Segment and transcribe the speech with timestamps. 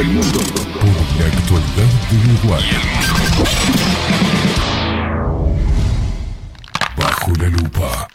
[0.00, 0.38] el mundo.
[0.80, 2.62] Por la actualidad de Uruguay.
[6.96, 8.08] Bajo la lupa.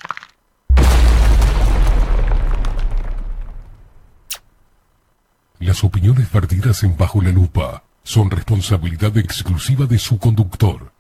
[5.60, 10.93] Las opiniones vertidas en Bajo la lupa son responsabilidad exclusiva de su conductor.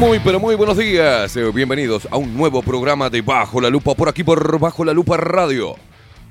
[0.00, 1.36] Muy, pero muy buenos días.
[1.36, 4.94] Eh, Bienvenidos a un nuevo programa de Bajo la Lupa por aquí por Bajo la
[4.94, 5.76] Lupa Radio.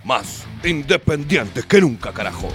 [0.04, 2.48] Más independientes que nunca, carajo.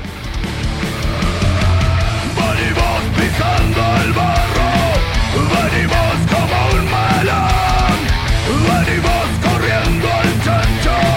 [2.34, 4.72] Venimos pisando el barro,
[5.54, 8.00] venimos como un melón,
[8.66, 11.13] venimos corriendo al chancho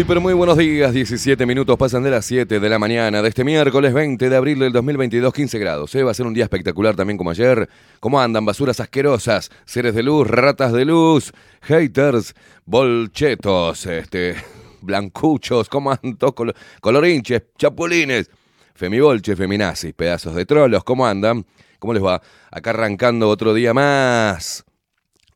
[0.00, 0.94] Muy, pero muy buenos días.
[0.94, 4.58] 17 minutos pasan de las 7 de la mañana de este miércoles 20 de abril
[4.58, 5.94] del 2022, 15 grados.
[5.94, 6.02] ¿eh?
[6.02, 7.68] Va a ser un día espectacular también como ayer.
[8.00, 8.46] ¿Cómo andan?
[8.46, 14.36] Basuras asquerosas, seres de luz, ratas de luz, haters, bolchetos, este,
[14.80, 16.16] blancuchos, ¿cómo andan?
[16.16, 18.30] colo- colorinches, chapulines,
[18.74, 21.44] femibolches, feminazis, pedazos de trolos, ¿cómo andan?
[21.78, 22.22] ¿Cómo les va?
[22.50, 24.64] Acá arrancando otro día más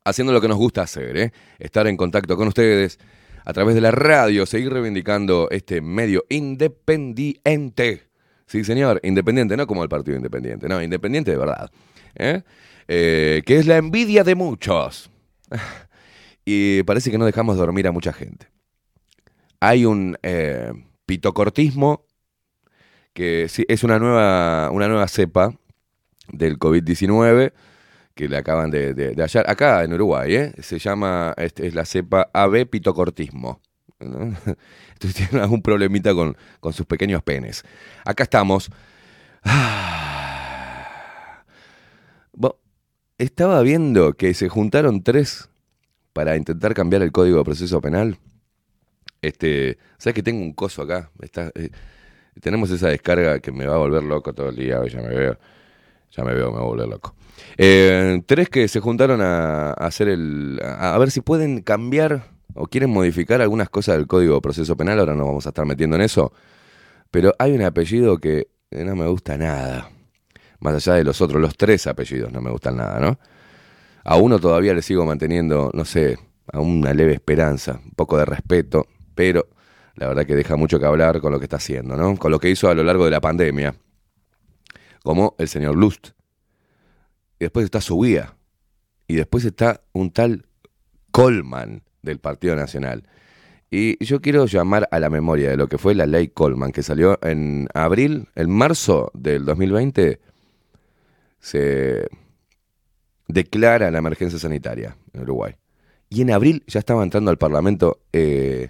[0.03, 1.33] haciendo lo que nos gusta hacer, ¿eh?
[1.59, 2.97] estar en contacto con ustedes
[3.45, 8.07] a través de la radio, seguir reivindicando este medio independiente.
[8.47, 11.71] Sí, señor, independiente, no como el Partido Independiente, no, independiente de verdad.
[12.15, 12.41] ¿eh?
[12.87, 15.11] Eh, que es la envidia de muchos.
[16.45, 18.47] y parece que no dejamos dormir a mucha gente.
[19.59, 20.71] Hay un eh,
[21.05, 22.05] pitocortismo
[23.13, 25.55] que sí, es una nueva, una nueva cepa
[26.27, 27.53] del COVID-19
[28.15, 30.53] que le acaban de, de- hallar acá en Uruguay, ¿eh?
[30.61, 33.61] Se llama, este, es la cepa AB pitocortismo.
[33.99, 34.19] ¿no?
[34.93, 37.63] Entonces tienen algún problemita con, con sus pequeños penes.
[38.05, 38.69] Acá estamos.
[39.43, 41.43] Ah.
[43.17, 45.49] Estaba viendo que se juntaron tres
[46.11, 48.17] para intentar cambiar el código de proceso penal.
[49.21, 51.11] Este, ¿sabes que tengo un coso acá?
[51.21, 51.69] Está, eh,
[52.41, 55.39] tenemos esa descarga que me va a volver loco todo el día, ya me veo.
[56.15, 57.15] Ya me veo, me volver loco.
[57.57, 60.59] Eh, tres que se juntaron a, hacer el.
[60.63, 64.77] A, a ver si pueden cambiar o quieren modificar algunas cosas del código de proceso
[64.77, 64.99] penal.
[64.99, 66.31] Ahora no vamos a estar metiendo en eso.
[67.11, 69.89] Pero hay un apellido que no me gusta nada.
[70.59, 73.19] Más allá de los otros, los tres apellidos no me gustan nada, ¿no?
[74.03, 76.17] A uno todavía le sigo manteniendo, no sé,
[76.51, 79.47] a una leve esperanza, un poco de respeto, pero
[79.95, 82.15] la verdad que deja mucho que hablar con lo que está haciendo, ¿no?
[82.17, 83.75] Con lo que hizo a lo largo de la pandemia,
[85.05, 86.09] como el señor Lust.
[87.39, 88.35] Y después está su guía.
[89.07, 90.47] Y después está un tal
[91.11, 93.07] Coleman del Partido Nacional.
[93.69, 96.81] Y yo quiero llamar a la memoria de lo que fue la ley Coleman, que
[96.81, 100.19] salió en abril, en marzo del 2020,
[101.39, 102.07] se
[103.27, 105.55] declara la emergencia sanitaria en Uruguay.
[106.09, 108.69] Y en abril ya estaba entrando al Parlamento eh,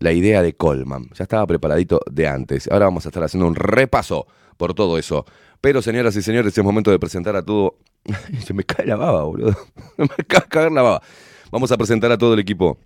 [0.00, 1.08] la idea de Coleman.
[1.14, 2.68] Ya estaba preparadito de antes.
[2.68, 4.26] Ahora vamos a estar haciendo un repaso
[4.56, 5.24] por todo eso.
[5.60, 7.78] Pero, señoras y señores, es momento de presentar a todo.
[8.44, 9.56] Se me cae la baba, boludo.
[9.96, 11.02] Me acaba de caer la baba.
[11.50, 12.78] Vamos a presentar a todo el equipo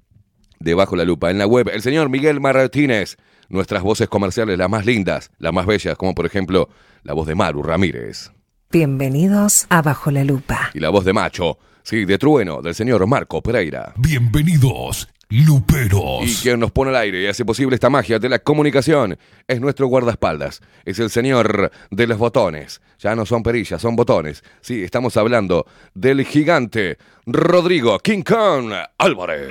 [0.60, 1.30] de Bajo la Lupa.
[1.30, 3.16] En la web, el señor Miguel Martínez.
[3.48, 6.68] Nuestras voces comerciales, las más lindas, las más bellas, como por ejemplo
[7.02, 8.30] la voz de Maru Ramírez.
[8.70, 10.70] Bienvenidos a Bajo la Lupa.
[10.72, 13.92] Y la voz de Macho, sí, de Trueno, del señor Marco Pereira.
[13.96, 16.22] Bienvenidos, Luperos.
[16.24, 19.16] Y quien nos pone al aire y hace posible esta magia de la comunicación
[19.46, 20.60] es nuestro guardaespaldas.
[20.84, 22.80] Es el señor de los botones.
[22.98, 24.42] Ya no son perillas, son botones.
[24.60, 29.50] Sí, estamos hablando del gigante Rodrigo King Kong Álvarez.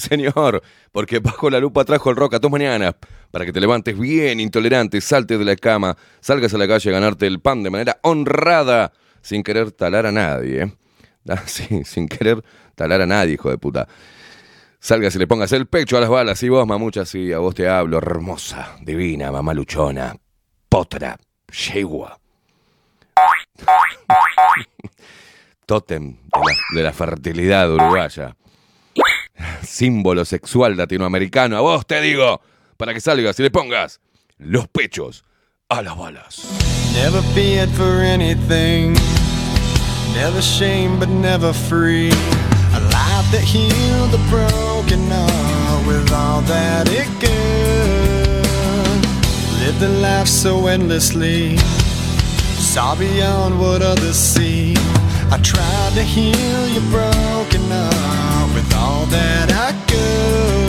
[0.00, 2.94] Sí señor, porque bajo la lupa trajo el rock a tus mañanas,
[3.30, 6.92] para que te levantes bien intolerante, saltes de la cama, salgas a la calle a
[6.92, 10.62] ganarte el pan de manera honrada, sin querer talar a nadie.
[10.62, 10.72] ¿eh?
[11.26, 13.88] Ah, sí, sin querer talar a nadie, hijo de puta.
[14.78, 17.54] Salgas y le pongas el pecho a las balas, y vos, mamucha, sí, a vos
[17.54, 20.14] te hablo, hermosa, divina, mamá luchona,
[20.68, 21.16] potra,
[21.50, 22.20] yegua.
[25.66, 28.36] Tótem de la, de la fertilidad uruguaya.
[29.62, 31.56] Símbolo sexual latinoamericano.
[31.56, 32.40] A vos te digo,
[32.76, 34.00] para que salgas y le pongas
[34.38, 35.24] los pechos
[35.68, 36.44] a las balas.
[36.94, 38.94] Never feared for anything.
[40.14, 42.10] Never shame, but never free.
[42.72, 48.44] A life that healed the broken heart with all that it could.
[49.60, 51.56] Lived a life so endlessly.
[52.58, 54.74] Saw beyond what others see.
[55.34, 60.63] I tried to heal your broken heart with all that I could.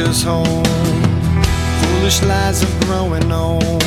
[0.00, 0.64] Our home.
[1.80, 3.82] Foolish lies are growing old.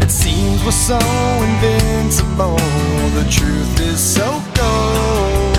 [0.00, 0.98] It seems we're so
[1.48, 2.56] invincible.
[3.18, 5.58] The truth is so cold.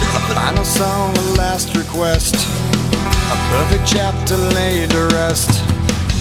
[0.00, 2.34] A final song, a last request.
[3.30, 5.50] A perfect chapter laid to rest.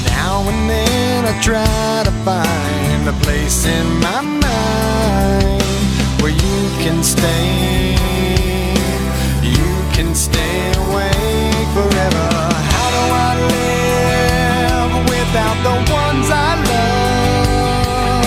[0.06, 5.62] Now and then I try to find a place in my mind
[6.22, 7.96] where you can stay.
[9.42, 10.73] You can stay
[15.64, 18.26] the ones I love?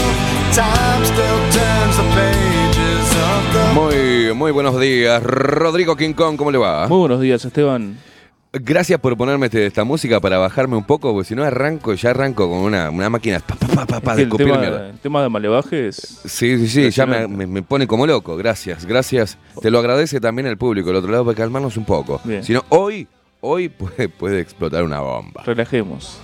[0.54, 5.22] Time still turns the pages of the Muy, muy buenos días.
[5.22, 6.88] Rodrigo King Kong, ¿cómo le va?
[6.88, 7.98] Muy buenos días, Esteban.
[8.52, 12.10] Gracias por ponerme este- esta música para bajarme un poco, porque si no arranco, ya
[12.10, 14.48] arranco con una, una máquina pa, pa, pa, pa, pa, Es que de el, copiar
[14.52, 14.88] tema, mierda.
[14.88, 16.20] el tema de Malevajes.
[16.24, 18.34] Sí, sí, sí, ya me- me pone como loco.
[18.36, 19.36] Gracias, gracias.
[19.60, 22.18] Te lo agradece también el público, el otro lado, para calmarnos un poco.
[22.24, 22.42] Bien.
[22.42, 23.06] Si no, hoy,
[23.40, 25.42] hoy puede, puede explotar una bomba.
[25.44, 26.20] Relajemos.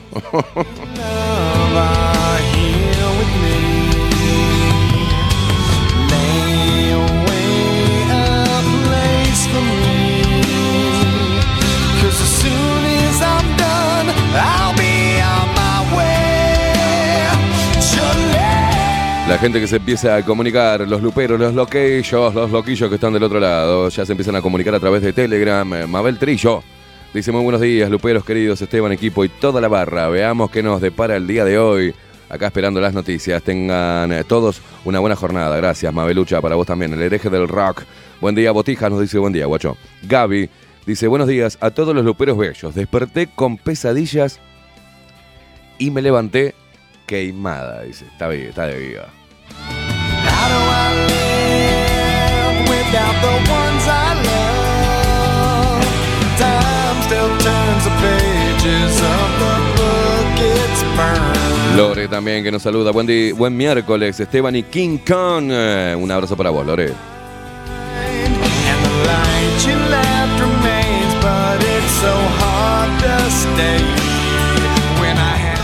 [19.28, 23.14] La gente que se empieza a comunicar, los luperos, los loquillos, los loquillos que están
[23.14, 25.72] del otro lado, ya se empiezan a comunicar a través de Telegram.
[25.72, 26.62] Eh, Mabel Trillo
[27.12, 30.08] dice muy buenos días, luperos queridos, Esteban, equipo y toda la barra.
[30.08, 31.94] Veamos qué nos depara el día de hoy.
[32.28, 33.42] Acá esperando las noticias.
[33.42, 35.54] Tengan eh, todos una buena jornada.
[35.56, 36.92] Gracias, Mabelucha, para vos también.
[36.94, 37.82] El hereje del rock.
[38.20, 39.76] Buen día, Botijas nos dice buen día, guacho.
[40.04, 40.48] Gaby
[40.86, 42.74] dice buenos días a todos los luperos bellos.
[42.74, 44.40] Desperté con pesadillas
[45.78, 46.54] y me levanté
[47.06, 47.82] queimada.
[47.82, 49.08] Dice, está bien, está de viva.
[61.76, 62.92] Lore también que nos saluda.
[62.92, 65.50] Buen, día, buen miércoles, Esteban y King Kong.
[65.98, 66.92] Un abrazo para vos, Lore.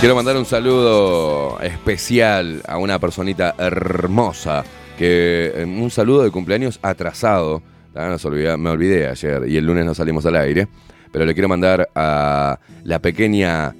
[0.01, 4.65] Quiero mandar un saludo especial a una personita hermosa.
[4.97, 7.63] Que eh, un saludo de cumpleaños atrasado.
[7.95, 10.69] Ah, nos me olvidé ayer y el lunes no salimos al aire.
[11.13, 13.75] Pero le quiero mandar a la pequeña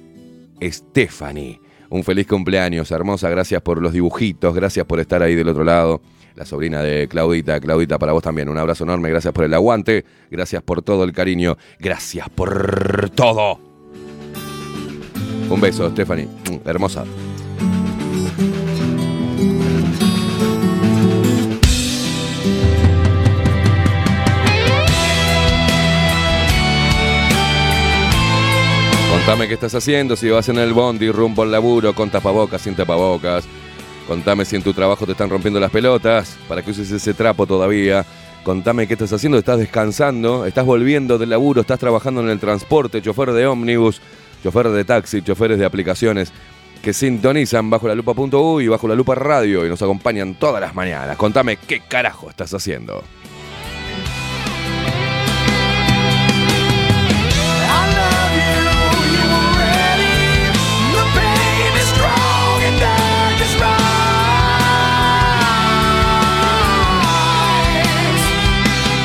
[0.61, 1.59] Stephanie.
[1.89, 3.29] Un feliz cumpleaños, hermosa.
[3.29, 4.53] Gracias por los dibujitos.
[4.53, 6.01] Gracias por estar ahí del otro lado.
[6.35, 7.59] La sobrina de Claudita.
[7.59, 8.47] Claudita, para vos también.
[8.49, 9.09] Un abrazo enorme.
[9.09, 10.05] Gracias por el aguante.
[10.29, 11.57] Gracias por todo el cariño.
[11.79, 13.59] Gracias por todo.
[15.49, 16.27] Un beso, Stephanie.
[16.63, 17.05] Hermosa.
[29.09, 32.75] Contame qué estás haciendo, si vas en el bondi, rumbo al laburo, con tapabocas, sin
[32.75, 33.45] tapabocas.
[34.07, 37.45] Contame si en tu trabajo te están rompiendo las pelotas, para que uses ese trapo
[37.45, 38.05] todavía.
[38.43, 43.01] Contame qué estás haciendo, estás descansando, estás volviendo del laburo, estás trabajando en el transporte,
[43.01, 44.01] chofer de ómnibus,
[44.43, 46.31] chofer de taxi, choferes de aplicaciones.
[46.81, 50.73] que sintonizan bajo la lupa.u y bajo la lupa radio y nos acompañan todas las
[50.73, 51.17] mañanas.
[51.17, 53.03] Contame qué carajo estás haciendo.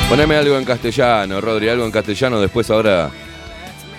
[0.09, 3.09] Poneme algo en castellano, Rodri, algo en castellano, después ahora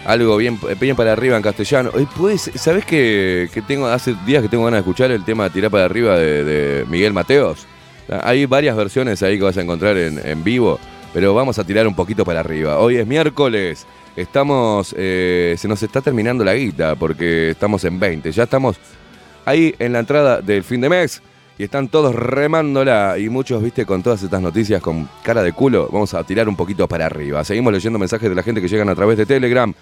[0.05, 1.91] algo bien, bien para arriba en castellano.
[2.17, 5.71] Pues, ¿sabés que, que tengo, hace días que tengo ganas de escuchar el tema Tirar
[5.71, 7.67] para arriba de, Miguel Mateos?
[8.23, 10.79] Hay varias versiones ahí que vas a encontrar en, en vivo,
[11.13, 12.79] pero vamos a tirar un poquito para arriba.
[12.79, 18.31] Hoy es miércoles, estamos, eh, se nos está terminando la guita porque estamos en 20,
[18.31, 18.77] ya estamos
[19.45, 21.21] ahí en la entrada del fin de mes
[21.59, 25.89] y están todos remándola y muchos, viste, con todas estas noticias con cara de culo,
[25.91, 27.43] vamos a tirar un poquito para arriba.
[27.45, 29.73] Seguimos leyendo mensajes de la gente que llegan a través de Telegram.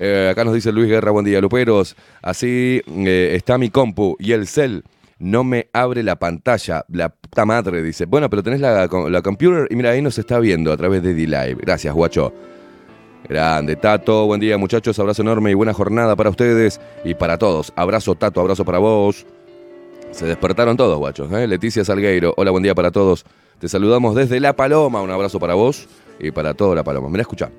[0.00, 1.96] Eh, acá nos dice Luis Guerra, buen día, Luperos.
[2.22, 4.82] Así eh, está mi compu y el cel
[5.20, 6.84] no me abre la pantalla.
[6.88, 8.06] La puta madre, dice.
[8.06, 11.14] Bueno, pero tenés la, la computer y mira, ahí nos está viendo a través de
[11.14, 11.58] D-Live.
[11.60, 12.32] Gracias, guacho.
[13.28, 14.26] Grande, Tato.
[14.26, 14.98] Buen día, muchachos.
[14.98, 17.72] Abrazo enorme y buena jornada para ustedes y para todos.
[17.76, 18.40] Abrazo, Tato.
[18.40, 19.24] Abrazo para vos.
[20.12, 21.32] Se despertaron todos, guachos.
[21.32, 21.46] ¿eh?
[21.46, 22.34] Leticia Salgueiro.
[22.36, 23.24] Hola, buen día para todos.
[23.58, 25.00] Te saludamos desde La Paloma.
[25.00, 25.88] Un abrazo para vos
[26.20, 27.08] y para toda La Paloma.
[27.08, 27.50] Mira, escucha.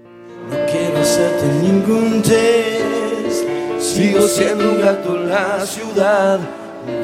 [0.50, 3.48] No quiero hacerte ningún test.
[3.80, 6.40] Sigo siendo un gato en la ciudad.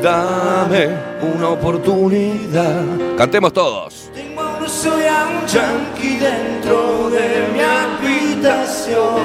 [0.03, 0.89] Dame
[1.35, 2.83] una oportunidad.
[3.17, 4.11] Cantemos todos.
[4.13, 9.21] Tengo a un soy a un yankee dentro de mi habitación.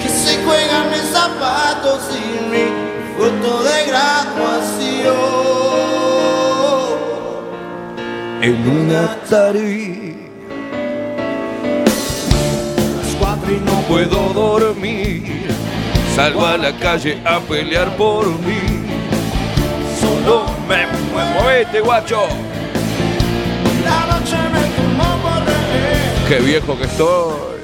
[0.00, 2.89] Que se juegan mis zapatos y mi
[3.20, 5.14] foto de graduación.
[8.40, 10.16] En una Atari.
[12.96, 15.48] Las cuatro y no puedo dormir.
[16.16, 18.62] Salgo a la calle a pelear por mí.
[20.00, 21.42] Solo me muevo.
[21.42, 22.22] ¡Movete, guacho!
[23.84, 24.62] La noche me
[24.98, 25.42] por.
[26.28, 27.60] ¡Qué viejo que estoy!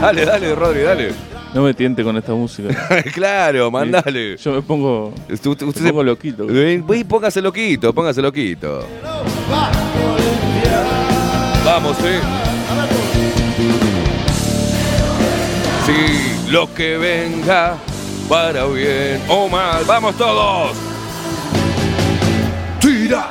[0.00, 1.35] Dale, dale, Rodri, dale.
[1.56, 2.68] No me tiente con esta música.
[3.14, 4.36] claro, mandale.
[4.36, 6.44] Yo me pongo, Usted, usted me se- pongo loquito.
[6.44, 8.86] Uy, póngase loquito, póngase loquito.
[11.64, 12.20] Vamos, eh.
[15.86, 17.78] Sí, lo que venga
[18.28, 19.82] para bien o mal.
[19.86, 20.76] Vamos todos.
[22.80, 23.30] Tira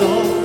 [0.00, 0.40] corazón.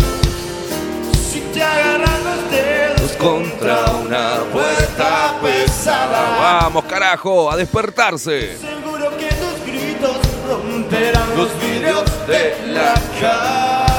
[1.31, 6.37] Si te agarran los dedos Contra una puerta pesada.
[6.39, 8.57] Vamos, carajo, a despertarse.
[8.57, 10.17] seguro que tus gritos
[10.49, 13.97] romperán los vidrios de la casa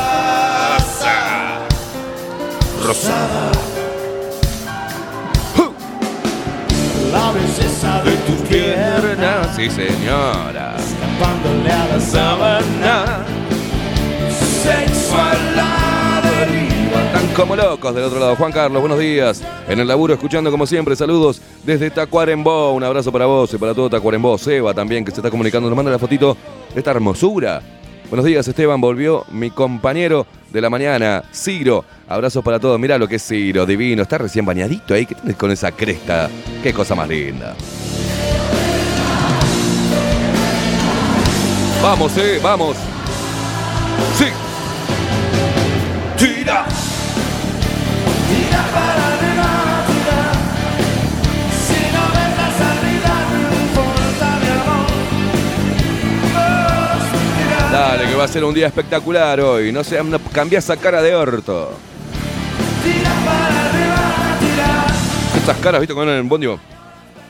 [2.85, 3.53] rosada.
[7.13, 10.77] La belleza de tus piernas Sí, señora.
[10.77, 13.46] escapándole a la sábana.
[17.37, 18.35] Como locos del otro lado.
[18.35, 19.43] Juan Carlos, buenos días.
[19.69, 20.97] En el laburo, escuchando como siempre.
[20.97, 22.73] Saludos desde Tacuarembó.
[22.73, 24.39] Un abrazo para vos y para todo Tacuarembó.
[24.39, 25.69] Seba también, que se está comunicando.
[25.69, 26.37] Nos manda la fotito
[26.73, 27.61] de esta hermosura.
[28.09, 28.81] Buenos días, Esteban.
[28.81, 31.85] Volvió mi compañero de la mañana, Ciro.
[32.09, 32.81] Abrazos para todos.
[32.81, 34.03] Mirá lo que es Ciro, divino.
[34.03, 35.05] Está recién bañadito ahí.
[35.05, 36.31] ¿Qué tenés con esa cresta?
[36.63, 37.55] Qué cosa más linda.
[41.83, 42.77] Vamos, eh, vamos.
[44.17, 44.27] Sí.
[46.17, 46.65] Tira.
[48.29, 49.49] Tira para arriba,
[49.87, 50.21] tira.
[51.67, 54.87] Si no ves la salida, no importa mi amor.
[57.37, 57.61] Tira.
[57.71, 59.73] Dale, que va a ser un día espectacular hoy.
[59.73, 61.73] No sé, no, cambia esa cara de orto.
[62.83, 64.03] Tira para arriba,
[64.41, 65.43] tira.
[65.43, 65.95] Esas caras, ¿viste?
[65.95, 66.59] Con el bondio.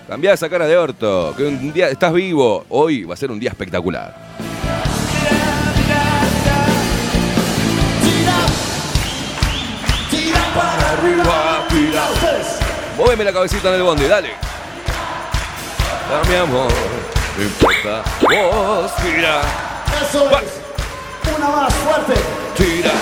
[0.06, 1.34] Cambia esa cara de orto.
[1.36, 2.64] Que un día estás vivo.
[2.68, 4.14] Hoy va a ser un día espectacular.
[11.06, 12.08] Arriba, tira.
[12.96, 14.30] Móveme la cabecita en el bondi, dale.
[16.10, 16.72] Dame amor.
[17.36, 18.02] No importa.
[18.22, 19.40] Vos, tira.
[20.02, 20.40] Eso Va.
[20.40, 21.36] es.
[21.36, 22.14] Una más, fuerte.
[22.56, 22.92] Tira,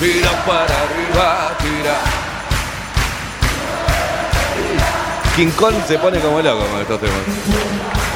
[0.00, 1.94] tira para arriba, tira.
[5.36, 7.20] King Kong se pone como loco con estos temas.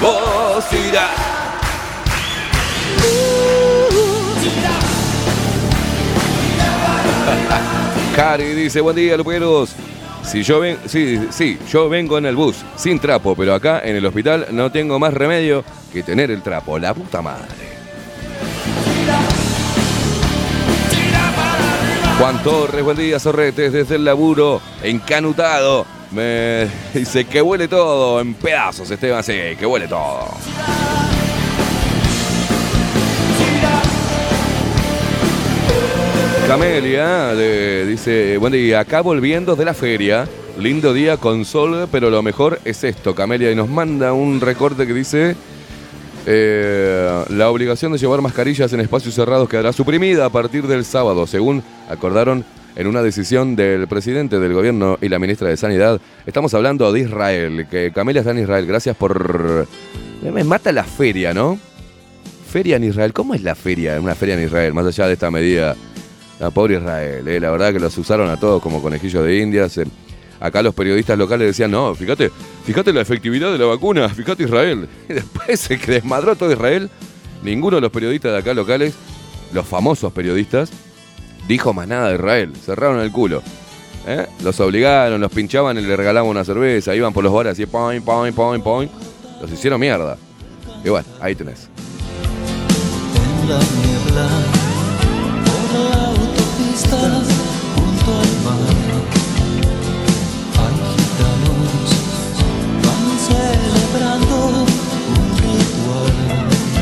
[0.01, 1.09] Vos tira.
[8.17, 9.75] Cari dice, buen día, Luperos.
[10.25, 13.95] Si yo ven, sí, sí, yo vengo en el bus, sin trapo, pero acá en
[13.95, 16.79] el hospital no tengo más remedio que tener el trapo.
[16.79, 17.45] La puta madre.
[22.19, 25.85] Juan Torres, buen día, Sorretes, desde el laburo, encanutado.
[26.11, 30.27] Me dice que huele todo en pedazos, Esteban, sí, que huele todo.
[36.47, 40.29] Camelia dice, buen día, acá volviendo de la feria,
[40.61, 44.87] lindo día con sol, pero lo mejor es esto, Camelia, y nos manda un recorte
[44.87, 45.35] que dice,
[46.25, 51.27] eh, la obligación de llevar mascarillas en espacios cerrados quedará suprimida a partir del sábado,
[51.27, 52.45] según acordaron
[52.77, 56.01] en una decisión del presidente del gobierno y la ministra de Sanidad.
[56.27, 59.67] Estamos hablando de Israel, que Camelia está en Israel, gracias por...
[60.23, 61.59] Me mata la feria, ¿no?
[62.49, 64.01] Feria en Israel, ¿cómo es la feria?
[64.01, 65.75] Una feria en Israel, más allá de esta medida.
[66.39, 69.79] La pobre Israel, eh, la verdad que los usaron a todos como conejillos de indias.
[69.79, 69.87] eh.
[70.39, 72.31] Acá los periodistas locales decían, no, fíjate,
[72.65, 74.89] fíjate la efectividad de la vacuna, fíjate Israel.
[75.09, 76.91] Y después se desmadró todo Israel.
[77.43, 78.95] Ninguno de los periodistas de acá locales,
[79.53, 80.71] los famosos periodistas,
[81.49, 82.53] dijo más nada de Israel.
[82.65, 83.43] Cerraron el culo.
[84.07, 84.27] ¿eh?
[84.43, 86.95] Los obligaron, los pinchaban y le regalaban una cerveza.
[86.95, 88.89] Iban por los bares así, poing, poing, poing, poing.
[89.41, 90.19] Los hicieron mierda.
[90.85, 90.89] Y
[91.21, 91.69] ahí tenés.
[93.43, 93.49] En
[94.15, 94.56] la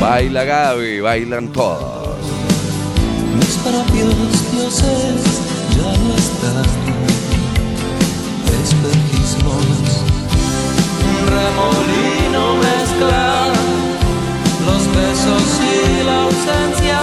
[0.05, 2.19] Baila Gaby, bailan todos.
[3.39, 5.41] Mis propios dioses
[5.75, 6.63] ya no están,
[8.61, 9.65] espejismos,
[11.09, 13.47] un remolino mezcla
[14.67, 16.99] los besos y la ausencia.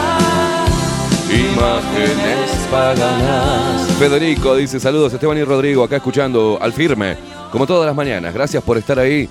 [1.29, 3.91] Imágenes paganas.
[3.99, 7.17] Federico dice saludos Esteban y Rodrigo acá escuchando al firme
[7.51, 8.33] como todas las mañanas.
[8.33, 9.29] Gracias por estar ahí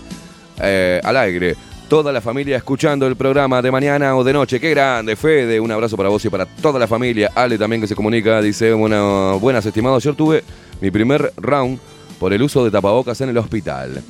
[0.59, 1.70] eh, al aire.
[1.91, 4.61] Toda la familia escuchando el programa de mañana o de noche.
[4.61, 5.59] Qué grande, Fede.
[5.59, 7.31] Un abrazo para vos y para toda la familia.
[7.35, 8.41] Ale también que se comunica.
[8.41, 10.01] Dice, bueno, buenas estimados.
[10.01, 10.41] Ayer tuve
[10.79, 11.79] mi primer round
[12.17, 14.01] por el uso de tapabocas en el hospital.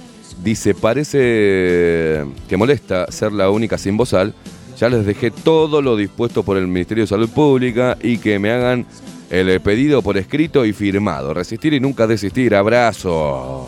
[0.44, 4.36] Dice, parece que molesta ser la única sin bozal.
[4.78, 8.52] Ya les dejé todo lo dispuesto por el Ministerio de Salud Pública y que me
[8.52, 8.86] hagan
[9.32, 11.34] el pedido por escrito y firmado.
[11.34, 12.54] Resistir y nunca desistir.
[12.54, 13.66] Abrazo.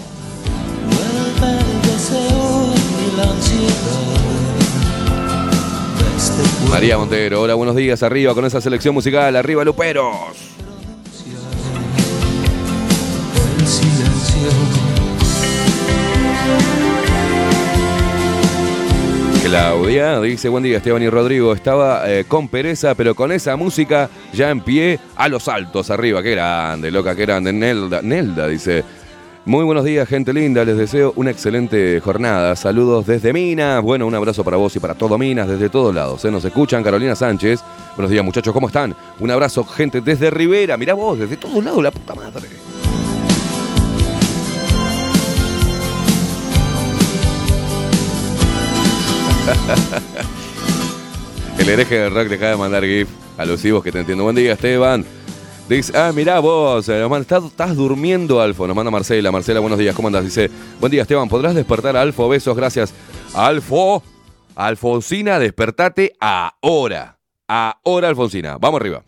[6.69, 8.01] María Montero, hola, buenos días.
[8.01, 9.35] Arriba con esa selección musical.
[9.35, 10.53] Arriba, Luperos.
[19.43, 24.09] Claudia dice, buen día Esteban y Rodrigo, estaba eh, con pereza, pero con esa música
[24.33, 28.83] ya en pie a los altos arriba, qué grande, loca, qué grande, Nelda, Nelda dice,
[29.45, 34.15] muy buenos días gente linda, les deseo una excelente jornada, saludos desde Minas, bueno, un
[34.15, 36.31] abrazo para vos y para todo Minas, desde todos lados, ¿eh?
[36.31, 37.61] nos escuchan, Carolina Sánchez,
[37.95, 38.95] buenos días muchachos, ¿cómo están?
[39.19, 42.47] Un abrazo gente desde Rivera, mirá vos, desde todos lados, la puta madre.
[51.59, 54.23] El hereje del rock deja de mandar GIF alusivos que te entiendo.
[54.23, 55.05] Buen día, Esteban.
[55.69, 58.67] Dice, ah, mirá vos, eh, estás, estás durmiendo, Alfo.
[58.67, 59.31] Nos manda Marcela.
[59.31, 60.23] Marcela, buenos días, ¿cómo andas?
[60.25, 60.49] Dice,
[60.79, 61.29] buen día, Esteban.
[61.29, 62.27] ¿Podrás despertar a Alfo?
[62.27, 62.93] Besos, gracias.
[63.33, 64.03] Alfo,
[64.55, 67.17] Alfonsina, despertate ahora.
[67.47, 68.57] Ahora, Alfonsina.
[68.59, 69.03] Vamos arriba.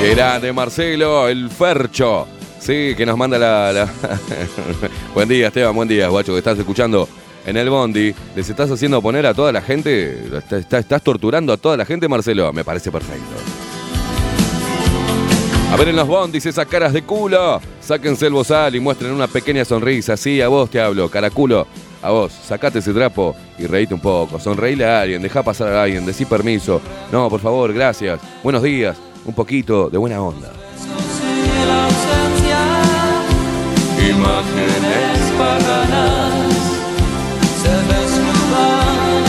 [0.00, 2.28] Qué grande, Marcelo, el Fercho.
[2.60, 3.72] Sí, que nos manda la.
[3.72, 3.90] la-
[5.14, 7.08] buen día, Esteban, buen día, guacho, que estás escuchando
[7.46, 8.14] en el Bondi.
[8.34, 10.28] ¿Les estás haciendo poner a toda la gente?
[10.50, 12.52] ¿Estás, torturando a toda la gente, Marcelo?
[12.52, 13.24] Me parece perfecto.
[15.72, 17.60] A ver en los bondis esas caras de culo.
[17.80, 20.16] Sáquense el bozal y muestren una pequeña sonrisa.
[20.16, 21.66] Sí, a vos te hablo, caraculo.
[22.02, 24.38] A vos, sacate ese trapo y reíte un poco.
[24.38, 26.80] Sonreíle a alguien, deja pasar a alguien, decí permiso.
[27.10, 28.20] No, por favor, gracias.
[28.42, 28.96] Buenos días.
[29.24, 30.52] Un poquito de buena onda.
[34.08, 35.15] Imágenes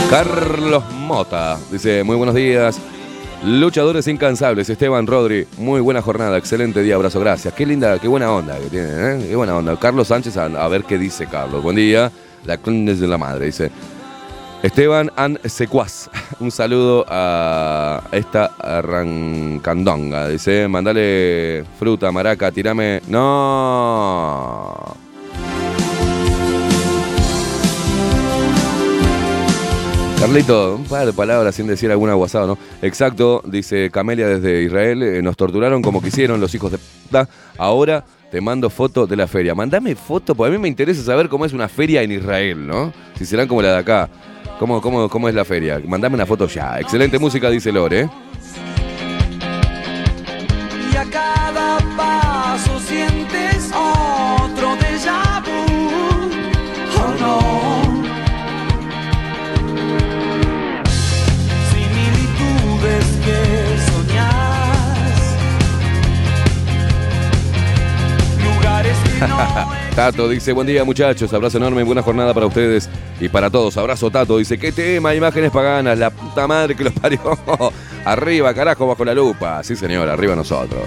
[0.09, 2.79] Carlos Mota dice, muy buenos días.
[3.43, 7.53] Luchadores incansables, Esteban Rodri, muy buena jornada, excelente día, abrazo, gracias.
[7.53, 9.25] Qué linda, qué buena onda que tiene, ¿eh?
[9.27, 9.77] Qué buena onda.
[9.77, 11.61] Carlos Sánchez, a, ver qué dice Carlos.
[11.61, 12.09] Buen día,
[12.45, 13.69] la clones de la madre, dice.
[14.63, 16.09] Esteban An Secuaz.
[16.39, 20.29] Un saludo a esta arrancandonga.
[20.29, 23.01] Dice, mandale fruta, maraca, tirame.
[23.07, 25.06] No.
[30.19, 32.57] Carlito, un par de palabras sin decir alguna guasada, ¿no?
[32.81, 35.03] Exacto, dice Camelia desde Israel.
[35.03, 37.29] eh, nos torturaron como quisieron los hijos de puta.
[37.57, 39.53] Ahora te mando foto de la feria.
[39.53, 42.91] Mandame foto, porque a mí me interesa saber cómo es una feria en Israel, ¿no?
[43.15, 44.09] Si serán como la de acá.
[44.57, 45.79] ¿Cómo, cómo, cómo es la feria?
[45.85, 46.79] Mandame una foto ya.
[46.79, 48.01] Excelente música, dice Lore.
[48.01, 48.09] ¿eh?
[50.91, 53.71] Y a cada paso sientes
[69.95, 73.75] Tato dice, buen día muchachos, abrazo enorme, buena jornada para ustedes y para todos.
[73.77, 75.15] Abrazo Tato, dice, ¿qué tema?
[75.15, 77.19] Imágenes paganas, la puta madre que los parió.
[78.05, 79.63] arriba, carajo, bajo la lupa.
[79.63, 80.83] Sí señor, arriba nosotros.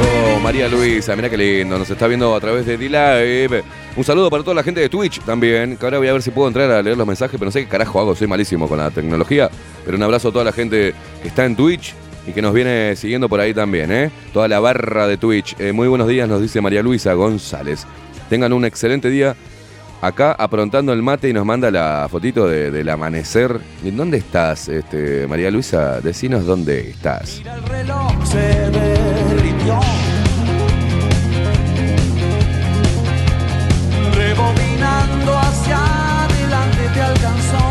[0.00, 3.64] Oh, María Luisa, mira qué lindo, nos está viendo a través de D-Live.
[3.96, 6.30] Un saludo para toda la gente de Twitch también, que ahora voy a ver si
[6.30, 8.78] puedo entrar a leer los mensajes, pero no sé qué carajo hago, soy malísimo con
[8.78, 9.50] la tecnología.
[9.84, 11.94] Pero un abrazo a toda la gente que está en Twitch
[12.28, 14.10] y que nos viene siguiendo por ahí también, ¿eh?
[14.32, 15.56] Toda la barra de Twitch.
[15.58, 17.86] Eh, muy buenos días, nos dice María Luisa González.
[18.28, 19.34] Tengan un excelente día.
[20.00, 23.58] Acá aprontando el mate y nos manda la fotito de- del amanecer.
[23.84, 26.00] ¿En dónde estás, este, María Luisa?
[26.00, 27.40] Decinos dónde estás.
[27.44, 28.38] el reloj se
[28.70, 29.80] derritió.
[34.14, 35.78] Rebobinando hacia
[36.24, 37.67] adelante te alcanzó.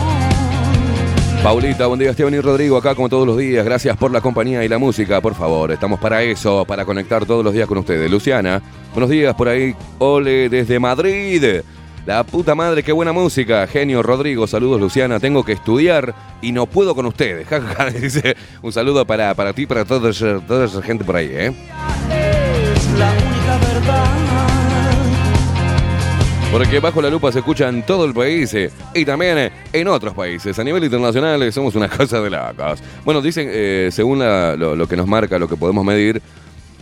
[1.48, 3.64] Paulita, buen día Esteban y Rodrigo, acá como todos los días.
[3.64, 5.72] Gracias por la compañía y la música, por favor.
[5.72, 8.12] Estamos para eso, para conectar todos los días con ustedes.
[8.12, 9.74] Luciana, buenos días por ahí.
[9.98, 11.62] Ole desde Madrid.
[12.06, 13.66] La puta madre, qué buena música.
[13.66, 15.22] Genio Rodrigo, saludos Luciana.
[15.22, 17.48] Tengo que estudiar y no puedo con ustedes.
[18.02, 21.54] Dice, un saludo para, para ti para toda esa gente por ahí, ¿eh?
[22.12, 24.27] Es la única verdad.
[26.58, 29.88] Porque bajo la lupa se escucha en todo el país eh, y también eh, en
[29.90, 30.58] otros países.
[30.58, 32.82] A nivel internacional eh, somos una cosa de locos.
[33.06, 36.20] Bueno, dicen, según lo, que nos marca, lo que podemos medir,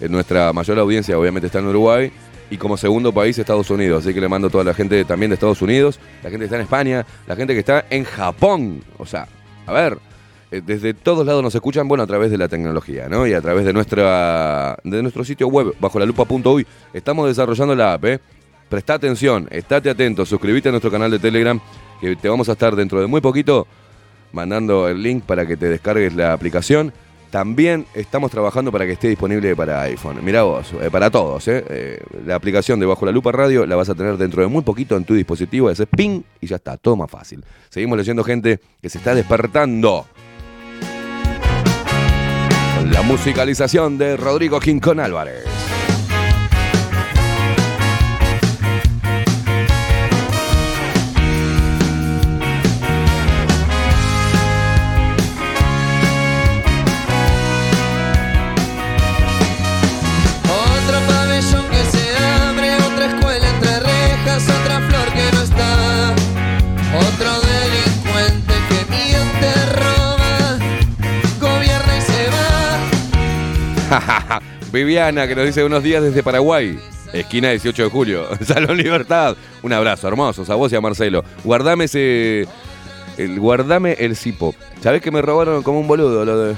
[0.09, 2.09] nuestra mayor audiencia obviamente está en Uruguay
[2.49, 4.05] y como segundo país Estados Unidos.
[4.05, 6.45] Así que le mando a toda la gente también de Estados Unidos, la gente que
[6.45, 8.81] está en España, la gente que está en Japón.
[8.97, 9.27] O sea,
[9.67, 9.97] a ver,
[10.51, 13.27] desde todos lados nos escuchan, bueno, a través de la tecnología, ¿no?
[13.27, 16.65] Y a través de nuestra de nuestro sitio web, bajo la lupa.uy.
[16.93, 18.19] Estamos desarrollando la app, ¿eh?
[18.69, 21.59] Presta atención, estate atento, suscríbete a nuestro canal de Telegram,
[22.01, 23.67] que te vamos a estar dentro de muy poquito
[24.31, 26.91] mandando el link para que te descargues la aplicación.
[27.31, 30.23] También estamos trabajando para que esté disponible para iPhone.
[30.23, 31.47] Mirá vos, eh, para todos.
[31.47, 31.65] eh.
[31.69, 34.61] Eh, la aplicación de Bajo la Lupa Radio la vas a tener dentro de muy
[34.63, 35.69] poquito en tu dispositivo.
[35.69, 37.43] Haces ping y ya está, todo más fácil.
[37.69, 40.05] Seguimos leyendo gente que se está despertando.
[42.91, 45.43] La musicalización de Rodrigo Quincón Álvarez.
[74.71, 76.77] Viviana, que nos dice unos días desde Paraguay.
[77.13, 78.27] Esquina 18 de julio.
[78.41, 79.35] Salón Libertad.
[79.63, 80.49] Un abrazo, hermosos.
[80.49, 81.23] A vos y a Marcelo.
[81.43, 82.47] Guardame ese.
[83.17, 84.53] El, guardame el cipo.
[84.81, 86.25] ¿Sabés que me robaron como un boludo?
[86.25, 86.55] Lo de...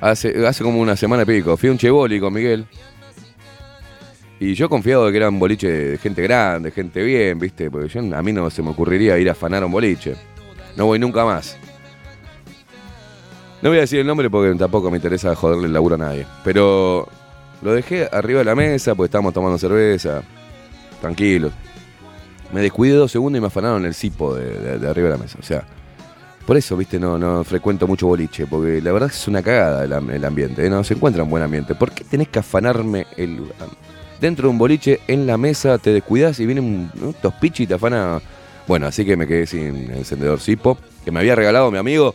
[0.00, 1.56] hace, hace como una semana y pico.
[1.56, 2.66] Fui a un cheboli con Miguel.
[4.38, 7.70] Y yo confiado de que era un boliche de gente grande, gente bien, ¿viste?
[7.70, 10.14] Porque yo, a mí no se me ocurriría ir a afanar un boliche.
[10.76, 11.58] No voy nunca más.
[13.62, 16.26] No voy a decir el nombre porque tampoco me interesa joderle el laburo a nadie.
[16.44, 17.06] Pero
[17.62, 20.22] lo dejé arriba de la mesa porque estábamos tomando cerveza.
[21.00, 21.50] Tranquilo.
[22.52, 25.36] Me descuidé dos segundos y me afanaron el cipo de, arriba de la mesa.
[25.38, 25.64] O sea,
[26.46, 28.46] por eso, viste, no, no frecuento mucho boliche.
[28.46, 30.64] Porque la verdad es una cagada el, am- el ambiente.
[30.66, 30.70] ¿eh?
[30.70, 31.74] No se encuentra un buen ambiente.
[31.74, 33.42] ¿Por qué tenés que afanarme el.
[34.20, 37.74] Dentro de un boliche, en la mesa, te descuidas y viene un, un y te
[37.74, 38.20] afana.
[38.66, 40.78] Bueno, así que me quedé sin encendedor cipo.
[41.04, 42.14] Que me había regalado mi amigo.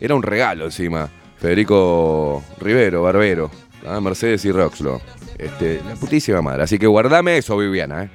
[0.00, 1.08] Era un regalo encima.
[1.38, 3.50] Federico Rivero, Barbero.
[3.88, 5.00] ah, Mercedes y Roxlo.
[5.38, 6.62] Este, la putísima madre.
[6.64, 8.04] Así que guardame eso, Viviana.
[8.04, 8.10] ¿eh?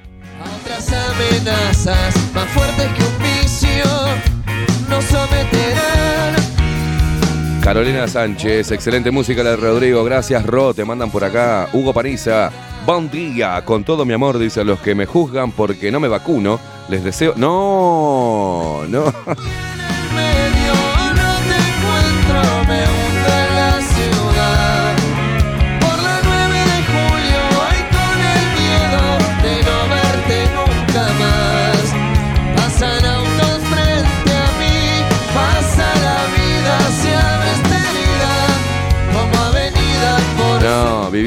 [0.62, 3.84] Otras amenazas más fuertes que un vicio
[4.88, 6.34] nos someterán.
[7.62, 10.02] Carolina Sánchez, excelente música la de Rodrigo.
[10.02, 10.74] Gracias, Ro.
[10.74, 11.68] Te mandan por acá.
[11.72, 12.50] Hugo Paniza.
[12.84, 16.08] Buen día, con todo mi amor, dice a los que me juzgan porque no me
[16.08, 16.58] vacuno.
[16.88, 17.34] Les deseo.
[17.36, 19.04] No, no.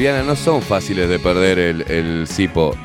[0.06, 2.76] No, son fáciles de perder el, el cipo.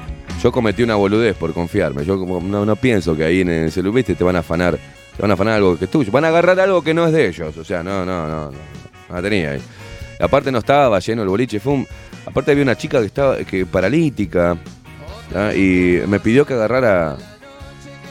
[0.41, 2.03] Yo cometí una boludez por confiarme.
[2.03, 4.75] Yo como no, no pienso que ahí en el celular, te van a afanar.
[5.15, 6.11] Te van a afanar algo que es tuyo.
[6.11, 7.55] Van a agarrar algo que no es de ellos.
[7.57, 8.49] O sea, no, no, no.
[8.49, 8.57] No,
[9.07, 9.61] la tenía ahí.
[10.19, 11.59] Aparte no estaba lleno el boliche.
[11.59, 11.85] Fue
[12.25, 14.57] aparte había una chica que estaba que paralítica.
[15.55, 17.17] Y me pidió que agarrara.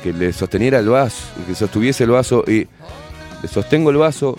[0.04, 1.24] Que le sosteniera el vaso.
[1.48, 2.44] Que sostuviese el vaso.
[2.46, 2.68] Y
[3.42, 4.38] le sostengo el vaso.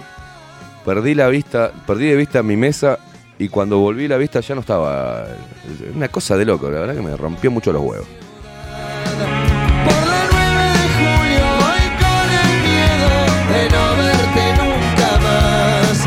[0.85, 1.73] Perdí la vista.
[1.85, 2.99] Perdí de vista mi mesa.
[3.41, 5.25] Y cuando volví la vista ya no estaba.
[5.95, 8.05] Una cosa de loco, la verdad que me rompió mucho los huevos.
[9.83, 13.09] Por la 9 de julio voy con el miedo
[13.49, 16.05] de no verte nunca más.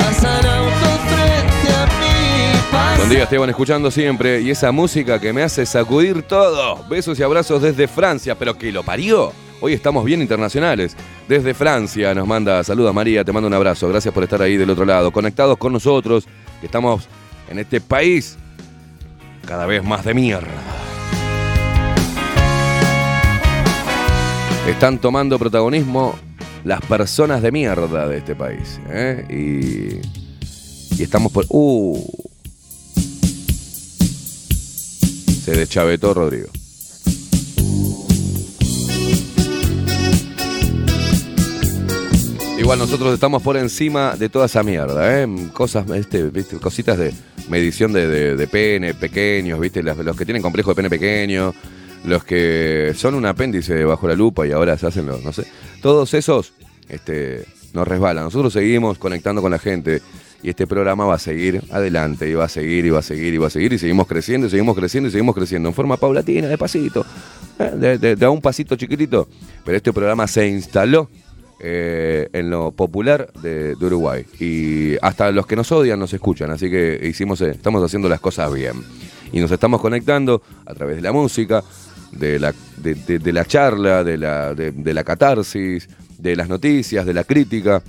[0.00, 4.40] Pasan autos frente a mí, pasan Buen día, Esteban, escuchando siempre.
[4.40, 6.84] Y esa música que me hace sacudir todo.
[6.88, 9.32] Besos y abrazos desde Francia, pero que lo parió.
[9.60, 10.96] Hoy estamos bien internacionales.
[11.28, 13.88] Desde Francia nos manda saludos María, te mando un abrazo.
[13.88, 16.26] Gracias por estar ahí del otro lado, conectados con nosotros,
[16.64, 17.08] estamos
[17.48, 18.36] en este país
[19.46, 20.50] cada vez más de mierda.
[24.68, 26.14] Están tomando protagonismo
[26.64, 28.80] las personas de mierda de este país.
[28.88, 29.26] ¿eh?
[29.28, 31.44] Y, y estamos por...
[31.50, 32.00] Uh,
[35.44, 36.48] se deschavetó Rodrigo.
[42.64, 45.28] Igual nosotros estamos por encima de toda esa mierda, ¿eh?
[45.52, 46.56] Cosas, este, ¿viste?
[46.56, 47.12] cositas de
[47.50, 49.82] medición de, de- de pene pequeños, ¿viste?
[49.82, 51.52] Los, que tienen complejo de pene pequeño,
[52.06, 55.46] los que son un apéndice bajo la lupa y ahora se hacen los, no sé.
[55.82, 56.54] Todos esos
[56.88, 57.44] este,
[57.74, 58.24] nos resbalan.
[58.24, 60.00] Nosotros seguimos conectando con la gente
[60.42, 63.34] y este programa va a seguir adelante y va a seguir y va a seguir
[63.34, 65.98] y va a seguir y seguimos creciendo y seguimos creciendo y seguimos creciendo en forma
[65.98, 67.04] paulatina, de pasito,
[67.58, 67.72] ¿eh?
[67.76, 69.28] de, de- de un pasito chiquitito.
[69.66, 71.10] Pero este programa se instaló
[71.60, 74.24] eh, en lo popular de, Uruguay.
[74.40, 78.20] Y hasta los que nos odian nos escuchan, así que hicimos, eh, estamos haciendo las
[78.20, 78.82] cosas bien.
[79.32, 81.62] Y nos estamos conectando a través de la música,
[82.12, 85.88] de la, de, la charla, de la, de la catarsis,
[86.18, 87.82] de las noticias, de la crítica.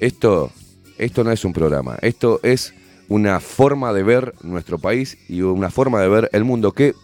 [0.00, 0.50] Esto,
[0.96, 2.74] esto no es un programa, esto es
[3.08, 6.94] una forma de ver nuestro país y una forma de ver el mundo que,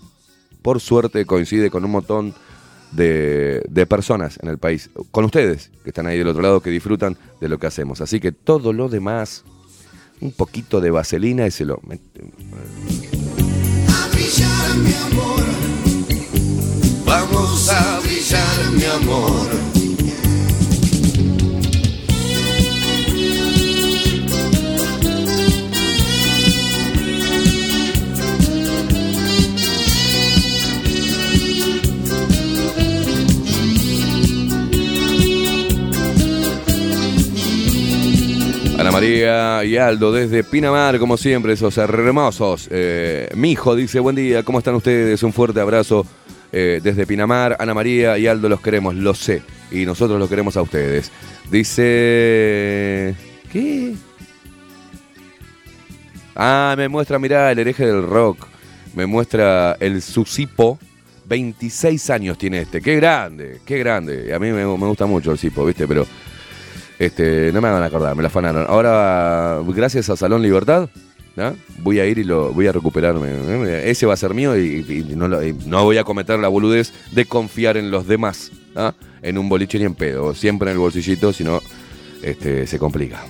[0.62, 2.34] por suerte, coincide con un montón
[2.94, 7.16] de, personas en el país, con ustedes que están ahí del otro lado, que disfrutan
[7.40, 8.00] de lo que hacemos.
[8.00, 9.44] Así que todo lo demás,
[10.20, 11.80] un poquito de vaselina y se lo...
[17.04, 19.73] Vamos a brillar, mi amor.
[38.84, 42.68] Ana María y Aldo desde Pinamar, como siempre, esos hermosos.
[42.70, 45.22] Eh, mi hijo dice, buen día, ¿cómo están ustedes?
[45.22, 46.04] Un fuerte abrazo
[46.52, 47.56] eh, desde Pinamar.
[47.58, 49.40] Ana María y Aldo los queremos, lo sé.
[49.70, 51.10] Y nosotros los queremos a ustedes.
[51.50, 53.14] Dice...
[53.50, 53.94] ¿Qué?
[56.36, 58.46] Ah, me muestra, mirá, el hereje del rock.
[58.94, 60.78] Me muestra el Susipo.
[61.26, 62.82] 26 años tiene este.
[62.82, 64.34] Qué grande, qué grande.
[64.34, 65.88] A mí me, me gusta mucho el Sipo, ¿viste?
[65.88, 66.06] Pero
[66.98, 68.66] este, no me hagan acordar, me la afanaron.
[68.68, 70.88] Ahora, gracias a Salón Libertad,
[71.78, 73.28] voy a ir y lo voy a recuperarme.
[73.30, 73.90] ¿eh?
[73.90, 77.90] Ese va a ser mío y, no, voy a cometer la boludez de confiar en
[77.90, 78.52] los demás,
[79.22, 80.34] en un boliche ni en pedo.
[80.34, 81.60] Siempre en el bolsillito, si no,
[82.22, 83.24] este, se complica.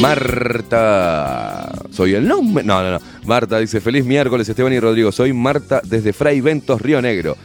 [0.00, 2.64] Marta, soy el nombre.
[2.64, 2.98] No, no, no.
[3.26, 5.12] Marta dice: Feliz miércoles, Esteban y Rodrigo.
[5.12, 7.36] Soy Marta desde Fray Ventos, Río Negro.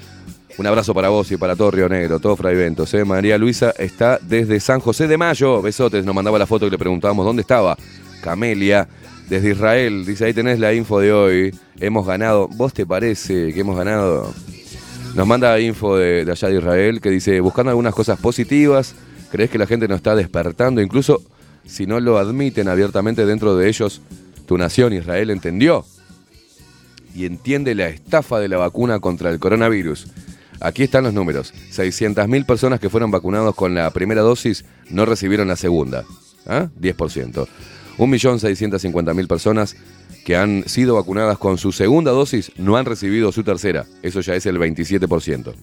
[0.57, 2.93] Un abrazo para vos y para todo Río Negro, todo Fray Ventos.
[2.93, 3.03] ¿eh?
[3.03, 5.61] María Luisa está desde San José de Mayo.
[5.61, 7.77] Besotes, nos mandaba la foto y le preguntábamos dónde estaba.
[8.21, 8.87] Camelia,
[9.27, 10.05] desde Israel.
[10.05, 11.59] Dice: Ahí tenés la info de hoy.
[11.79, 12.47] Hemos ganado.
[12.47, 14.33] ¿Vos te parece que hemos ganado?
[15.13, 18.95] Nos manda info de, de allá de Israel que dice, buscando algunas cosas positivas,
[19.31, 20.81] ¿crees que la gente no está despertando?
[20.81, 21.21] Incluso
[21.65, 24.01] si no lo admiten abiertamente dentro de ellos,
[24.45, 25.85] tu nación Israel entendió
[27.15, 30.07] y entiende la estafa de la vacuna contra el coronavirus.
[30.59, 31.53] Aquí están los números.
[31.71, 36.05] 600.000 personas que fueron vacunados con la primera dosis no recibieron la segunda.
[36.45, 36.69] ¿Ah?
[36.79, 37.47] 10%.
[37.97, 39.75] 1.650.000 personas
[40.25, 43.85] que han sido vacunadas con su segunda dosis no han recibido su tercera.
[44.01, 45.53] Eso ya es el 27%.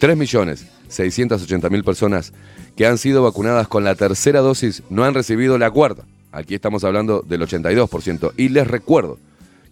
[0.00, 2.32] 3.680.000 personas
[2.76, 6.04] que han sido vacunadas con la tercera dosis no han recibido la cuarta.
[6.32, 8.32] Aquí estamos hablando del 82%.
[8.36, 9.18] Y les recuerdo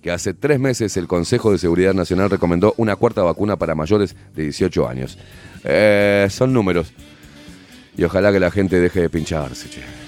[0.02, 4.16] que hace tres meses el Consejo de Seguridad Nacional recomendó una cuarta vacuna para mayores
[4.34, 5.18] de 18 años.
[5.64, 6.92] Eh, son números.
[7.96, 9.99] Y ojalá que la gente deje de pincharse, che.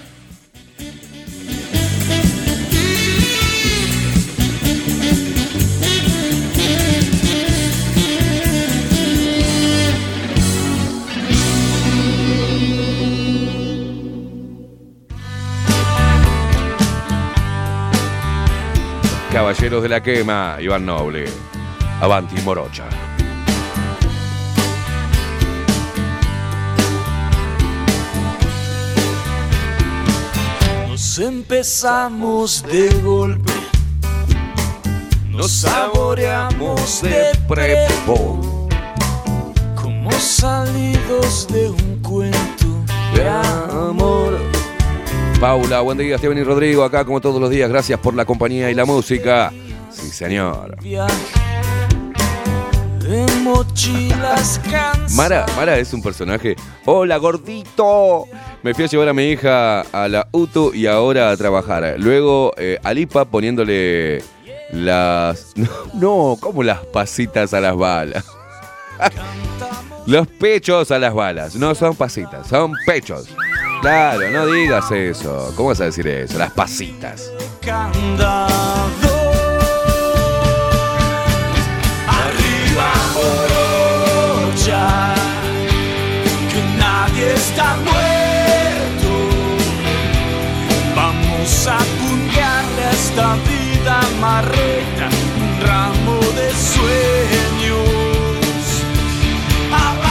[19.33, 21.25] Caballeros de la Quema, Iván Noble.
[21.99, 22.83] Avanti Morocha.
[30.87, 33.51] Nos empezamos de golpe,
[35.29, 38.69] nos saboreamos de prepo,
[39.73, 44.52] como salidos de un cuento de amor.
[45.43, 48.71] Paula, buen día, Esteban y Rodrigo, acá como todos los días, gracias por la compañía
[48.71, 49.51] y la música.
[49.89, 50.77] Sí, señor.
[55.17, 56.55] Mara, Mara es un personaje.
[56.85, 58.23] Hola, gordito.
[58.61, 61.95] Me fui a llevar a mi hija a la UTU y ahora a trabajar.
[61.97, 64.23] Luego eh, Alipa poniéndole
[64.71, 65.55] las.
[65.93, 68.23] No, como las pasitas a las balas.
[70.05, 71.55] Los pechos a las balas.
[71.55, 73.27] No son pasitas, son pechos.
[73.83, 75.51] Claro, no digas eso.
[75.57, 76.37] ¿Cómo vas a decir eso?
[76.37, 77.29] Las pasitas.
[82.07, 84.87] Arriba morocha,
[86.49, 89.11] que nadie está muerto.
[90.95, 97.22] Vamos a pungarle a esta vida marreta un ramo de sueños.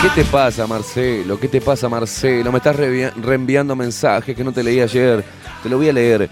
[0.02, 1.38] ¿Qué te pasa, Marcelo?
[1.38, 2.50] ¿Qué te pasa, Marcelo?
[2.50, 5.22] Me estás reenviando mensajes que no te leí ayer.
[5.62, 6.28] Te lo voy a leer.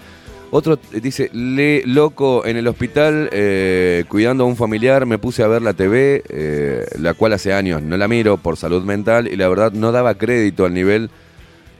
[0.51, 5.41] Otro eh, dice, le loco en el hospital eh, cuidando a un familiar, me puse
[5.43, 9.29] a ver la TV, eh, la cual hace años no la miro por salud mental
[9.29, 11.09] y la verdad no daba crédito al nivel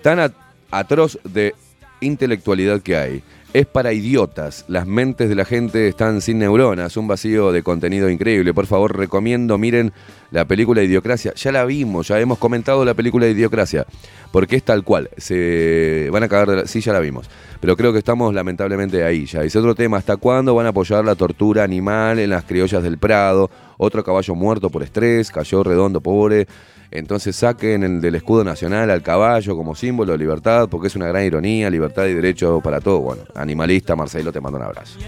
[0.02, 0.32] tan at-
[0.72, 1.54] atroz de
[2.00, 3.24] intelectualidad que hay.
[3.54, 4.64] Es para idiotas.
[4.70, 6.96] Las mentes de la gente están sin neuronas.
[6.96, 8.54] Un vacío de contenido increíble.
[8.54, 9.92] Por favor, recomiendo, miren
[10.32, 11.34] la película Idiocracia.
[11.34, 13.86] Ya la vimos, ya hemos comentado la película Idiocracia.
[14.32, 15.10] Porque es tal cual.
[15.18, 16.66] Se van a cagar de la...
[16.66, 17.30] Sí, ya la vimos.
[17.60, 19.42] Pero creo que estamos lamentablemente ahí ya.
[19.42, 19.98] Dice otro tema.
[19.98, 23.52] ¿Hasta cuándo van a apoyar la tortura animal en las criollas del Prado?
[23.84, 25.32] Otro caballo muerto por estrés.
[25.32, 26.46] Cayó redondo, pobre.
[26.92, 31.08] Entonces saquen el del escudo nacional al caballo como símbolo de libertad, porque es una
[31.08, 33.00] gran ironía, libertad y derecho para todo.
[33.00, 35.00] Bueno, animalista, Marcelo, te mando un abrazo.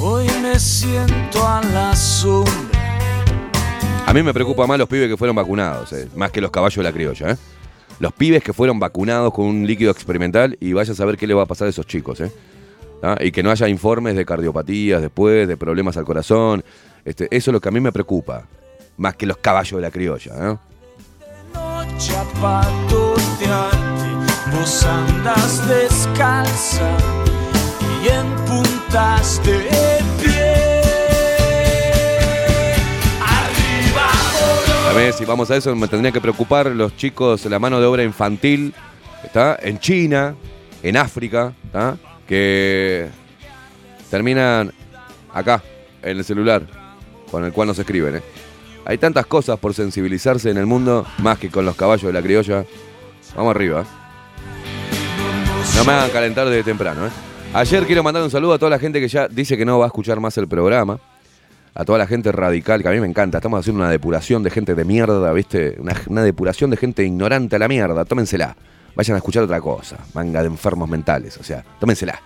[0.00, 2.96] Hoy me siento a la sombra.
[4.06, 6.76] A mí me preocupa más los pibes que fueron vacunados, eh, más que los caballos
[6.76, 7.32] de la criolla.
[7.32, 7.36] ¿eh?
[7.98, 11.34] Los pibes que fueron vacunados con un líquido experimental y vaya a saber qué le
[11.34, 12.22] va a pasar a esos chicos.
[12.22, 12.32] ¿eh?
[13.04, 13.16] ¿Ah?
[13.20, 16.64] Y que no haya informes de cardiopatías después, de problemas al corazón.
[17.04, 18.46] Este, eso es lo que a mí me preocupa,
[18.96, 20.32] más que los caballos de la criolla.
[20.52, 20.56] ¿eh?
[22.40, 23.76] Patotearte,
[24.52, 26.96] vos andas descalza
[28.02, 29.58] y en puntas de
[30.22, 30.80] pie.
[33.20, 34.08] Arriba,
[34.88, 37.86] A ver, si vamos a eso, me tendría que preocupar los chicos, la mano de
[37.86, 38.72] obra infantil,
[39.22, 39.58] ¿está?
[39.62, 40.34] En China,
[40.82, 41.98] en África, ¿está?
[42.26, 43.08] Que
[44.10, 44.72] terminan
[45.32, 45.62] acá,
[46.02, 46.62] en el celular,
[47.30, 48.22] con el cual nos escriben, ¿eh?
[48.86, 52.22] Hay tantas cosas por sensibilizarse en el mundo, más que con los caballos de la
[52.22, 52.64] criolla.
[53.34, 53.84] Vamos arriba, ¿eh?
[55.76, 57.10] No me hagan calentar desde temprano, ¿eh?
[57.54, 59.86] Ayer quiero mandar un saludo a toda la gente que ya dice que no va
[59.86, 60.98] a escuchar más el programa.
[61.76, 63.38] A toda la gente radical, que a mí me encanta.
[63.38, 65.76] Estamos haciendo una depuración de gente de mierda, ¿viste?
[65.78, 68.04] Una, una depuración de gente ignorante a la mierda.
[68.04, 68.56] Tómensela.
[68.96, 69.98] Vayan a escuchar otra cosa.
[70.14, 71.36] Manga de enfermos mentales.
[71.38, 72.20] O sea, tómensela.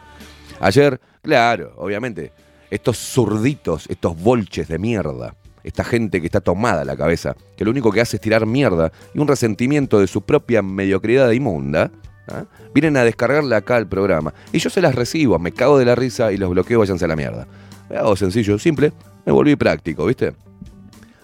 [0.61, 2.33] Ayer, claro, obviamente,
[2.71, 7.71] estos zurditos, estos bolches de mierda, esta gente que está tomada la cabeza, que lo
[7.71, 11.91] único que hace es tirar mierda y un resentimiento de su propia mediocridad inmunda,
[12.29, 12.45] ¿ah?
[12.75, 14.35] vienen a descargarle acá al programa.
[14.53, 17.09] Y yo se las recibo, me cago de la risa y los bloqueo, váyanse a
[17.09, 17.47] la mierda.
[17.91, 18.93] Hago sencillo, simple,
[19.25, 20.35] me volví práctico, ¿viste?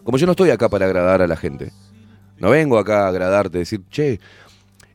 [0.03, 1.73] Como yo no estoy acá para agradar a la gente,
[2.39, 4.21] no vengo acá a agradarte, decir, che,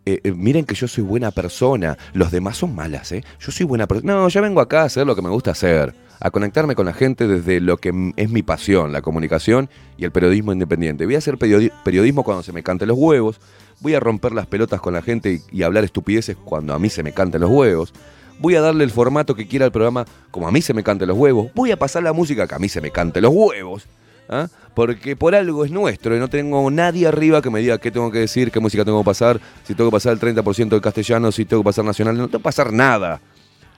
[0.05, 3.23] eh, eh, miren que yo soy buena persona, los demás son malas, ¿eh?
[3.39, 4.13] Yo soy buena persona.
[4.13, 6.93] No, yo vengo acá a hacer lo que me gusta hacer, a conectarme con la
[6.93, 11.05] gente desde lo que es mi pasión, la comunicación y el periodismo independiente.
[11.05, 13.39] Voy a hacer periodi- periodismo cuando se me cante los huevos,
[13.81, 16.89] voy a romper las pelotas con la gente y, y hablar estupideces cuando a mí
[16.89, 17.93] se me canten los huevos.
[18.39, 21.05] Voy a darle el formato que quiera al programa como a mí se me cante
[21.05, 21.51] los huevos.
[21.55, 23.85] Voy a pasar la música que a mí se me cante los huevos.
[24.29, 24.47] ¿Ah?
[24.73, 28.11] Porque por algo es nuestro y no tengo nadie arriba que me diga qué tengo
[28.11, 31.31] que decir, qué música tengo que pasar, si tengo que pasar el 30% de castellano,
[31.31, 32.15] si tengo que pasar nacional.
[32.15, 33.19] No tengo que pasar nada.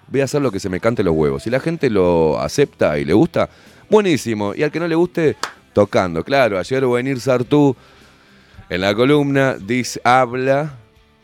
[0.08, 1.44] Voy a hacer lo que se me cante los huevos.
[1.44, 3.50] Si la gente lo acepta y le gusta,
[3.90, 4.54] buenísimo.
[4.54, 5.38] Y al que no le guste,
[5.74, 6.24] tocando.
[6.24, 7.76] Claro, ayer Venir Sartú
[8.70, 10.78] en la columna dice, habla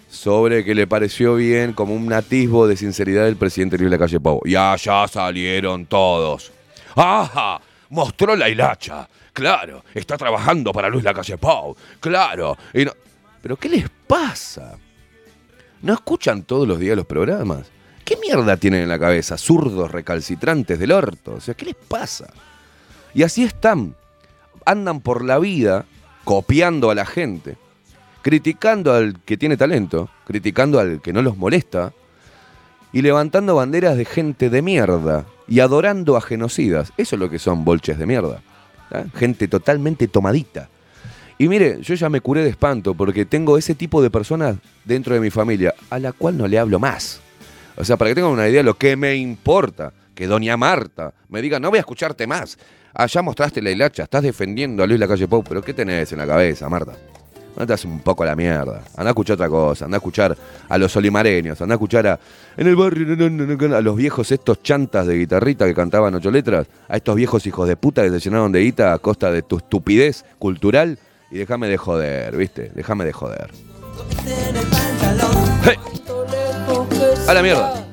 [0.10, 4.42] sobre que le pareció bien como un atisbo de sinceridad del presidente Luis Lacalle Pou.
[4.46, 6.52] Y allá salieron todos.
[6.96, 7.60] ¡Ajá!
[7.90, 9.08] Mostró la hilacha.
[9.38, 11.76] Claro, está trabajando para Luis Lacalle Pou.
[12.00, 12.58] Claro.
[12.74, 12.94] Y no-
[13.42, 14.78] ¿Pero qué les pasa?
[15.84, 17.68] ¿No escuchan todos los días los programas?
[18.04, 19.38] ¿Qué mierda tienen en la cabeza?
[19.38, 21.36] Zurdos recalcitrantes del orto.
[21.36, 22.28] O sea, ¿qué les pasa?
[23.14, 23.96] Y así están.
[24.66, 25.86] Andan por la vida
[26.24, 27.58] copiando a la gente,
[28.24, 31.94] criticando al que tiene talento, criticando al que no los molesta
[32.92, 36.92] y levantando banderas de gente de mierda y adorando a genocidas.
[36.98, 38.42] Eso es lo que son bolches de mierda.
[38.92, 39.06] ¿Ah?
[39.16, 40.70] Gente totalmente tomadita.
[41.38, 45.14] Y mire, yo ya me curé de espanto porque tengo ese tipo de personas dentro
[45.14, 47.22] de mi familia a la cual no le hablo más.
[47.76, 51.14] O sea, para que tengan una idea de lo que me importa, que doña Marta
[51.30, 52.58] me diga, no voy a escucharte más.
[52.94, 56.26] Allá mostraste la hilacha, estás defendiendo a Luis Lacalle Pou, pero ¿qué tenés en la
[56.26, 56.94] cabeza, Marta?
[57.58, 58.84] No te haces un poco la mierda.
[58.96, 60.38] Anda a escuchar otra cosa, anda a escuchar
[60.70, 62.20] a los olimareños, anda a escuchar a.
[62.56, 66.98] En el barrio, a los viejos estos chantas de guitarrita que cantaban ocho letras, a
[66.98, 70.24] estos viejos hijos de puta que se llenaron de guita a costa de tu estupidez
[70.38, 71.00] cultural.
[71.32, 72.72] Y déjame de joder, ¿viste?
[72.76, 73.50] Déjame de joder.
[75.64, 75.78] ¡Hey!
[77.28, 77.88] A la mierda.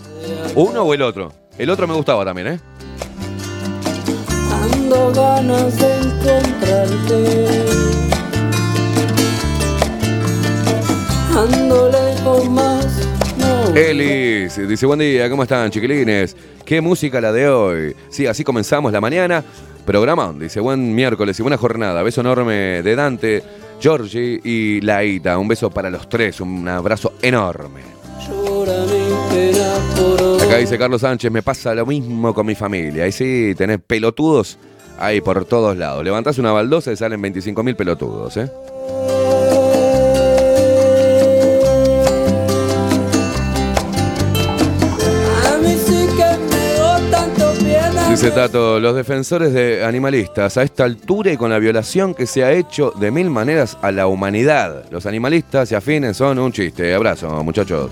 [0.54, 1.32] ¿Uno o el otro?
[1.56, 2.60] El otro me gustaba también, ¿eh?
[4.52, 7.93] Ando ganas de encontrarte.
[11.34, 12.86] Lejos más.
[13.36, 13.74] No.
[13.74, 16.36] Elis dice, buen día, ¿cómo están, chiquilines?
[16.64, 17.96] ¿Qué música la de hoy?
[18.08, 19.42] Sí, así comenzamos la mañana.
[19.84, 22.04] Programón, dice, buen miércoles y buena jornada.
[22.04, 23.42] Beso enorme de Dante,
[23.80, 25.36] Georgie y Laita.
[25.36, 27.80] Un beso para los tres, un abrazo enorme.
[30.40, 33.04] Acá dice Carlos Sánchez, me pasa lo mismo con mi familia.
[33.04, 34.56] Ahí sí, tenés pelotudos
[35.00, 36.04] ahí por todos lados.
[36.04, 38.48] Levantás una baldosa y salen 25.000 pelotudos, ¿eh?
[48.14, 52.44] Dice Tato, los defensores de animalistas, a esta altura y con la violación que se
[52.44, 54.84] ha hecho de mil maneras a la humanidad.
[54.92, 56.94] Los animalistas y afines son un chiste.
[56.94, 57.90] Abrazo, muchachos.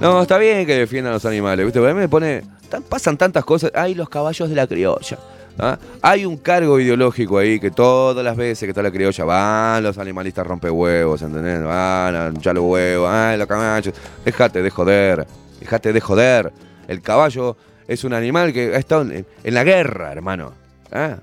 [0.00, 1.80] No, está bien que defiendan a los animales, ¿viste?
[1.80, 2.44] A mí me pone.
[2.88, 3.72] pasan tantas cosas.
[3.74, 5.18] Hay los caballos de la criolla.
[5.58, 5.76] ¿ah?
[6.00, 9.98] Hay un cargo ideológico ahí que todas las veces que está la criolla van los
[9.98, 11.60] animalistas rompehuevos, ¿entendés?
[11.64, 13.92] Van a hinchar los huevos, ay, los caballos.
[14.24, 15.26] Déjate de joder,
[15.58, 16.52] déjate de joder.
[16.86, 17.56] El caballo
[17.90, 20.52] es un animal que ha estado en, la guerra, hermano.
[20.92, 21.16] ¿ah?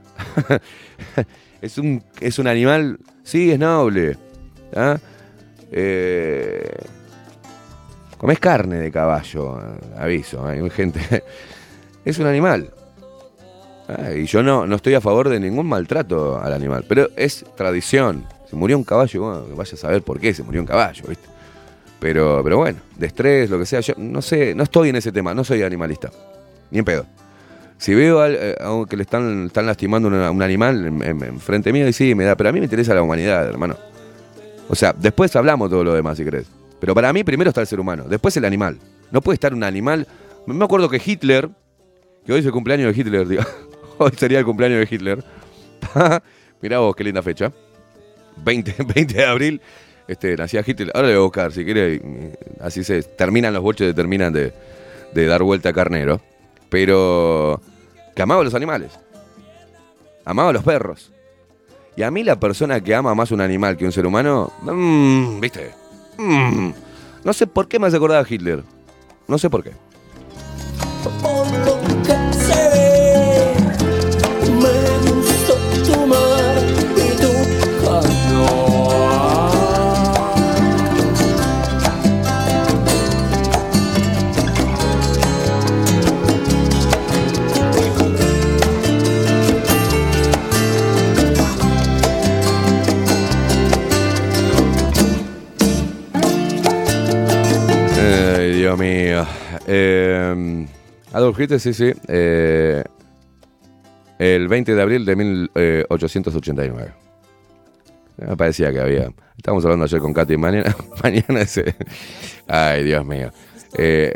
[1.61, 4.17] es, un, es un animal, sí, es noble.
[4.75, 4.97] ¿ah?
[5.71, 6.69] Eh,
[8.17, 11.23] Comés carne de caballo, eh, aviso, hay gente.
[12.03, 12.69] Es un animal.
[13.89, 17.45] Ah, y yo no, no estoy a favor de ningún maltrato al animal, pero es
[17.55, 18.25] tradición.
[18.49, 21.27] Se murió un caballo, bueno, vaya a saber por qué se murió un caballo, ¿viste?
[21.99, 25.11] Pero, pero bueno, de estrés, lo que sea, yo no sé, no estoy en ese
[25.11, 26.09] tema, no soy animalista.
[26.71, 27.05] Ni en pedo.
[27.77, 31.23] Si veo eh, a un que le están, están lastimando una- un animal en, en-
[31.23, 33.75] en frente mío, y sí, me da, pero a mí me interesa la humanidad, hermano.
[34.69, 36.47] O sea, después hablamos todo lo demás, si querés.
[36.79, 38.77] Pero para mí primero está el ser humano, después el animal.
[39.11, 40.07] No puede estar un animal.
[40.47, 41.49] Me acuerdo que Hitler,
[42.25, 43.43] que hoy es el cumpleaños de Hitler, digo,
[43.99, 45.23] hoy sería el cumpleaños de Hitler.
[46.61, 47.51] Mirá vos, qué linda fecha.
[48.43, 49.61] 20, 20 de abril,
[50.07, 50.91] este, nacía Hitler.
[50.93, 54.51] Ahora le voy a buscar, si quiere, y- así se terminan los bolches, terminan de
[55.27, 56.21] dar vuelta a carnero.
[56.69, 57.61] Pero
[58.15, 58.91] que amaba a los animales.
[60.25, 61.11] Amaba a los perros.
[61.95, 65.39] Y a mí la persona que ama más un animal que un ser humano, mm,
[65.39, 65.71] ¿viste?
[66.17, 66.71] Mm,
[67.23, 68.63] no sé por qué me hace acordar a Hitler.
[69.27, 69.71] No sé por qué.
[99.67, 100.65] Eh,
[101.13, 101.91] Adolf Hitler, sí, sí.
[102.07, 102.83] eh,
[104.19, 106.93] el 20 de abril de 1889.
[108.17, 109.11] Me parecía que había.
[109.37, 110.37] Estábamos hablando ayer con Katy.
[110.37, 111.75] Mañana, mañana ese.
[112.47, 113.31] Ay, Dios mío.
[113.77, 114.13] Eh,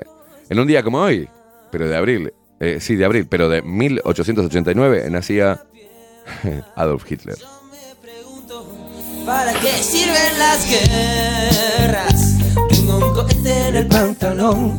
[0.49, 1.29] en un día como hoy,
[1.71, 2.33] pero de abril.
[2.59, 5.63] eh, sí, de abril, pero de 1889 nacía
[6.75, 7.37] Adolf Hitler.
[9.25, 12.40] ¿Para qué sirven las guerras?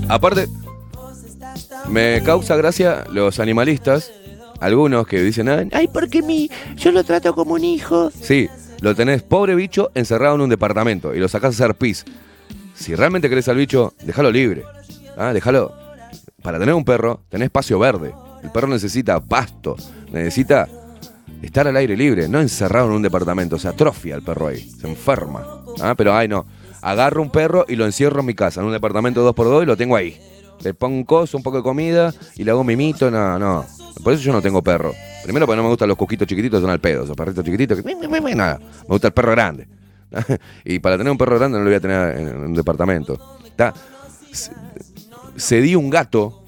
[0.08, 0.48] Aparte,
[1.88, 4.10] me causa gracia los animalistas,
[4.60, 8.10] algunos que dicen, "Ay, porque mi, yo lo trato como un hijo.
[8.10, 8.48] Sí,
[8.80, 12.04] lo tenés, pobre bicho, encerrado en un departamento y lo sacás a hacer pis.
[12.74, 14.64] Si realmente querés al bicho, déjalo libre.
[15.16, 15.72] Ah, déjalo.
[16.42, 18.12] Para tener un perro, tenés espacio verde.
[18.42, 19.76] El perro necesita pasto,
[20.10, 20.68] necesita
[21.40, 23.58] estar al aire libre, no encerrado en un departamento.
[23.58, 25.44] Se atrofia el perro ahí, se enferma.
[25.80, 26.44] Ah, pero ay no.
[26.82, 29.76] Agarro un perro y lo encierro en mi casa, en un departamento 2x2 y lo
[29.76, 30.20] tengo ahí.
[30.62, 33.64] Le pongo un coso, un poco de comida y le hago mimito, no, no.
[34.02, 34.92] Por eso yo no tengo perro.
[35.22, 37.94] Primero porque no me gustan los cuquitos chiquititos, son al pedo, esos perritos chiquititos que...
[38.34, 39.68] Nada, me gusta el perro grande.
[40.64, 43.38] y para tener un perro grande no lo voy a tener en, en un departamento.
[43.44, 43.72] Está,
[45.36, 46.42] cedí un gato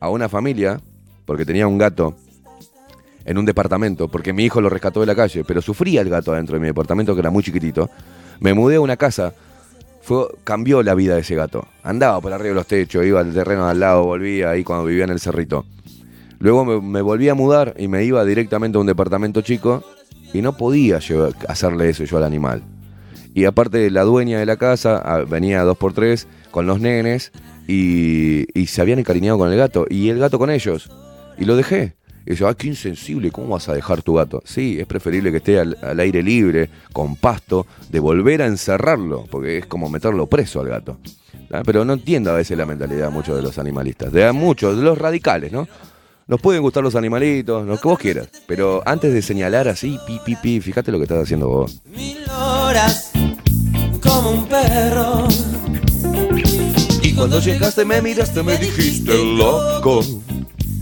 [0.00, 0.80] a una familia,
[1.24, 2.14] porque tenía un gato
[3.24, 6.32] en un departamento, porque mi hijo lo rescató de la calle, pero sufría el gato
[6.32, 7.90] adentro de mi departamento, que era muy chiquitito.
[8.38, 9.34] Me mudé a una casa,
[10.44, 11.66] cambió la vida de ese gato.
[11.82, 14.84] Andaba por arriba de los techos, iba al terreno de al lado, volvía ahí cuando
[14.84, 15.64] vivía en el cerrito.
[16.38, 19.82] Luego me, me volví a mudar y me iba directamente a un departamento chico
[20.32, 20.98] y no podía
[21.48, 22.62] hacerle eso yo al animal.
[23.34, 27.32] Y aparte la dueña de la casa ah, venía dos por tres con los nenes
[27.68, 30.90] y, y se habían encariñado con el gato y el gato con ellos.
[31.38, 31.96] Y lo dejé.
[32.26, 34.42] Y dice, ay, qué insensible, ¿cómo vas a dejar tu gato?
[34.44, 39.26] Sí, es preferible que esté al, al aire libre, con pasto, de volver a encerrarlo,
[39.30, 40.98] porque es como meterlo preso al gato.
[41.52, 44.82] Ah, Pero no entiendo a veces la mentalidad mucho de los animalistas, de muchos, de
[44.82, 45.68] los radicales, ¿no?
[46.26, 50.18] Nos pueden gustar los animalitos, lo que vos quieras, pero antes de señalar así, pi,
[50.24, 51.80] pi, pi, fíjate lo que estás haciendo vos.
[51.84, 53.12] Mil horas
[54.02, 55.28] como un perro.
[57.02, 60.00] Y cuando llegaste me miraste, me dijiste, loco,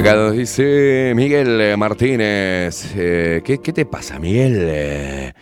[0.00, 2.94] Acá nos dice Miguel Martínez.
[2.96, 5.34] eh, ¿qué, te pasa, Miguel?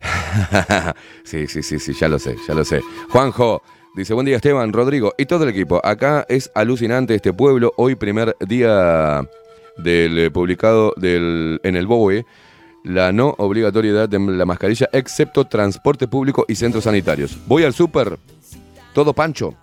[1.24, 2.80] Sí, sí, sí, sí, ya lo sé, ya lo sé.
[3.08, 3.60] Juanjo
[3.96, 5.80] dice, buen día Esteban, Rodrigo y todo el equipo.
[5.82, 7.74] Acá es alucinante este pueblo.
[7.76, 9.28] Hoy primer día
[9.78, 12.24] del eh, publicado del, en el BOE
[12.84, 17.36] la no obligatoriedad de la mascarilla excepto transporte público y centros sanitarios.
[17.48, 18.16] Voy al súper,
[18.92, 19.56] todo pancho,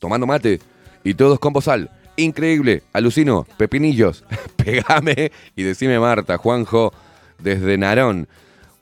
[0.00, 0.58] tomando mate
[1.04, 1.88] y todos con bozal.
[2.18, 4.24] Increíble, alucino, pepinillos,
[4.56, 6.92] pegame y decime Marta, Juanjo,
[7.38, 8.26] desde Narón,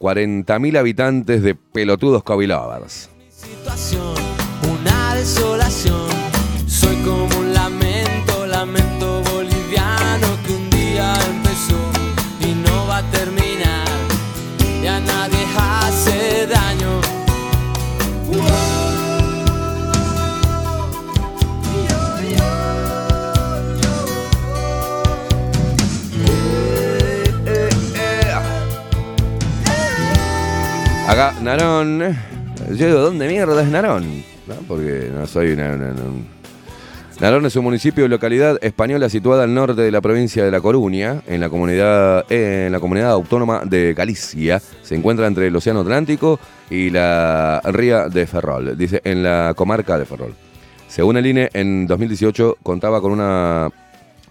[0.01, 3.11] 40.000 habitantes de pelotudos covilovers.
[4.63, 6.06] Una desolación.
[31.87, 32.17] Narón.
[32.79, 34.25] ¿dónde mierda es Narón?
[34.69, 35.95] Porque no soy una-
[37.19, 40.61] Narón es un municipio y localidad española situada al norte de la provincia de La
[40.61, 44.61] Coruña, en la comunidad, en la comunidad autónoma de Galicia.
[44.83, 49.99] Se encuentra entre el Océano Atlántico y la ría de Ferrol, dice, en la comarca
[49.99, 50.35] de Ferrol.
[50.89, 53.71] Según el INE, en 2018 contaba con una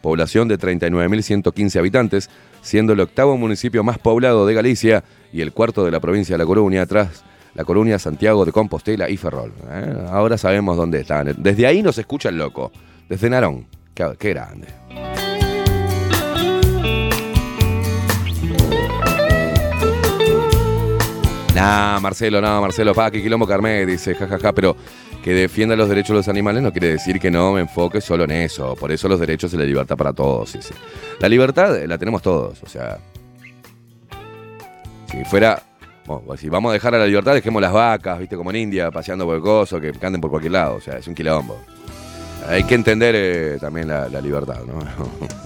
[0.02, 2.30] población de 39.115 habitantes,
[2.62, 5.04] siendo el octavo municipio más poblado de Galicia
[5.34, 7.24] y el cuarto de la provincia de La Coruña, tras
[7.56, 9.54] La Coruña, Santiago de Compostela y Ferrol.
[9.72, 10.08] ¿eh?
[10.10, 11.34] Ahora sabemos dónde están.
[11.38, 12.72] Desde ahí nos escucha el loco,
[13.08, 13.66] desde Narón.
[13.94, 14.68] Qué, grande.
[21.56, 24.76] Nah, Marcelo, no, Marcelo, pa, que quilombo Carmé, dice, jajaja, pero
[25.24, 28.26] que defienda los derechos de los animales no quiere decir que no me enfoque solo
[28.26, 28.76] en eso.
[28.76, 30.50] Por eso los derechos y la libertad para todos.
[30.50, 30.60] sí.
[31.22, 32.98] La libertad la tenemos todos, o sea.
[35.10, 35.64] Si fuera.
[36.06, 38.58] Bueno, pues si vamos a dejar a la libertad, dejemos las vacas, viste, como en
[38.58, 40.76] India, paseando por el coso, que anden por cualquier lado.
[40.76, 41.60] O sea, es un quilombo.
[42.48, 44.80] Hay que entender eh, también la, la libertad, ¿no?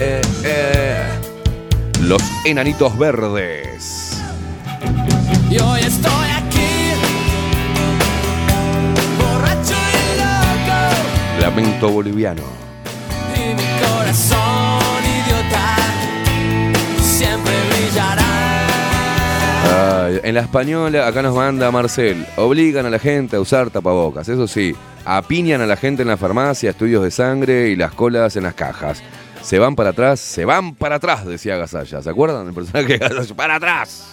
[0.00, 1.02] Eh, eh.
[2.02, 4.22] Los enanitos verdes.
[5.50, 6.92] Y hoy estoy aquí,
[9.18, 12.42] borracho y loco, Lamento boliviano.
[13.34, 14.67] y mi corazón
[20.22, 24.46] En la española, acá nos manda Marcel, obligan a la gente a usar tapabocas, eso
[24.46, 28.42] sí, apiñan a la gente en la farmacia, estudios de sangre y las colas en
[28.42, 29.02] las cajas.
[29.42, 32.02] Se van para atrás, se van para atrás, decía Gasalla.
[32.02, 33.34] ¿Se acuerdan del personaje de?
[33.34, 34.08] ¡Para atrás!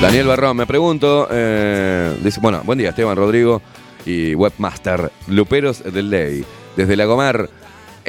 [0.00, 3.60] Daniel Barrón, me pregunto, eh, bueno, buen día Esteban Rodrigo
[4.06, 6.44] y webmaster Luperos del Ley,
[6.76, 7.50] desde Lagomar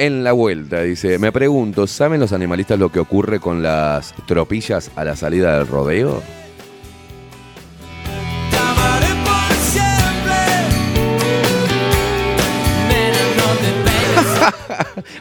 [0.06, 4.90] en la vuelta, dice, me pregunto, ¿saben los animalistas lo que ocurre con las tropillas
[4.96, 6.18] a la salida del rodeo?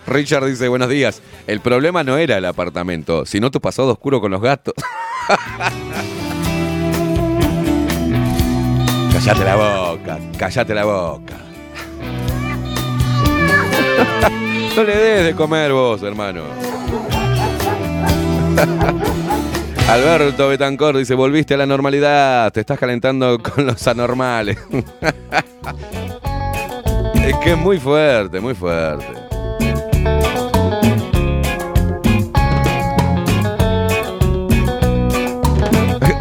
[0.08, 4.32] Richard dice, buenos días, el problema no era el apartamento, sino tu pasado oscuro con
[4.32, 4.74] los gatos.
[9.14, 11.38] Cállate la boca, cállate la boca.
[14.76, 16.44] No le des de comer vos, hermano.
[19.90, 24.58] Alberto Betancor dice, volviste a la normalidad, te estás calentando con los anormales.
[27.16, 29.06] es que es muy fuerte, muy fuerte.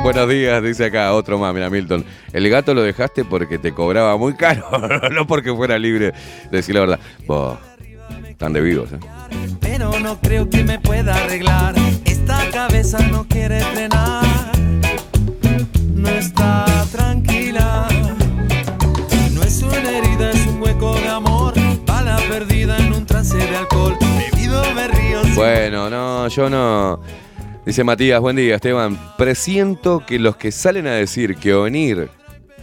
[0.03, 2.05] Buenos días, dice acá otro más, mira Milton.
[2.33, 4.69] El gato lo dejaste porque te cobraba muy caro,
[5.13, 6.13] no porque fuera libre.
[6.51, 6.99] Decir la verdad.
[7.29, 7.57] Vos,
[8.41, 8.99] están de vivos, ¿eh?
[9.61, 11.75] Pero no creo que me pueda arreglar.
[12.07, 14.25] Esta cabeza no quiere frenar.
[15.95, 17.87] No está tranquila.
[19.35, 21.53] No es una herida, es un hueco de amor.
[21.85, 23.99] Bala perdida en un trance de alcohol.
[24.01, 25.23] Bebido me río.
[25.23, 27.03] sin Bueno, no, yo no.
[27.67, 28.99] Dice Matías, buen día, Esteban.
[29.19, 32.09] Presiento que los que salen a decir que Onir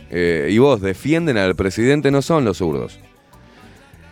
[0.10, 3.00] eh, y vos defienden al presidente no son los zurdos.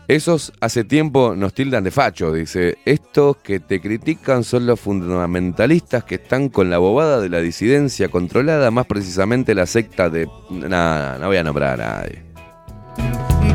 [0.07, 2.77] Esos hace tiempo nos tildan de facho, dice.
[2.85, 8.09] Estos que te critican son los fundamentalistas que están con la bobada de la disidencia
[8.09, 10.29] controlada, más precisamente la secta de...
[10.51, 12.23] Nada, no voy a nombrar a nadie.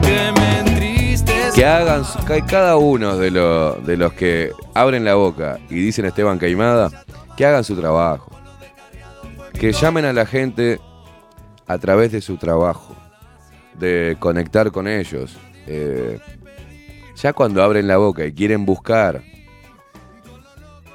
[0.03, 1.53] Que me entristece.
[1.55, 6.05] Que hagan, que cada uno de, lo- de los que abren la boca y dicen
[6.05, 6.91] Esteban Caimada,
[7.37, 8.29] que hagan su trabajo.
[9.53, 10.81] Que llamen a la gente
[11.69, 12.97] a través de su trabajo,
[13.79, 15.37] de conectar con ellos.
[15.67, 16.19] Eh,
[17.23, 19.23] ya cuando abren la boca y quieren buscar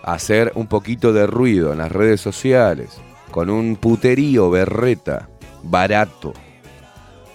[0.04, 2.98] hacer un poquito de ruido en las redes sociales,
[3.32, 5.30] con un puterío berreta,
[5.64, 6.34] barato,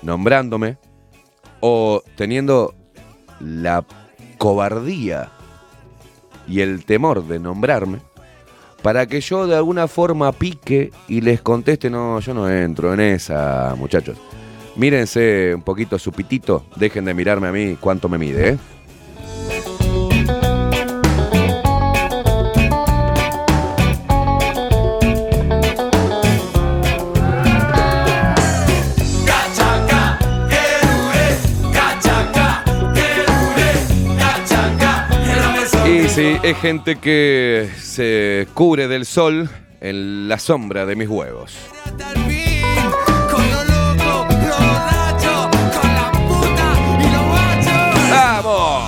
[0.02, 0.78] nombrándome,
[1.60, 2.74] o teniendo
[3.40, 3.84] la
[4.38, 5.30] cobardía
[6.46, 7.98] y el temor de nombrarme
[8.82, 13.00] para que yo de alguna forma pique y les conteste, no, yo no entro en
[13.00, 14.16] esa, muchachos.
[14.76, 18.58] Mírense un poquito su pitito, dejen de mirarme a mí cuánto me mide, ¿eh?
[36.20, 39.48] Sí, es gente que se cubre del sol
[39.80, 41.56] en la sombra de mis huevos.
[48.12, 48.79] hasta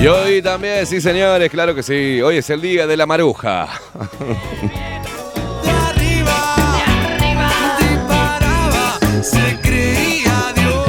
[0.00, 3.68] Y hoy también, sí señores, claro que sí, hoy es el día de la maruja.
[5.62, 6.56] De arriba,
[7.78, 10.86] disparaba, se creía Dios.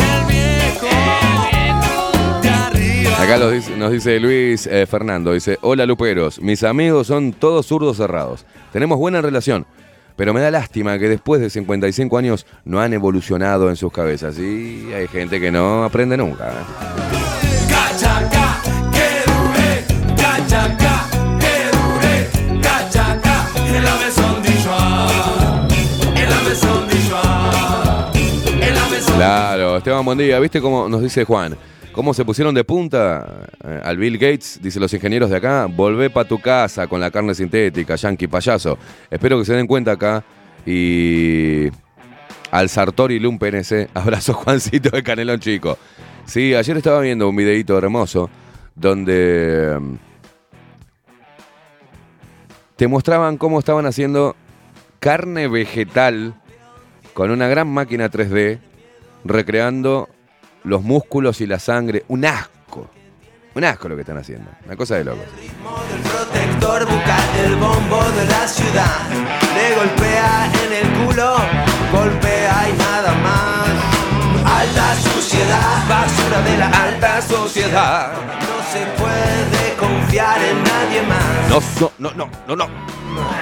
[0.00, 0.88] El viejo,
[2.42, 3.22] de arriba.
[3.22, 7.66] Acá los dice- nos dice Luis eh, Fernando, dice, hola Luperos, mis amigos son todos
[7.66, 8.44] zurdos cerrados.
[8.72, 9.66] Tenemos buena relación,
[10.18, 14.36] pero me da lástima que después de 55 años no han evolucionado en sus cabezas.
[14.36, 16.48] Y hay gente que no aprende nunca.
[16.48, 16.54] ¿eh?
[29.14, 30.40] Claro, Esteban, buen día.
[30.40, 31.56] ¿Viste cómo nos dice Juan?
[31.98, 34.60] ¿Cómo se pusieron de punta eh, al Bill Gates?
[34.62, 35.66] Dice los ingenieros de acá.
[35.66, 38.78] Volvé pa' tu casa con la carne sintética, yankee payaso.
[39.10, 40.22] Espero que se den cuenta acá.
[40.64, 41.66] Y
[42.52, 43.88] al Sartori Lumpen ese.
[43.94, 45.76] Abrazo Juancito de Canelón Chico.
[46.24, 48.30] Sí, ayer estaba viendo un videito hermoso
[48.76, 49.94] donde mm,
[52.76, 54.36] te mostraban cómo estaban haciendo
[55.00, 56.40] carne vegetal
[57.12, 58.60] con una gran máquina 3D,
[59.24, 60.08] recreando
[60.68, 62.04] los músculos y la sangre.
[62.08, 62.88] Un asco.
[63.54, 64.50] Un asco lo que están haciendo.
[64.66, 65.24] Una cosa de locos.
[65.34, 69.08] del protector bucal del bombo de la ciudad.
[69.54, 71.36] Le golpea en el culo,
[71.90, 73.68] golpea y nada más.
[74.44, 78.12] Alta suciedad, basura de la alta sociedad.
[78.12, 81.80] No se puede confiar en nadie más.
[81.80, 82.68] No, no, no, no, no.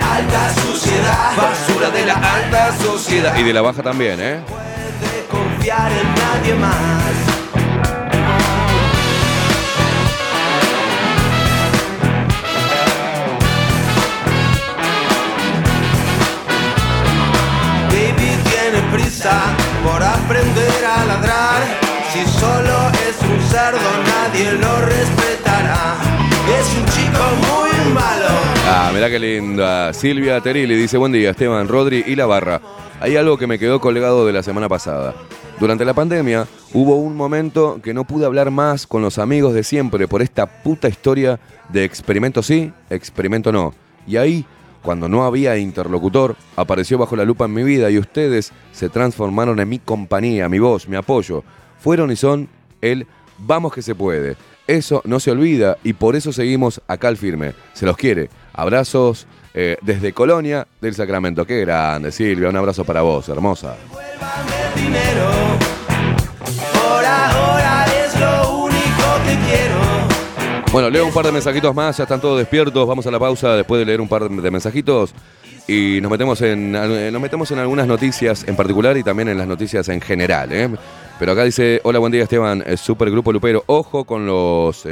[0.01, 3.37] Alta suciedad, basura de la alta sociedad.
[3.37, 4.41] Y de la baja también, ¿eh?
[4.49, 7.16] puede confiar en nadie más.
[19.83, 21.63] Por aprender a ladrar.
[22.13, 25.97] Si solo es un cerdo, nadie lo respetará.
[26.61, 28.27] Es un chico muy malo.
[28.69, 29.93] Ah, mirá qué linda.
[29.95, 32.61] Silvia Terilli dice, buen día, Esteban, Rodri y la barra.
[33.01, 35.15] Hay algo que me quedó colgado de la semana pasada.
[35.59, 39.65] Durante la pandemia hubo un momento que no pude hablar más con los amigos de
[39.65, 41.41] siempre por esta puta historia
[41.71, 43.73] de experimento sí, experimento no.
[44.07, 44.45] Y ahí,
[44.87, 49.59] cuando no había interlocutor, apareció bajo la lupa en mi vida y ustedes se transformaron
[49.59, 51.43] en mi compañía, mi voz, mi apoyo.
[51.81, 52.49] Fueron y son
[52.81, 53.05] el
[53.37, 54.37] vamos que se puede.
[54.69, 57.53] Eso no se olvida y por eso seguimos acá al firme.
[57.73, 58.31] Se los quiere.
[58.53, 61.45] Abrazos eh, desde Colonia del Sacramento.
[61.45, 62.49] Qué grande, Silvia.
[62.49, 63.75] Un abrazo para vos, hermosa.
[66.73, 69.66] Por ahora es lo único que quiero.
[70.77, 72.87] Bueno, leo un par de mensajitos más, ya están todos despiertos.
[72.87, 75.15] Vamos a la pausa después de leer un par de mensajitos
[75.67, 79.39] y nos metemos en, eh, nos metemos en algunas noticias en particular y también en
[79.39, 80.53] las noticias en general.
[80.53, 80.69] ¿eh?
[81.19, 83.65] Pero acá dice, hola, buen día Esteban, eh, super grupo Lupero.
[83.69, 84.87] Ojo con los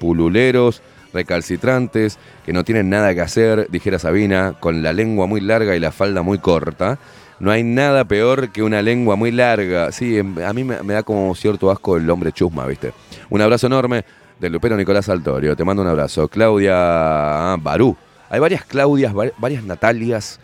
[0.00, 0.80] pululeros
[1.12, 5.80] recalcitrantes que no tienen nada que hacer, dijera Sabina, con la lengua muy larga y
[5.80, 6.98] la falda muy corta.
[7.40, 9.92] No hay nada peor que una lengua muy larga.
[9.92, 12.94] Sí, em, a mí me da como cierto asco el hombre chusma, ¿viste?
[13.28, 14.02] Un abrazo enorme
[14.40, 15.56] del Lupero Nicolás Altorio.
[15.56, 16.28] Te mando un abrazo.
[16.28, 17.96] Claudia ah, Barú.
[18.28, 20.40] Hay varias Claudias, va- varias Natalias.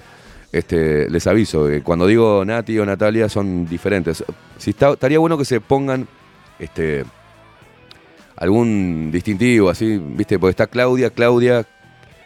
[0.52, 4.22] Este, les aviso, que cuando digo Nati o Natalia son diferentes.
[4.58, 6.06] Si estaría bueno que se pongan
[6.58, 7.04] este,
[8.36, 10.38] algún distintivo así, ¿viste?
[10.38, 11.66] Porque está Claudia, Claudia,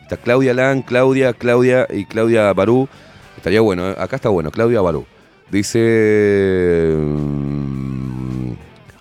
[0.03, 2.89] está Claudia Lan, Claudia, Claudia y Claudia Barú.
[3.37, 3.95] Estaría bueno, ¿eh?
[3.97, 5.07] acá está bueno, Claudia Barú.
[5.49, 6.97] Dice...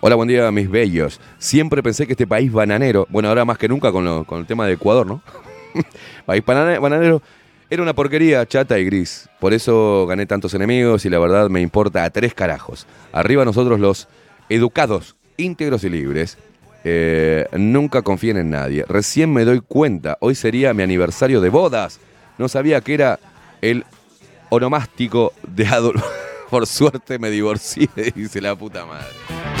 [0.06, 1.20] Hola, buen día, mis bellos.
[1.36, 4.46] Siempre pensé que este país bananero, bueno, ahora más que nunca con, lo- con el
[4.46, 5.20] tema de Ecuador, ¿no?
[6.26, 7.20] país banane- bananero
[7.68, 9.28] era una porquería chata y gris.
[9.40, 12.86] Por eso gané tantos enemigos y la verdad me importa a tres carajos.
[13.10, 14.06] Arriba nosotros los
[14.48, 16.38] educados, íntegros y libres.
[16.84, 18.84] Eh, nunca confíen en nadie.
[18.86, 21.98] Recién me doy cuenta, hoy sería mi aniversario de bodas.
[22.38, 23.18] No sabía que era
[23.60, 23.84] el
[24.50, 26.00] onomástico de Adolf.
[26.48, 29.55] Por suerte me divorcié, dice la puta madre.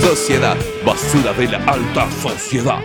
[0.00, 2.80] Sociedad, basura de la alta sociedad.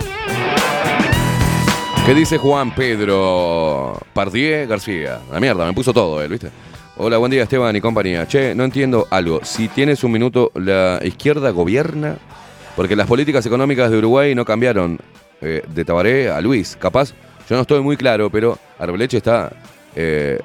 [2.06, 5.20] ¿Qué dice Juan Pedro Pardier García?
[5.32, 6.49] La mierda, me puso todo él, ¿viste?
[6.97, 8.28] Hola, buen día Esteban y compañía.
[8.28, 9.39] Che, no entiendo algo.
[9.43, 12.18] Si tienes un minuto, ¿la izquierda gobierna?
[12.76, 14.99] Porque las políticas económicas de Uruguay no cambiaron
[15.41, 16.76] eh, de Tabaré a Luis.
[16.80, 17.14] Capaz,
[17.49, 19.52] yo no estoy muy claro, pero Arbeleche está.
[19.95, 20.39] eh,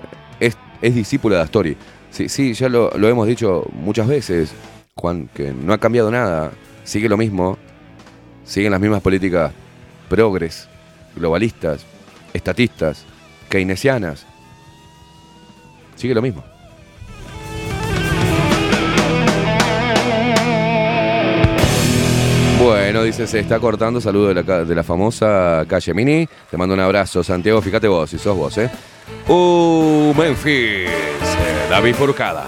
[0.82, 1.76] es discípula de Astori.
[2.16, 4.50] Sí, sí, ya lo, hemos dicho muchas veces,
[4.94, 6.50] Juan, que no ha cambiado nada.
[6.82, 7.58] Sigue lo mismo.
[8.42, 9.52] Siguen las mismas políticas
[10.08, 10.66] progres,
[11.14, 11.84] globalistas,
[12.32, 13.04] estatistas,
[13.50, 14.24] keynesianas.
[15.96, 16.42] Sigue lo mismo.
[22.62, 24.00] Bueno, dice, se está cortando.
[24.00, 26.26] Saludo de la, de la famosa calle Mini.
[26.50, 27.60] Te mando un abrazo, Santiago.
[27.60, 28.70] Fíjate vos, si sos vos, ¿eh?
[29.28, 30.88] Uh, Memphis.
[30.88, 32.44] eh, David Furcada.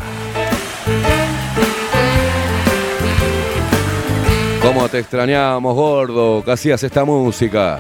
[4.63, 6.43] ¿Cómo te extrañamos, gordo?
[6.45, 7.79] ¿Qué hacías esta música?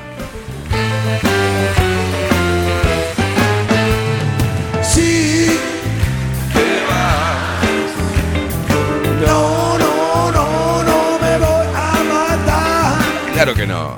[4.83, 5.59] Sí,
[6.55, 7.67] te vas.
[9.27, 13.33] No, no, no, no me voy a matar.
[13.35, 13.97] Claro que no.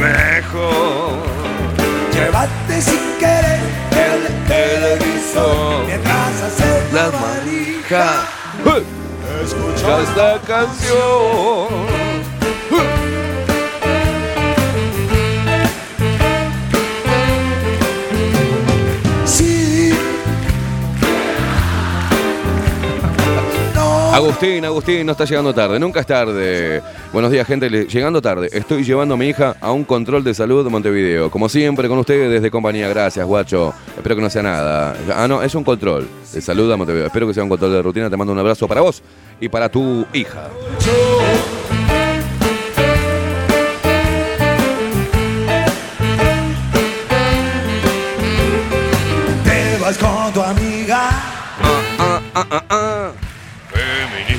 [0.00, 0.85] Mejor
[2.46, 3.60] llévate si quieres
[3.92, 8.28] el televisor mientras haces la valija.
[9.42, 12.05] escucha esta canción.
[24.16, 26.80] Agustín, Agustín, no está llegando tarde, nunca es tarde.
[27.12, 27.68] Buenos días, gente.
[27.68, 31.30] le- Llegando tarde, estoy llevando a mi hija a un control de salud de Montevideo.
[31.30, 32.88] Como siempre, con ustedes desde compañía.
[32.88, 33.74] Gracias, guacho.
[33.94, 34.96] Espero que no sea nada.
[35.14, 37.06] Ah, no, es un control de salud a Montevideo.
[37.08, 38.08] Espero que sea un control de rutina.
[38.08, 39.02] Te mando un abrazo para vos
[39.38, 40.48] y para tu hija.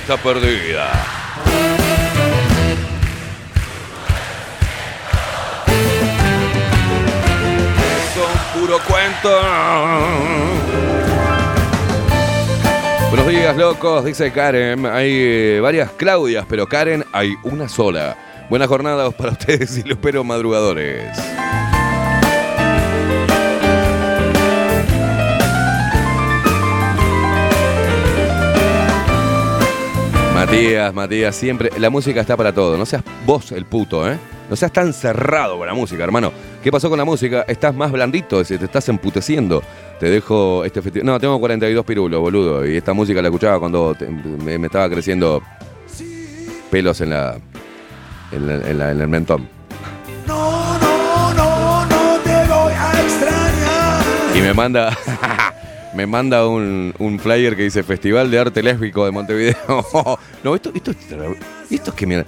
[0.08, 0.89] Feminista perdida.
[7.91, 9.30] Es un puro cuento.
[13.10, 14.86] Buenos días, locos, dice Karen.
[14.86, 18.18] Hay eh, varias Claudias, pero Karen hay una sola.
[18.49, 21.18] Buenas jornadas para ustedes y los espero madrugadores.
[30.45, 31.71] Matías, Matías, siempre.
[31.79, 32.77] La música está para todo.
[32.77, 34.17] No seas vos el puto, ¿eh?
[34.49, 36.31] No seas tan cerrado con la música, hermano.
[36.63, 37.43] ¿Qué pasó con la música?
[37.47, 39.63] Estás más blandito, te estás emputeciendo.
[39.99, 41.05] Te dejo este festival.
[41.07, 42.65] No, tengo 42 pirulos, boludo.
[42.67, 45.41] Y esta música la escuchaba cuando te- me, me estaba creciendo
[46.69, 47.35] pelos en la.
[48.31, 49.49] en, la- en la- en el mentón.
[50.27, 54.03] No, no, no, no te voy a extrañar.
[54.35, 54.95] Y me manda.
[55.97, 59.57] me manda un, un flyer que dice Festival de Arte Lésbico de Montevideo.
[60.43, 60.91] no, esto, esto,
[61.71, 62.23] esto es que mira.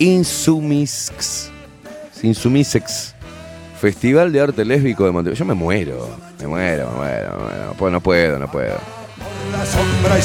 [0.00, 1.48] Insumisx.
[2.20, 3.14] Insumisex.
[3.80, 5.38] Festival de Arte Lésbico de Montevideo.
[5.38, 6.18] Yo me muero.
[6.40, 7.66] Me muero, me muero, me muero.
[7.92, 8.82] No puedo, no puedo, no.
[9.52, 10.22] La sombra y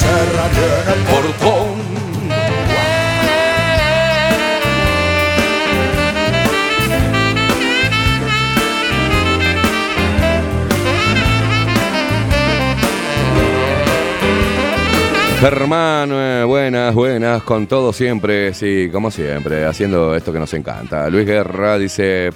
[15.40, 21.10] Germán, eh, buenas, buenas, con todo siempre, sí, como siempre, haciendo esto que nos encanta.
[21.12, 22.32] Luis Guerra dice,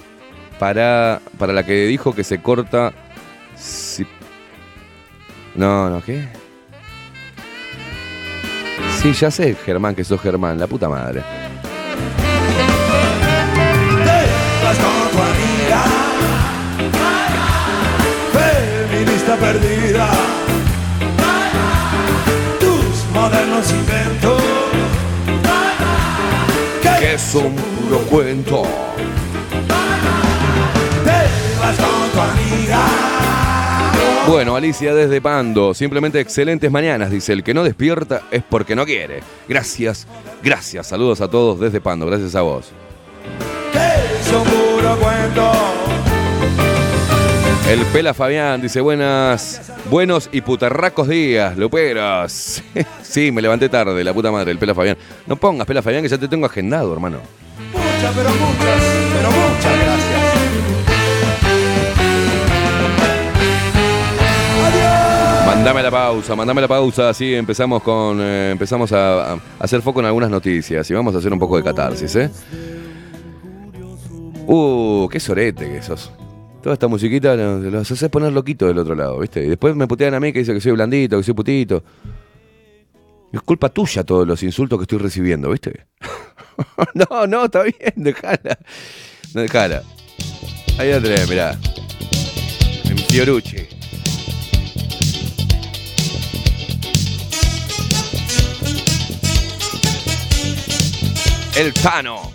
[0.58, 2.92] para, para la que dijo que se corta...
[3.56, 4.06] si-
[5.56, 6.28] No, no, ¿qué?
[9.02, 11.22] Sí, ya sé, Germán, que sos Germán, la puta madre.
[23.22, 24.42] Modernos inventos.
[26.82, 28.62] Que es un puro cuento.
[31.04, 32.80] Te vas con tu amiga.
[34.26, 38.84] Bueno, Alicia desde Pando, simplemente excelentes mañanas, dice, el que no despierta es porque no
[38.84, 39.20] quiere.
[39.48, 40.06] Gracias,
[40.42, 42.72] gracias, saludos a todos desde Pando, gracias a vos.
[47.72, 52.62] El Pela Fabián dice, buenas, buenos y putarracos días, luperos.
[53.02, 54.98] sí, me levanté tarde, la puta madre, el Pela Fabián.
[55.26, 57.20] No pongas Pela Fabián que ya te tengo agendado, hermano.
[57.72, 58.82] Muchas, pero muchas,
[59.16, 60.22] pero muchas gracias.
[65.46, 70.00] Mandame la pausa, mandame la pausa, así empezamos con eh, empezamos a, a hacer foco
[70.00, 72.30] en algunas noticias y vamos a hacer un poco de catarsis, ¿eh?
[74.46, 76.12] Uh, qué sorete que sos.
[76.62, 79.44] Toda esta musiquita lo- los haces poner loquito del otro lado, ¿viste?
[79.44, 81.82] Y después me putean a mí que dice que soy blandito, que soy putito.
[83.32, 85.86] Es culpa tuya todos los insultos que estoy recibiendo, ¿viste?
[86.94, 88.58] no, no, está bien, dejala.
[89.34, 89.82] No, dejala.
[90.78, 91.58] Ahí la tenés, mirá.
[92.84, 93.66] En Fiorucci.
[101.56, 102.32] El Tano.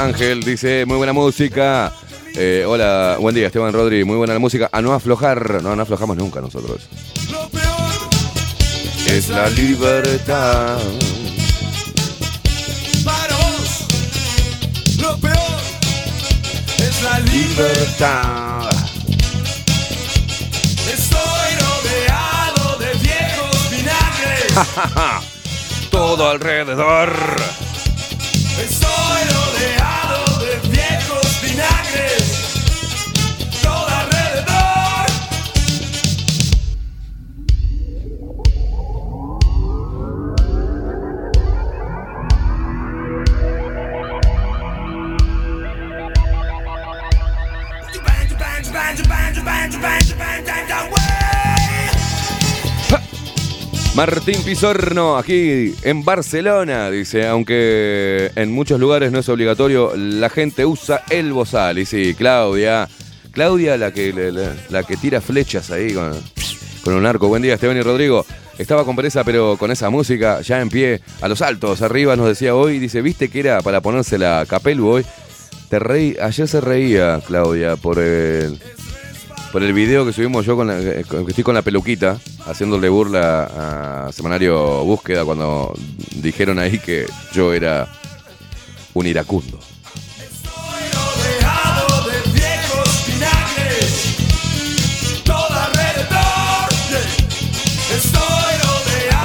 [0.00, 1.92] Ángel dice, muy buena música.
[2.34, 4.70] Eh, hola, buen día, Esteban Rodri, muy buena la música.
[4.72, 5.62] A no aflojar.
[5.62, 6.88] No, no aflojamos nunca nosotros.
[7.30, 8.08] Lo peor
[9.06, 10.78] Es la libertad.
[13.04, 13.86] para vos.
[15.00, 15.60] Lo peor
[16.78, 18.79] es la libertad.
[25.90, 27.10] todo alrededor.
[28.58, 32.24] Estoy rodeado de viejos vinagres.
[33.62, 35.06] Todo alrededor.
[48.04, 49.99] Bang, bang, bang, bang, bang, bang.
[53.94, 60.64] Martín Pizorno, aquí en Barcelona, dice, aunque en muchos lugares no es obligatorio, la gente
[60.64, 61.78] usa el bozal.
[61.78, 62.88] Y sí, Claudia,
[63.32, 64.12] Claudia la que,
[64.68, 66.12] la, que tira flechas ahí con,
[66.84, 67.26] con un arco.
[67.28, 68.24] Buen día, Esteban y Rodrigo.
[68.58, 72.28] Estaba con pereza, pero con esa música ya en pie, a los altos, arriba nos
[72.28, 75.06] decía hoy, dice, ¿viste que era para ponerse la capelu hoy?
[75.68, 78.60] Te reí, ayer se reía, Claudia, por el,
[79.52, 82.88] por el video que subimos yo con la, eh, que estoy con la peluquita, haciéndole
[82.88, 85.74] burla a Semanario Búsqueda cuando
[86.16, 87.88] dijeron ahí que yo era
[88.94, 89.58] un iracundo.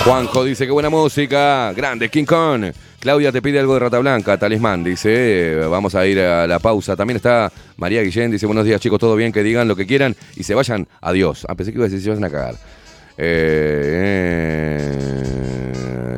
[0.05, 2.71] Juanjo dice que buena música, grande King Kong.
[2.99, 6.95] Claudia te pide algo de Rata Blanca, talismán, dice, vamos a ir a la pausa.
[6.95, 10.15] También está María Guillén, dice, buenos días chicos, todo bien, que digan lo que quieran
[10.35, 11.47] y se vayan, adiós.
[11.49, 12.53] Ah, pensé que iba a decir, se vayan a cagar.
[13.17, 14.91] Eh,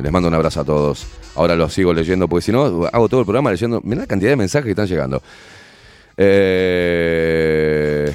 [0.02, 1.06] les mando un abrazo a todos.
[1.34, 3.80] Ahora los sigo leyendo, porque si no, hago todo el programa leyendo.
[3.82, 5.22] Mirá la cantidad de mensajes que están llegando.
[6.14, 8.12] Eh,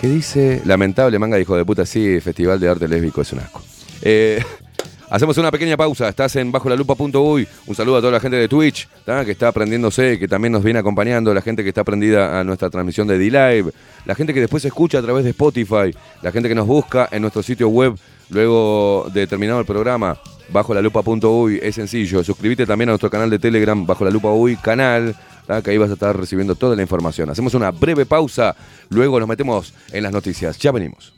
[0.00, 0.62] ¿Qué dice?
[0.64, 3.62] Lamentable manga de hijo de puta, sí, Festival de Arte Lésbico es un asco.
[4.02, 4.42] Eh,
[5.10, 7.48] hacemos una pequeña pausa, estás en bajo la lupa.uy.
[7.66, 8.88] Un saludo a toda la gente de Twitch,
[9.24, 12.70] que está aprendiéndose, que también nos viene acompañando, la gente que está prendida a nuestra
[12.70, 13.72] transmisión de D-Live,
[14.04, 17.22] la gente que después escucha a través de Spotify, la gente que nos busca en
[17.22, 17.94] nuestro sitio web
[18.30, 20.18] luego de terminado el programa.
[20.48, 22.22] Bajo la lupa.uy es sencillo.
[22.22, 25.14] Suscríbete también a nuestro canal de Telegram, bajo la lupa uy canal,
[25.62, 27.30] que ahí vas a estar recibiendo toda la información.
[27.30, 28.54] Hacemos una breve pausa,
[28.90, 30.58] luego nos metemos en las noticias.
[30.58, 31.14] Ya venimos.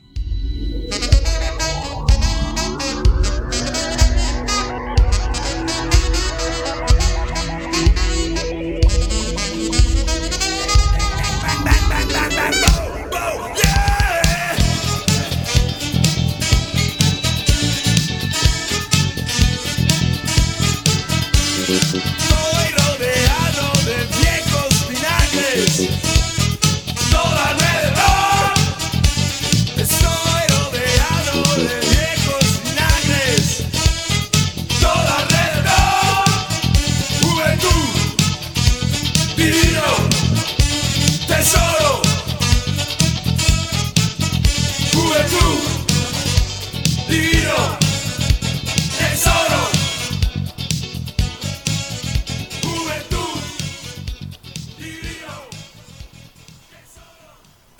[21.67, 22.14] Estoy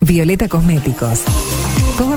[0.00, 1.24] Violeta Cosméticos.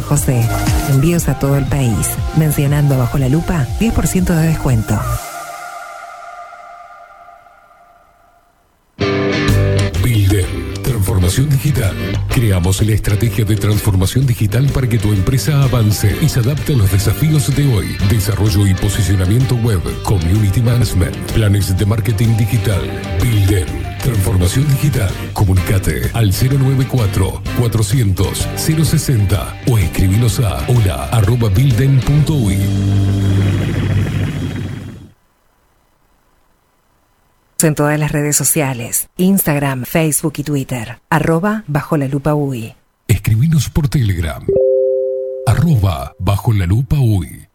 [0.00, 0.46] José.
[0.90, 2.16] Envíos a todo el país.
[2.36, 4.98] Mencionando bajo la lupa, 10% de descuento.
[10.02, 10.70] Builden.
[10.82, 11.48] Transformación
[12.28, 16.76] Creamos la estrategia de transformación digital para que tu empresa avance y se adapte a
[16.76, 17.96] los desafíos de hoy.
[18.08, 22.80] Desarrollo y posicionamiento web, community management, planes de marketing digital,
[23.22, 23.79] Builden.
[24.10, 25.08] Transformación digital.
[25.32, 32.58] Comunicate al 094 400 060 o escribinos a hola arroba builden.uy.
[37.62, 42.74] En todas las redes sociales, Instagram, Facebook y Twitter, arroba bajo la lupa UI.
[43.06, 44.44] Escribinos por Telegram.
[45.46, 47.46] Arroba bajo la lupa uy.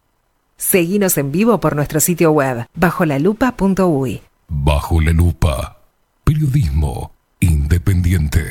[0.56, 4.22] Seguinos en vivo por nuestro sitio web, bajolalupa.uy.
[4.48, 5.75] Bajo la lupa.
[6.26, 8.50] Periodismo independiente.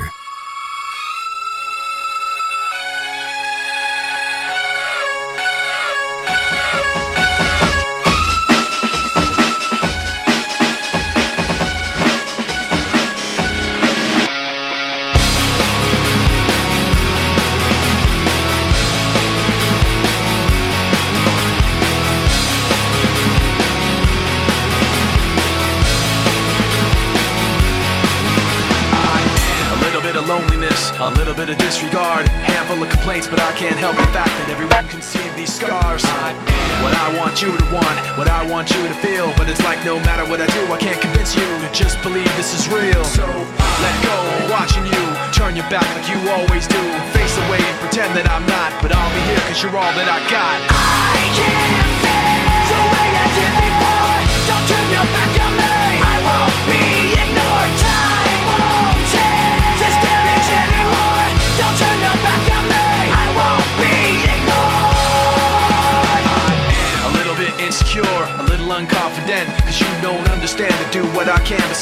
[31.05, 34.49] A little bit of disregard, handful of complaints, but I can't help the fact that
[34.49, 36.01] everyone can see these scars.
[36.01, 39.45] I am What I want you to want, what I want you to feel, but
[39.45, 42.57] it's like no matter what I do, I can't convince you to just believe this
[42.57, 43.05] is real.
[43.05, 44.17] So let go,
[44.49, 46.81] watching you, turn your back like you always do,
[47.13, 50.09] face away and pretend that I'm not, but I'll be here cause you're all that
[50.09, 50.57] I got.
[50.73, 52.33] I can't feel
[52.65, 54.17] the way I did before,
[54.49, 55.34] don't turn your back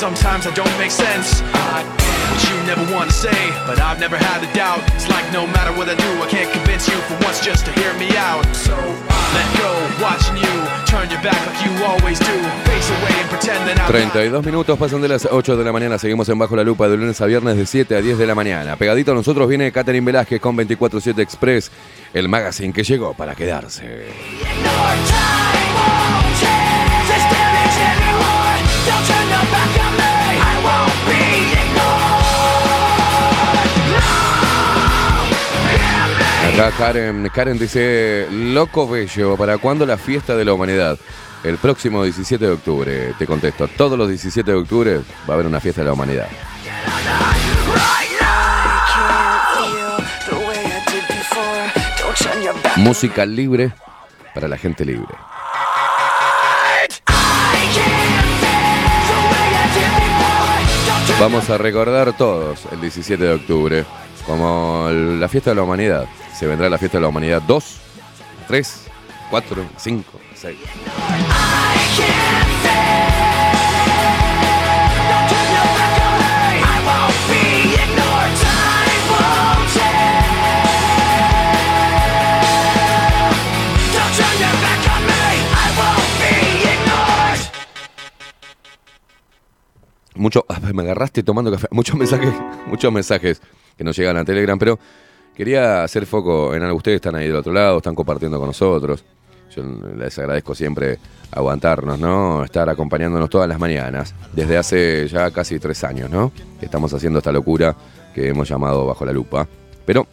[0.04, 1.42] sometimes I don't make sense.
[1.56, 1.80] I
[2.28, 4.84] what you never want to say, but I've never had a doubt.
[4.96, 7.72] It's like no matter what I do, I can't convince you for once just to
[7.80, 8.44] hear me out.
[8.54, 9.72] So let go,
[10.04, 10.56] watching you,
[10.92, 12.36] turn your back like you always do,
[12.68, 14.12] face away and pretend that I'm not.
[14.12, 16.98] 32 minutos pasan de las 8 de la mañana, seguimos en Bajo la Lupa de
[16.98, 18.76] lunes a viernes de 7 a 10 de la mañana.
[18.76, 21.72] Pegadito a nosotros viene Catherine Velázquez con 24-7 Express,
[22.14, 24.12] el magazine que llegó para quedarse.
[36.54, 41.00] Acá Karen, Karen dice, loco bello, ¿para cuándo la fiesta de la humanidad?
[41.44, 44.98] El próximo 17 de octubre, te contesto, todos los 17 de octubre
[45.28, 46.28] va a haber una fiesta de la humanidad.
[52.78, 53.74] Música libre
[54.36, 55.16] para la gente libre.
[61.20, 63.86] Vamos a recordar todos el 17 de octubre
[64.26, 66.08] como la fiesta de la humanidad.
[66.34, 67.78] Se vendrá la fiesta de la humanidad 2,
[68.48, 68.84] 3,
[69.30, 70.58] 4, 5, 6.
[90.16, 91.68] Mucho, me agarraste tomando café.
[91.72, 92.34] Muchos mensajes,
[92.68, 93.42] muchos mensajes
[93.84, 94.80] que nos llegan a Telegram, pero
[95.36, 96.78] quería hacer foco en algo.
[96.78, 99.04] Ustedes están ahí del otro lado, están compartiendo con nosotros.
[99.54, 99.64] Yo
[99.98, 100.98] les agradezco siempre
[101.32, 102.44] aguantarnos, ¿no?
[102.44, 104.16] Estar acompañándonos todas las mañanas.
[104.32, 106.32] Desde hace ya casi tres años, ¿no?
[106.62, 107.76] Estamos haciendo esta locura
[108.16, 109.48] que hemos llamado Bajo la Lupa.
[109.86, 110.08] Pero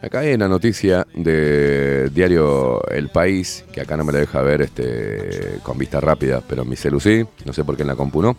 [0.00, 4.62] acá hay una noticia de diario El País, que acá no me la deja ver
[4.62, 7.24] este, con vista rápida, pero en mi celu sí.
[7.44, 8.36] No sé por qué en la compu no.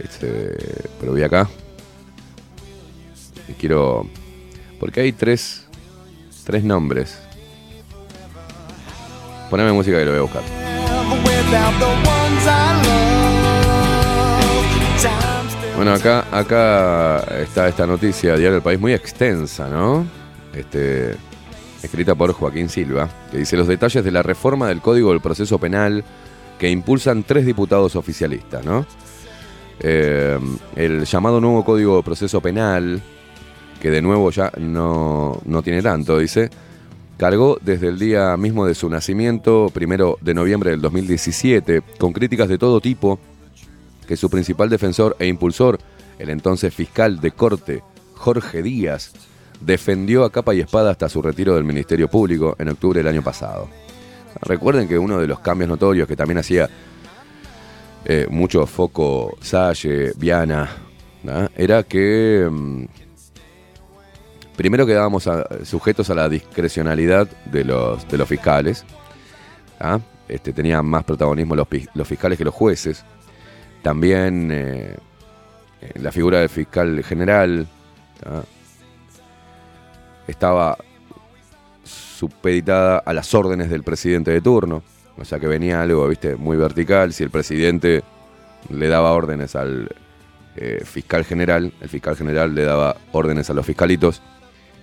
[0.00, 0.54] Este,
[1.00, 1.48] pero voy acá.
[3.48, 4.06] Y quiero.
[4.78, 5.66] Porque hay tres.
[6.44, 7.18] Tres nombres.
[9.50, 10.42] Poneme música que lo voy a buscar.
[15.76, 20.06] Bueno, acá, acá está esta noticia, Diario del País, muy extensa, ¿no?
[20.54, 21.14] Este,
[21.82, 25.58] escrita por Joaquín Silva, que dice los detalles de la reforma del Código del Proceso
[25.58, 26.02] Penal
[26.58, 28.86] que impulsan tres diputados oficialistas, ¿no?
[29.80, 30.38] Eh,
[30.74, 33.02] el llamado nuevo Código de Proceso Penal,
[33.86, 36.50] que de nuevo ya no, no tiene tanto, dice,
[37.16, 42.48] cargó desde el día mismo de su nacimiento, primero de noviembre del 2017, con críticas
[42.48, 43.20] de todo tipo,
[44.08, 45.78] que su principal defensor e impulsor,
[46.18, 47.84] el entonces fiscal de corte,
[48.16, 49.12] Jorge Díaz,
[49.60, 53.22] defendió a capa y espada hasta su retiro del Ministerio Público en octubre del año
[53.22, 53.68] pasado.
[54.40, 56.68] Recuerden que uno de los cambios notorios que también hacía
[58.04, 60.68] eh, mucho foco Salle, Viana,
[61.56, 62.84] era que mm,
[64.56, 65.28] Primero quedábamos
[65.64, 68.84] sujetos a la discrecionalidad de los, de los fiscales.
[69.78, 70.00] ¿ah?
[70.28, 73.04] Este, tenían más protagonismo los fiscales que los jueces.
[73.82, 74.96] También eh,
[75.82, 77.68] eh, la figura del fiscal general
[78.24, 78.42] ¿ah?
[80.26, 80.78] estaba
[81.84, 84.82] supeditada a las órdenes del presidente de turno.
[85.18, 87.12] O sea que venía algo, viste, muy vertical.
[87.12, 88.02] Si el presidente
[88.70, 89.94] le daba órdenes al
[90.56, 94.22] eh, fiscal general, el fiscal general le daba órdenes a los fiscalitos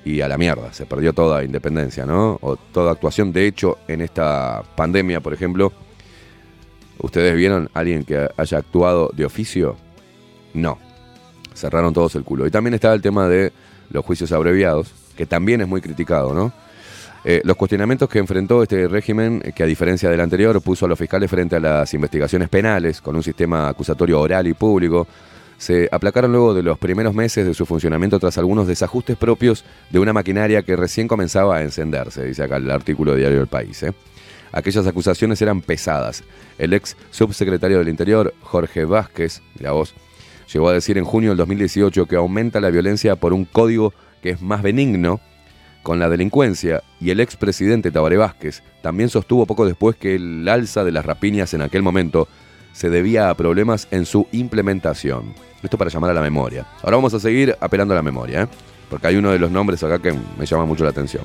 [0.06, 0.74] y a la mierda.
[0.74, 2.38] Se perdió toda independencia, ¿no?
[2.42, 3.32] O toda actuación.
[3.32, 5.72] De hecho, en esta pandemia, por ejemplo,
[7.00, 9.76] ¿ustedes vieron a alguien que haya actuado de oficio?
[10.54, 10.78] No.
[11.54, 12.48] Cerraron todos el culo.
[12.48, 13.54] Y también estaba el tema de
[13.90, 16.52] los juicios abreviados, que también es muy criticado, ¿no?
[17.26, 20.90] Eh, los cuestionamientos que enfrentó este régimen, eh, que a diferencia del anterior puso a
[20.90, 25.08] los fiscales frente a las investigaciones penales con un sistema acusatorio oral y público,
[25.58, 30.00] se aplacaron luego de los primeros meses de su funcionamiento tras algunos desajustes propios de
[30.00, 33.82] una maquinaria que recién comenzaba a encenderse, dice acá el artículo de Diario del País.
[33.84, 33.94] ¿eh?
[34.52, 36.24] Aquellas acusaciones eran pesadas.
[36.58, 39.96] El ex subsecretario del Interior, Jorge Vázquez, la voz,
[40.52, 44.32] llegó a decir en junio del 2018 que aumenta la violencia por un código que
[44.32, 45.20] es más benigno
[45.82, 50.84] con la delincuencia y el expresidente Tabaré Vázquez también sostuvo poco después que el alza
[50.84, 52.28] de las rapiñas en aquel momento
[52.74, 55.34] se debía a problemas en su implementación.
[55.62, 56.68] Esto para llamar a la memoria.
[56.82, 58.48] Ahora vamos a seguir apelando a la memoria, ¿eh?
[58.90, 61.24] porque hay uno de los nombres acá que me llama mucho la atención.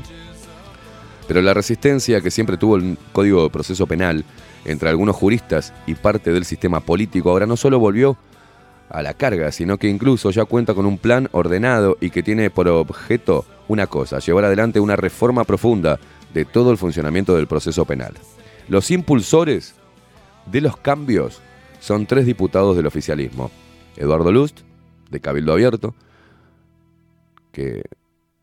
[1.27, 4.25] Pero la resistencia que siempre tuvo el Código de Proceso Penal
[4.65, 8.17] entre algunos juristas y parte del sistema político ahora no solo volvió
[8.89, 12.51] a la carga, sino que incluso ya cuenta con un plan ordenado y que tiene
[12.51, 15.99] por objeto una cosa, llevar adelante una reforma profunda
[16.33, 18.15] de todo el funcionamiento del proceso penal.
[18.69, 19.75] Los impulsores
[20.51, 21.41] de los cambios
[21.81, 23.51] son tres diputados del oficialismo.
[23.97, 24.61] Eduardo Lust,
[25.11, 25.95] de Cabildo Abierto,
[27.53, 27.83] que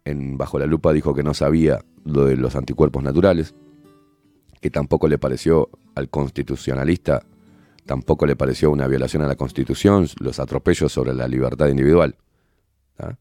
[0.03, 3.55] en Bajo la Lupa dijo que no sabía lo de los anticuerpos naturales,
[4.61, 7.23] que tampoco le pareció al constitucionalista,
[7.85, 12.15] tampoco le pareció una violación a la Constitución, los atropellos sobre la libertad individual.
[12.97, 13.15] ¿Ah?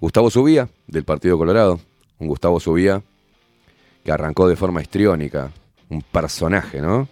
[0.00, 1.80] Gustavo Subía, del Partido Colorado,
[2.18, 3.02] un Gustavo Subía
[4.04, 5.50] que arrancó de forma histriónica,
[5.88, 7.08] un personaje, ¿no?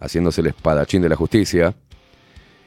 [0.00, 1.74] Haciéndose el espadachín de la justicia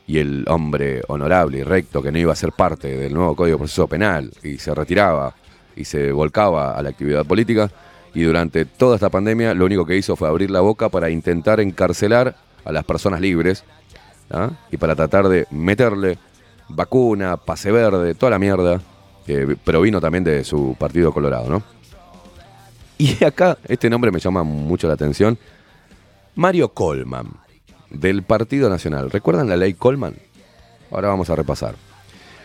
[0.06, 3.58] y el hombre honorable y recto que no iba a ser parte del nuevo Código
[3.58, 5.36] de Proceso Penal y se retiraba
[5.76, 7.70] y se volcaba a la actividad política
[8.14, 11.60] y durante toda esta pandemia lo único que hizo fue abrir la boca para intentar
[11.60, 13.64] encarcelar a las personas libres
[14.32, 14.52] ¿ah?
[14.72, 16.18] y para tratar de meterle
[16.70, 18.82] vacuna, pase verde, toda la mierda
[19.26, 21.77] que provino también de su partido colorado, ¿no?
[23.00, 25.38] Y acá este nombre me llama mucho la atención.
[26.36, 27.28] Mario Colman,
[27.90, 29.12] del Partido Nacional.
[29.12, 30.16] ¿Recuerdan la ley Colman?
[30.92, 31.76] Ahora vamos a repasar.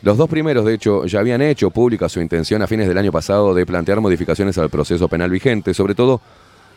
[0.02, 3.12] Los dos primeros, de hecho, ya habían hecho pública su intención a fines del año
[3.12, 6.20] pasado de plantear modificaciones al proceso penal vigente, sobre todo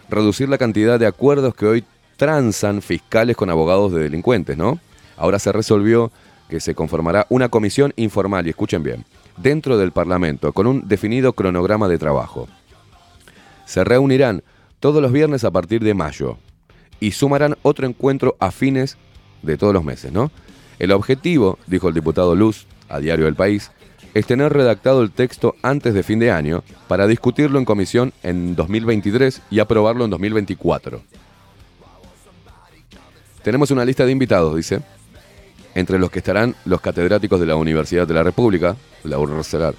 [0.09, 1.83] reducir la cantidad de acuerdos que hoy
[2.17, 4.79] transan fiscales con abogados de delincuentes, ¿no?
[5.17, 6.11] Ahora se resolvió
[6.49, 9.05] que se conformará una comisión informal, y escuchen bien,
[9.37, 12.47] dentro del Parlamento, con un definido cronograma de trabajo.
[13.65, 14.43] Se reunirán
[14.79, 16.37] todos los viernes a partir de mayo
[16.99, 18.97] y sumarán otro encuentro a fines
[19.41, 20.31] de todos los meses, ¿no?
[20.79, 23.71] El objetivo, dijo el diputado Luz a Diario del País,
[24.13, 28.55] es tener redactado el texto antes de fin de año para discutirlo en comisión en
[28.55, 31.01] 2023 y aprobarlo en 2024.
[33.43, 34.81] Tenemos una lista de invitados, dice,
[35.75, 39.75] entre los que estarán los catedráticos de la Universidad de la República, la URSERAR,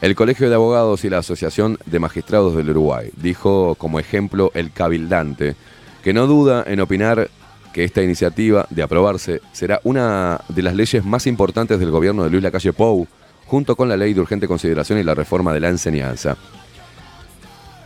[0.00, 3.10] el Colegio de Abogados y la Asociación de Magistrados del Uruguay.
[3.16, 5.56] Dijo como ejemplo el cabildante,
[6.02, 7.30] que no duda en opinar
[7.72, 12.30] que esta iniciativa de aprobarse será una de las leyes más importantes del gobierno de
[12.30, 13.06] Luis Lacalle Pou,
[13.46, 16.36] junto con la ley de urgente consideración y la reforma de la enseñanza.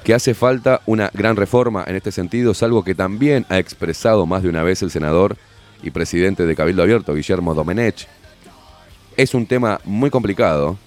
[0.05, 4.27] Que hace falta una gran reforma en este sentido es algo que también ha expresado
[4.27, 5.37] más de una vez el senador
[5.83, 8.07] y presidente de Cabildo Abierto, Guillermo Domenech.
[9.17, 10.79] Es un tema muy complicado,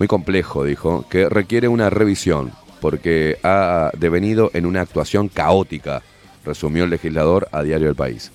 [0.00, 6.02] muy complejo, dijo, que requiere una revisión, porque ha devenido en una actuación caótica,
[6.42, 8.32] resumió el legislador a Diario del País.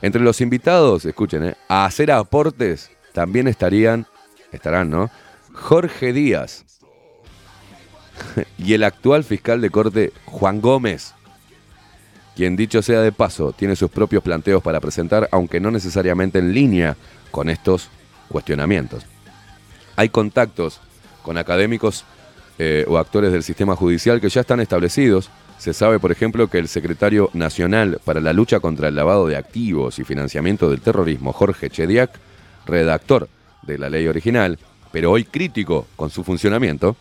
[0.00, 1.54] Entre los invitados, escuchen, ¿eh?
[1.68, 4.06] a hacer aportes también estarían,
[4.52, 5.10] estarán, ¿no?
[5.52, 6.64] Jorge Díaz
[8.58, 11.12] y el actual fiscal de corte Juan Gómez,
[12.34, 16.54] quien dicho sea de paso, tiene sus propios planteos para presentar, aunque no necesariamente en
[16.54, 16.96] línea
[17.30, 17.90] con estos
[18.30, 19.09] cuestionamientos.
[19.96, 20.80] Hay contactos
[21.22, 22.04] con académicos
[22.58, 25.30] eh, o actores del sistema judicial que ya están establecidos.
[25.58, 29.36] Se sabe, por ejemplo, que el secretario nacional para la lucha contra el lavado de
[29.36, 32.10] activos y financiamiento del terrorismo, Jorge Chediak,
[32.66, 33.28] redactor
[33.62, 34.58] de la ley original,
[34.92, 36.96] pero hoy crítico con su funcionamiento,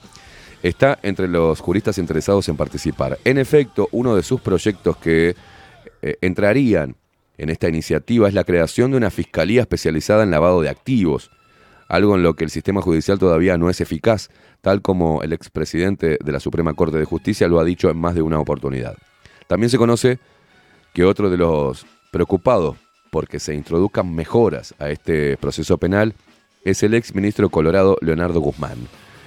[0.61, 3.18] está entre los juristas interesados en participar.
[3.24, 5.36] En efecto, uno de sus proyectos que
[6.02, 6.95] eh, entrarían
[7.38, 11.32] en esta iniciativa es la creación de una fiscalía especializada en lavado de activos,
[11.90, 14.30] algo en lo que el sistema judicial todavía no es eficaz,
[14.61, 18.16] tal como el expresidente de la Suprema Corte de Justicia lo ha dicho en más
[18.16, 18.95] de una oportunidad.
[19.48, 20.20] También se conoce
[20.94, 22.78] que otro de los preocupados
[23.10, 26.14] porque se introduzcan mejoras a este proceso penal
[26.64, 28.78] es el ex ministro colorado Leonardo Guzmán.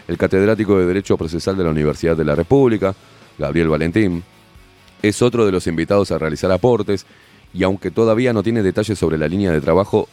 [0.06, 2.94] El catedrático de Derecho Procesal de la Universidad de la República,
[3.38, 4.22] Gabriel Valentín,
[5.02, 7.06] es otro de los invitados a realizar aportes
[7.52, 10.08] y aunque todavía no tiene detalles sobre la línea de trabajo,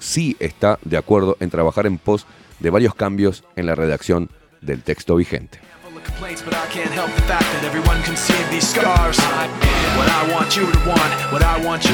[0.00, 2.26] sí está de acuerdo en trabajar en pos
[2.58, 4.28] de varios cambios en la redacción
[4.60, 5.60] del texto vigente.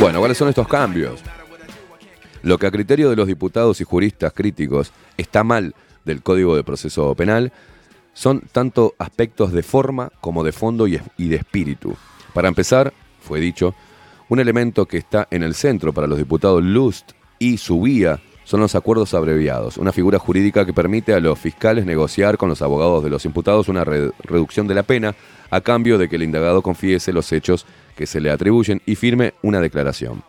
[0.01, 1.21] Bueno, ¿cuáles son estos cambios?
[2.43, 5.75] Lo que a criterio de los diputados y juristas críticos está mal
[6.05, 7.53] del Código de Proceso Penal
[8.15, 11.97] son tanto aspectos de forma como de fondo y de espíritu.
[12.33, 13.75] Para empezar, fue dicho,
[14.29, 18.77] un elemento que está en el centro para los diputados Lust y Subía son los
[18.77, 23.11] acuerdos abreviados, una figura jurídica que permite a los fiscales negociar con los abogados de
[23.11, 25.17] los imputados una re- reducción de la pena
[25.51, 29.35] a cambio de que el indagado confiese los hechos que se le atribuyen y firme
[29.43, 30.23] una declaración.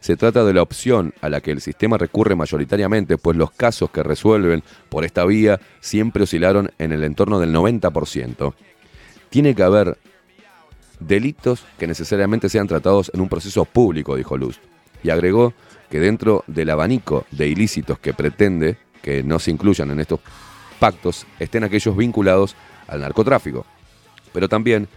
[0.00, 3.90] Se trata de la opción a la que el sistema recurre mayoritariamente, pues los casos
[3.90, 8.52] que resuelven por esta vía siempre oscilaron en el entorno del 90%.
[9.30, 9.96] Tiene que haber
[11.00, 14.60] delitos que necesariamente sean tratados en un proceso público, dijo Luz.
[15.02, 15.54] Y agregó
[15.92, 20.20] que dentro del abanico de ilícitos que pretende que no se incluyan en estos
[20.78, 22.56] pactos estén aquellos vinculados
[22.88, 23.66] al narcotráfico.
[24.32, 24.88] Pero también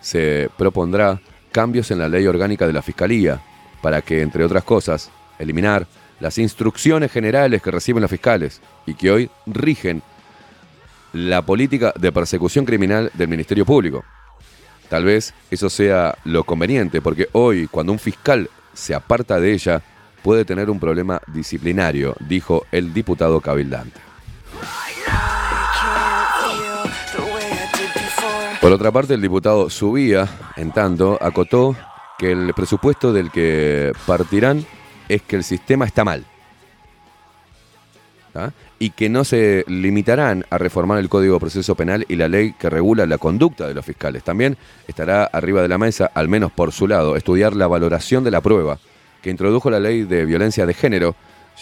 [0.00, 1.20] se propondrá
[1.52, 3.40] cambios en la ley orgánica de la Fiscalía
[3.80, 5.86] para que, entre otras cosas, eliminar
[6.18, 10.02] las instrucciones generales que reciben los fiscales y que hoy rigen
[11.12, 14.04] la política de persecución criminal del Ministerio Público.
[14.88, 19.82] Tal vez eso sea lo conveniente, porque hoy cuando un fiscal se aparta de ella
[20.22, 24.00] puede tener un problema disciplinario, dijo el diputado cabildante.
[28.60, 31.74] Por otra parte, el diputado Subía, en tanto, acotó
[32.18, 34.66] que el presupuesto del que partirán
[35.08, 36.26] es que el sistema está mal.
[38.34, 38.52] ¿tá?
[38.78, 42.52] Y que no se limitarán a reformar el Código de Proceso Penal y la ley
[42.52, 44.22] que regula la conducta de los fiscales.
[44.22, 48.30] También estará arriba de la mesa, al menos por su lado, estudiar la valoración de
[48.30, 48.78] la prueba
[49.22, 51.14] que introdujo la ley de violencia de género,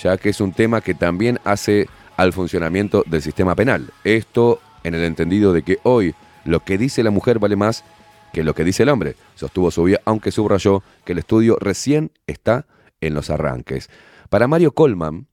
[0.02, 3.90] ya que es un tema que también hace al funcionamiento del sistema penal.
[4.04, 6.14] Esto en el entendido de que hoy
[6.44, 7.84] lo que dice la mujer vale más
[8.32, 12.66] que lo que dice el hombre, sostuvo Subía, aunque subrayó que el estudio recién está
[13.00, 13.88] en los arranques.
[14.28, 15.26] Para Mario Colman,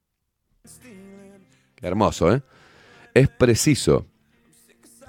[1.81, 2.41] hermoso, ¿eh?
[3.13, 4.05] Es preciso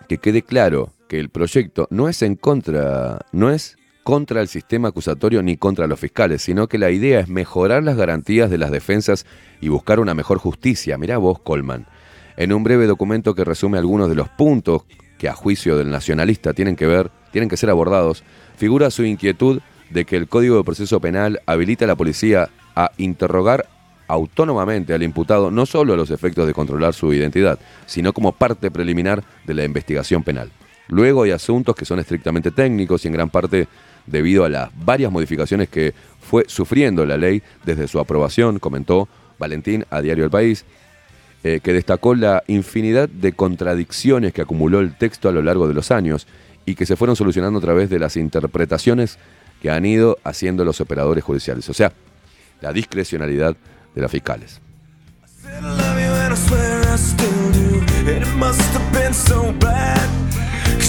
[0.08, 3.76] que quede claro que el proyecto no es en contra, no es
[4.06, 7.96] contra el sistema acusatorio ni contra los fiscales, sino que la idea es mejorar las
[7.96, 9.26] garantías de las defensas
[9.60, 10.96] y buscar una mejor justicia.
[10.96, 11.88] Mirá vos, Colman.
[12.36, 14.84] En un breve documento que resume algunos de los puntos
[15.18, 18.22] que a juicio del nacionalista tienen que ver, tienen que ser abordados,
[18.56, 19.60] figura su inquietud
[19.90, 23.66] de que el Código de Proceso Penal habilita a la policía a interrogar
[24.06, 28.70] autónomamente al imputado no solo a los efectos de controlar su identidad, sino como parte
[28.70, 30.52] preliminar de la investigación penal.
[30.88, 33.66] Luego hay asuntos que son estrictamente técnicos y en gran parte
[34.06, 39.08] debido a las varias modificaciones que fue sufriendo la ley desde su aprobación, comentó
[39.38, 40.64] Valentín a Diario El País,
[41.44, 45.74] eh, que destacó la infinidad de contradicciones que acumuló el texto a lo largo de
[45.74, 46.26] los años
[46.64, 49.18] y que se fueron solucionando a través de las interpretaciones
[49.62, 51.68] que han ido haciendo los operadores judiciales.
[51.68, 51.92] O sea,
[52.60, 53.56] la discrecionalidad
[53.94, 54.60] de los fiscales.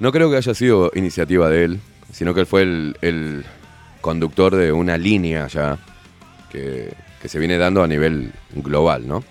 [0.00, 1.80] No creo que haya sido iniciativa de él,
[2.12, 3.44] sino que él fue el,
[4.00, 5.78] conductor de una línea ya
[6.50, 9.22] que, que se viene dando a nivel global, ¿no?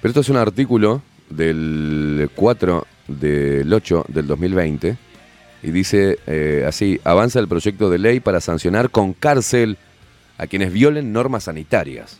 [0.00, 4.96] Pero esto es un artículo del 4 del 8 del 2020
[5.62, 9.78] y dice eh, así, avanza el proyecto de ley para sancionar con cárcel
[10.38, 12.18] a quienes violen normas sanitarias.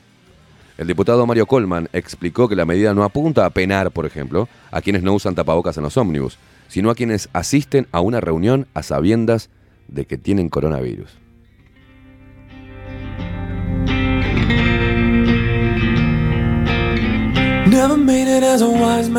[0.79, 4.83] El diputado Mario Colman explicó que la medida no apunta a penar, por ejemplo, a
[4.83, 6.39] quienes no usan tapabocas en los ómnibus,
[6.69, 9.51] sino a quienes asisten a una reunión a sabiendas
[9.89, 11.19] de que tienen coronavirus.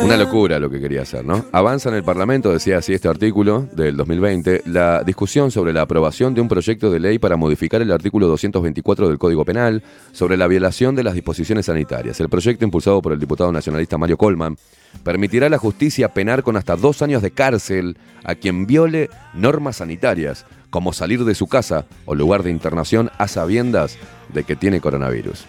[0.04, 1.44] Una locura lo que quería hacer, ¿no?
[1.52, 6.34] Avanza en el Parlamento, decía así este artículo del 2020, la discusión sobre la aprobación
[6.34, 10.46] de un proyecto de ley para modificar el artículo 224 del Código Penal sobre la
[10.46, 12.18] violación de las disposiciones sanitarias.
[12.20, 14.56] El proyecto, impulsado por el diputado nacionalista Mario Colman,
[15.02, 19.76] permitirá a la justicia penar con hasta dos años de cárcel a quien viole normas
[19.76, 23.96] sanitarias, como salir de su casa o lugar de internación a sabiendas
[24.32, 25.46] de que tiene coronavirus.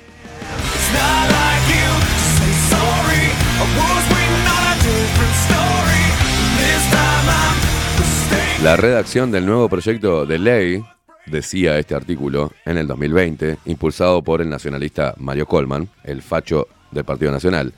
[8.63, 10.83] La redacción del nuevo proyecto de ley,
[11.25, 17.05] decía este artículo, en el 2020, impulsado por el nacionalista Mario Colman, el facho del
[17.05, 17.73] Partido Nacional,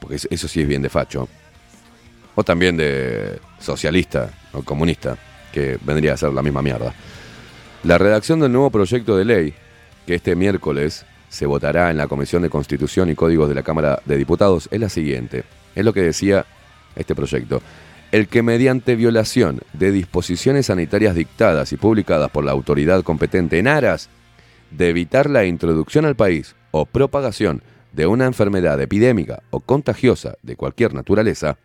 [0.00, 1.28] porque eso- sí es bien de facho,
[2.34, 5.16] o también de socialista o comunista,
[5.52, 6.94] que vendría a ser la misma mierda.
[7.84, 9.54] La redacción del nuevo proyecto de ley,
[10.06, 14.00] que este miércoles se votará en la Comisión de Constitución y Códigos de la Cámara
[14.04, 15.44] de Diputados, es la siguiente.
[15.74, 16.46] Es lo que decía
[16.94, 17.62] este proyecto.
[18.12, 23.68] El que mediante violación de disposiciones sanitarias dictadas y publicadas por la autoridad competente en
[23.68, 24.08] aras
[24.70, 27.62] de evitar la introducción al país o propagación
[27.96, 31.56] de una enfermedad epidémica o contagiosa de cualquier naturaleza,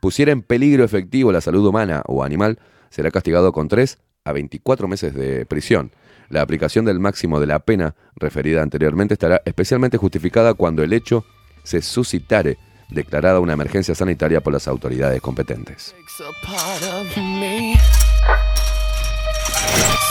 [0.00, 4.86] pusiera en peligro efectivo la salud humana o animal, será castigado con 3 a 24
[4.86, 5.90] meses de prisión.
[6.28, 11.24] La aplicación del máximo de la pena referida anteriormente estará especialmente justificada cuando el hecho
[11.64, 15.96] se suscitare declarada una emergencia sanitaria por las autoridades competentes.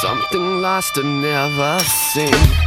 [0.02, 0.60] Something
[1.22, 1.80] never
[2.14, 2.65] seen.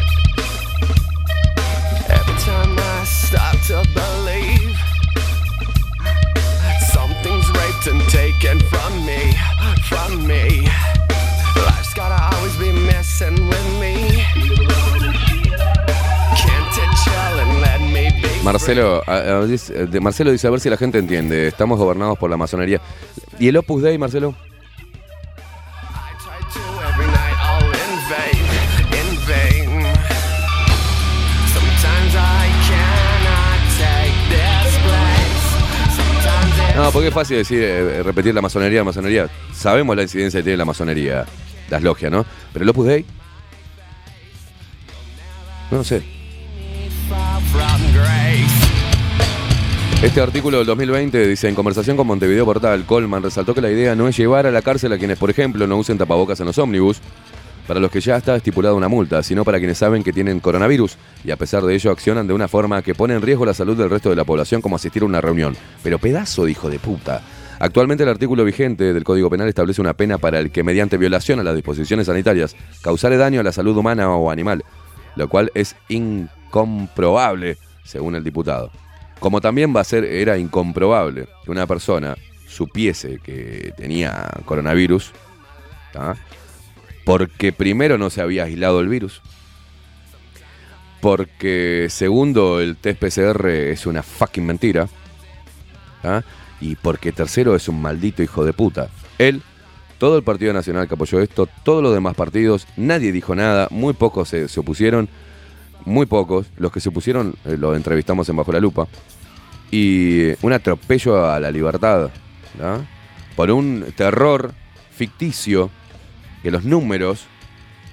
[18.44, 19.46] Marcelo, a-
[20.00, 21.48] Marcelo dice a ver si la gente entiende.
[21.48, 22.80] Estamos gobernados por la masonería.
[23.38, 24.34] ¿Y el Opus Dei, Marcelo?
[36.78, 39.28] No, porque es fácil decir, eh, repetir la masonería, masonería.
[39.52, 41.26] Sabemos la incidencia que tiene la masonería,
[41.68, 42.24] las logias, ¿no?
[42.52, 43.04] Pero el Opus Dei.
[45.72, 46.04] No sé.
[47.50, 48.68] from grace.
[50.00, 53.96] Este artículo del 2020 dice, en conversación con Montevideo Portal, Colman resaltó que la idea
[53.96, 56.58] no es llevar a la cárcel a quienes, por ejemplo, no usen tapabocas en los
[56.58, 57.00] ómnibus,
[57.68, 60.96] para los que ya está estipulada una multa, sino para quienes saben que tienen coronavirus
[61.22, 63.76] y a pesar de ello accionan de una forma que pone en riesgo la salud
[63.76, 65.54] del resto de la población como asistir a una reunión.
[65.82, 67.20] Pero pedazo hijo de puta.
[67.58, 71.40] Actualmente el artículo vigente del Código Penal establece una pena para el que mediante violación
[71.40, 74.64] a las disposiciones sanitarias causare daño a la salud humana o animal,
[75.14, 78.70] lo cual es incomprobable, según el diputado.
[79.20, 82.16] Como también va a ser, era incomprobable que una persona
[82.46, 85.12] supiese que tenía coronavirus.
[87.08, 89.22] Porque primero no se había aislado el virus,
[91.00, 94.90] porque segundo el test PCR es una fucking mentira,
[96.02, 96.22] ¿tá?
[96.60, 98.90] y porque tercero es un maldito hijo de puta.
[99.16, 99.40] Él,
[99.96, 103.94] todo el Partido Nacional que apoyó esto, todos los demás partidos, nadie dijo nada, muy
[103.94, 105.08] pocos se, se opusieron,
[105.86, 108.86] muy pocos, los que se opusieron eh, lo entrevistamos en Bajo la Lupa,
[109.70, 112.10] y un atropello a la libertad,
[112.58, 112.86] ¿no?
[113.34, 114.52] por un terror
[114.90, 115.70] ficticio
[116.42, 117.26] que los números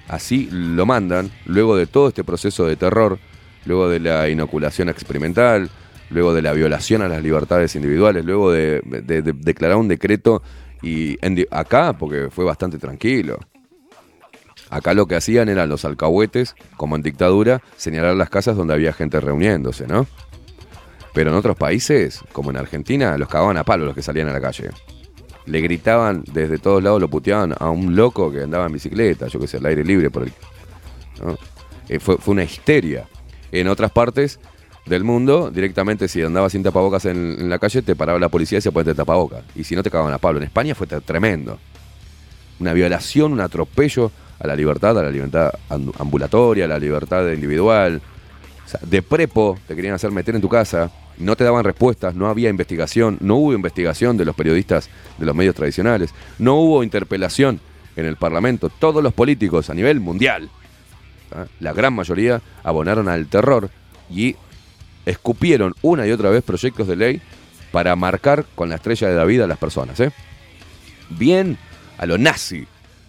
[0.08, 3.18] así lo mandan, luego de todo este proceso de terror,
[3.64, 5.68] luego de la inoculación experimental,
[6.10, 10.42] luego de la violación a las libertades individuales, luego de, de- de declarar un decreto
[10.82, 11.16] y
[11.50, 13.38] acá, porque fue bastante tranquilo.
[14.70, 18.92] Acá lo que hacían eran los alcahuetes, como en dictadura, señalar las casas donde había
[18.92, 20.06] gente reuniéndose, ¿no?
[21.14, 24.32] Pero en otros países, como en Argentina, los cagaban a palo los que salían a
[24.32, 24.70] la calle.
[25.46, 29.38] Le gritaban desde todos lados, lo puteaban a un loco que andaba en bicicleta, yo
[29.38, 30.32] que sé, al aire libre por el.
[31.88, 33.06] Eh, fue, fue una histeria.
[33.52, 34.40] En otras partes
[34.86, 38.60] del mundo, directamente si andabas sin tapabocas en, la calle, te paraba la policía y
[38.60, 39.44] se ponete tapabocas.
[39.54, 40.38] Y si no, te cagaban a palo.
[40.38, 41.58] En España fue tre- tremendo.
[42.58, 47.28] Una violación, un atropello a la libertad, a la libertad am- ambulatoria, a la libertad
[47.30, 48.00] individual.
[48.82, 52.50] De prepo te querían hacer meter en tu casa, no te daban respuestas, no había
[52.50, 57.60] investigación, no hubo investigación de los periodistas de los medios tradicionales, no hubo interpelación
[57.96, 58.68] en el Parlamento.
[58.68, 60.50] Todos los políticos a nivel mundial,
[61.32, 61.46] ¿ah?
[61.60, 63.70] la gran mayoría abonaron al terror
[64.10, 64.36] y
[65.06, 67.22] escupieron una y otra vez proyectos de ley
[67.72, 69.98] para marcar con la estrella de David a las personas.
[70.00, 70.10] ¿eh?
[71.10, 71.56] Bien
[71.98, 72.66] a lo nazi.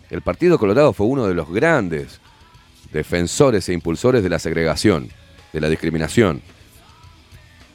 [0.09, 2.21] El Partido Colorado fue uno de los grandes
[2.93, 5.09] defensores e impulsores de la segregación,
[5.51, 6.41] de la discriminación,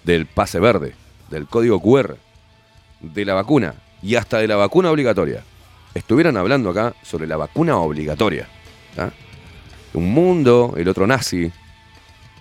[0.05, 0.95] del pase verde,
[1.31, 2.17] del código QR,
[3.01, 5.43] de la vacuna y hasta de la vacuna obligatoria.
[5.95, 8.49] Estuvieron hablando acá sobre la vacuna obligatoria.
[9.95, 11.53] Un mundo, el otro nazi,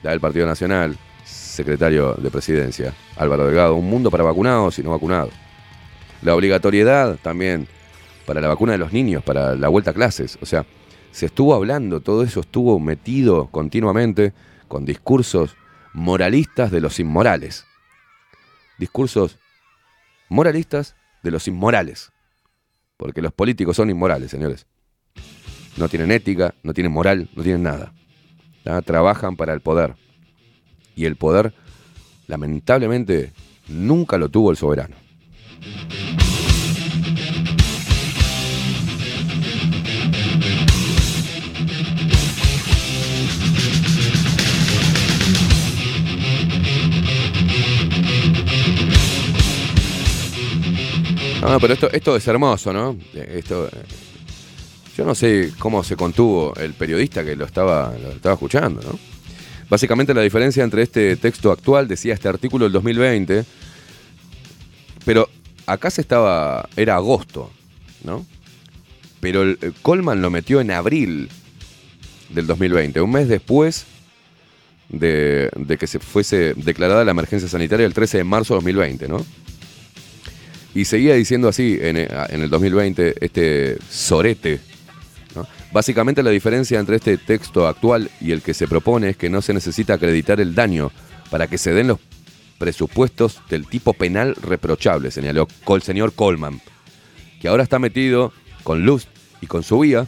[0.03, 4.91] la del Partido Nacional, secretario de Presidencia, Álvaro Delgado, un mundo para vacunados y no
[4.91, 5.33] vacunados.
[6.21, 7.67] La obligatoriedad también
[8.25, 10.37] para la vacuna de los niños, para la vuelta a clases.
[10.41, 10.65] O sea,
[11.11, 14.33] se estuvo hablando, todo eso estuvo metido continuamente
[14.67, 15.57] con discursos
[15.93, 17.65] moralistas de los inmorales.
[18.77, 19.37] Discursos
[20.29, 22.11] moralistas de los inmorales.
[22.97, 24.67] Porque los políticos son inmorales, señores.
[25.77, 27.93] No tienen ética, no tienen moral, no tienen nada.
[28.63, 28.81] ¿tá?
[28.81, 29.95] Trabajan para el poder.
[30.95, 31.53] Y el poder,
[32.27, 33.33] lamentablemente,
[33.67, 34.95] nunca lo tuvo el soberano.
[51.41, 52.95] No, pero esto, es hermoso, ¿no?
[53.13, 53.71] Eh, Esto, eh,
[54.95, 58.99] yo no sé cómo se contuvo el periodista que lo estaba, lo estaba escuchando, ¿no?
[59.69, 63.45] Básicamente la diferencia entre este texto actual, decía este artículo del 2020,
[65.05, 65.29] pero
[65.65, 67.49] acá se estaba, era agosto,
[68.03, 68.25] ¿no?
[69.21, 71.29] Pero el Coleman lo metió en abril
[72.29, 73.85] del 2020, un mes después
[74.89, 79.07] de, de que se fuese declarada la emergencia sanitaria el 13 de marzo de 2020,
[79.07, 79.25] ¿no?
[80.73, 84.59] Y seguía diciendo así en, eh, en el 2020 este sorete.
[85.71, 89.41] Básicamente la diferencia entre este texto actual y el que se propone es que no
[89.41, 90.91] se necesita acreditar el daño
[91.29, 91.99] para que se den los
[92.61, 96.61] presupuestos del tipo penal reprochable, señaló el señor Coleman,
[97.41, 98.33] que ahora está metido
[98.63, 99.07] con Luz
[99.41, 100.05] y con su vía.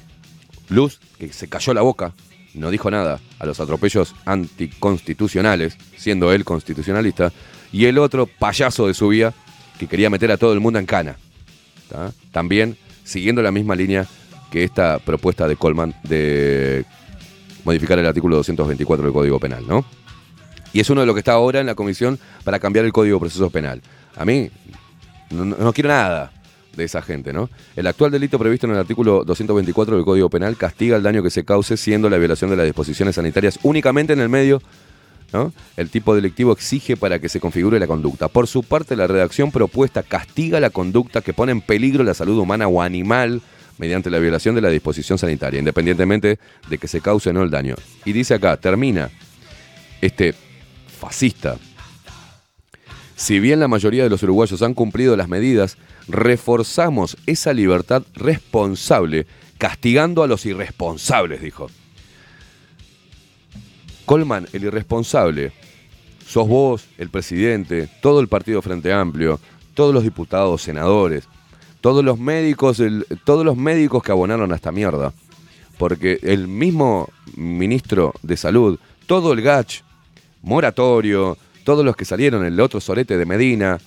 [0.69, 2.13] Luz, que se cayó la boca,
[2.53, 7.31] no dijo nada a los atropellos anticonstitucionales, siendo él constitucionalista,
[7.71, 9.33] y el otro payaso de su vía,
[9.79, 11.17] que quería meter a todo el mundo en cana.
[12.31, 14.05] También siguiendo la misma línea
[14.51, 16.85] que esta propuesta de Coleman de
[17.65, 19.85] modificar el artículo 224 del Código Penal, ¿no?
[20.73, 23.17] Y es uno de los que está ahora en la comisión para cambiar el Código
[23.17, 23.81] de Proceso Penal.
[24.15, 24.49] A mí
[25.29, 26.31] no, no- no quiero nada
[26.75, 27.49] de esa gente, ¿no?
[27.75, 31.29] El actual delito previsto en el artículo 224 del Código Penal castiga el daño que
[31.29, 34.61] se cause siendo la violación de las disposiciones sanitarias únicamente en el medio
[35.77, 38.27] El tipo delictivo exige para que se configure la conducta.
[38.27, 42.37] Por su parte, la redacción propuesta castiga la conducta que pone en peligro la salud
[42.37, 43.41] humana o animal
[43.77, 46.39] mediante la violación de la disposición sanitaria, independientemente
[46.69, 47.75] de que se cause o no el daño.
[48.05, 49.09] Y dice acá, termina
[50.01, 50.33] este
[50.99, 51.57] fascista.
[53.15, 55.77] Si bien la mayoría de los uruguayos han cumplido las medidas,
[56.07, 59.25] reforzamos esa libertad responsable
[59.57, 61.69] castigando a los irresponsables, dijo.
[64.05, 65.51] Colman, el irresponsable,
[66.25, 69.39] sos vos, el presidente, todo el Partido Frente Amplio,
[69.73, 71.27] todos los diputados, senadores,
[71.81, 72.81] todos los médicos,
[73.23, 75.13] todos los médicos que abonaron a esta mierda.
[75.77, 79.81] Porque el mismo ministro de Salud, todo el GACH,
[80.43, 83.79] Moratorio, todos los que salieron, el otro Sorete de Medina,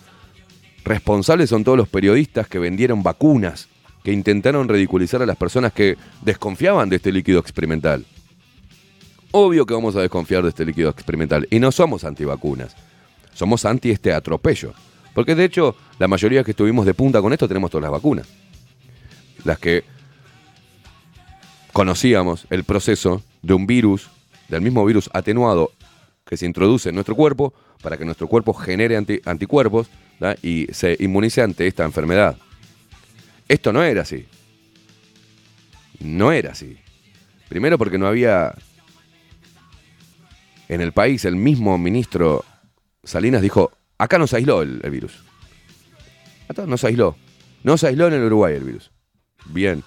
[0.85, 3.69] responsables son todos los periodistas que vendieron vacunas,
[4.03, 8.05] que intentaron ridiculizar a las personas que desconfiaban de este líquido experimental.
[9.39, 11.47] Obvio que vamos a desconfiar de este líquido experimental.
[11.51, 12.75] Y no somos antivacunas.
[13.35, 14.73] Somos anti este atropello.
[15.15, 18.27] Porque de hecho, la mayoría que estuvimos de punta con esto tenemos todas las vacunas.
[19.45, 19.85] Las que
[21.75, 24.09] conocíamos el proceso de un virus,
[24.49, 25.71] del mismo virus atenuado
[26.25, 27.53] que se introduce en nuestro cuerpo
[27.83, 29.89] para que nuestro cuerpo genere anti- anticuerpos
[30.43, 32.39] y se inmunice ante esta enfermedad.
[33.49, 34.27] Esto no era así.
[36.01, 36.79] No era así.
[37.51, 38.55] Primero porque no había
[40.69, 42.45] en el país, el mismo ministro
[43.05, 45.25] Salinas dijo, acá no se aisló el, el virus.
[46.49, 47.17] Acá no se aisló.
[47.63, 48.91] No se aisló en el Uruguay el virus.
[49.47, 49.83] Bien.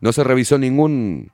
[0.00, 1.30] No se revisó ningún,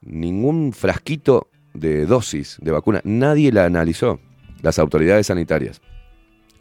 [0.00, 3.00] ningún frasquito de dosis de vacuna.
[3.04, 4.20] Nadie la analizó.
[4.62, 5.80] Las autoridades sanitarias.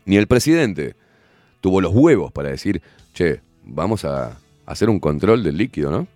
[0.06, 0.96] Ni el presidente
[1.62, 2.82] tuvo los huevos para decir,
[3.14, 6.08] che, vamos a hacer un control del líquido, ¿no?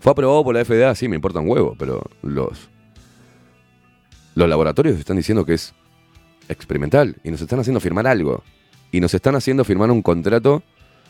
[0.00, 2.70] Fue aprobado por la FDA, sí, me importa un huevo, pero los,
[4.34, 5.74] los laboratorios están diciendo que es
[6.48, 8.42] experimental y nos están haciendo firmar algo.
[8.92, 10.62] Y nos están haciendo firmar un contrato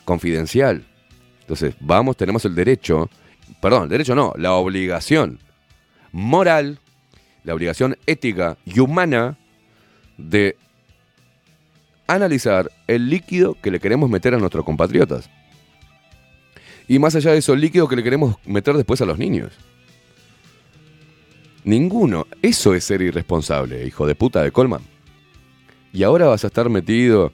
[0.04, 0.84] confidencial.
[1.40, 3.10] Entonces, vamos, tenemos el derecho,
[3.60, 5.38] perdón, el derecho no, la obligación
[6.12, 6.78] moral
[7.44, 9.38] la obligación ética y humana
[10.16, 10.56] de
[12.06, 15.30] analizar el líquido que le queremos meter a nuestros compatriotas.
[16.88, 19.52] Y más allá de eso, el líquido que le queremos meter después a los niños.
[21.64, 22.26] Ninguno.
[22.42, 24.82] Eso es ser irresponsable, hijo de puta de Colman.
[25.92, 27.32] Y ahora vas a estar metido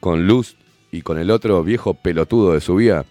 [0.00, 0.56] con Luz
[0.90, 3.04] y con el otro viejo pelotudo de su vida,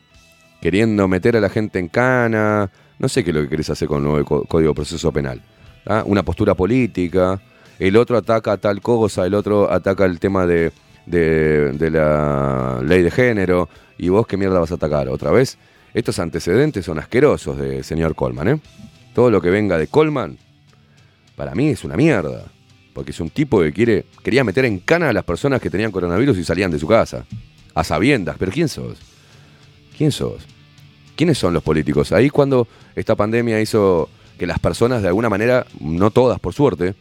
[0.61, 2.71] queriendo meter a la gente en cana.
[2.99, 5.41] No sé qué es lo que querés hacer con el nuevo Código de Proceso Penal.
[5.85, 6.03] ¿ah?
[6.05, 7.39] Una postura política.
[7.79, 10.71] El otro ataca tal cosa, el otro ataca el tema de
[11.05, 13.69] la ley de género.
[13.99, 15.09] ¿Y vos qué mierda vas a atacar?
[15.09, 15.57] ¿Otra vez?
[15.93, 18.59] Estos antecedentes son asquerosos de señor Colman, ¿eh?
[19.13, 20.37] Todo lo que venga de Colman,
[21.37, 22.45] para mí es una mierda.
[22.93, 25.91] Porque es un tipo que quiere, quería meter en cana a las personas que tenían
[25.91, 27.25] coronavirus y salían de su casa.
[27.75, 28.37] A sabiendas.
[28.39, 28.97] ¿Pero quién sos?
[29.95, 30.47] ¿Quién sos?
[31.15, 32.11] ¿Quiénes son los políticos?
[32.11, 34.09] Ahí cuando esta pandemia hizo
[34.39, 36.95] que las personas, de alguna manera, no todas por suerte,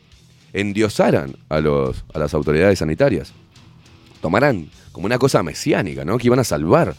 [0.52, 3.32] endiosaran a, los, a las autoridades sanitarias.
[4.20, 6.18] Tomaran como una cosa mesiánica, ¿no?
[6.18, 6.94] Que iban a salvar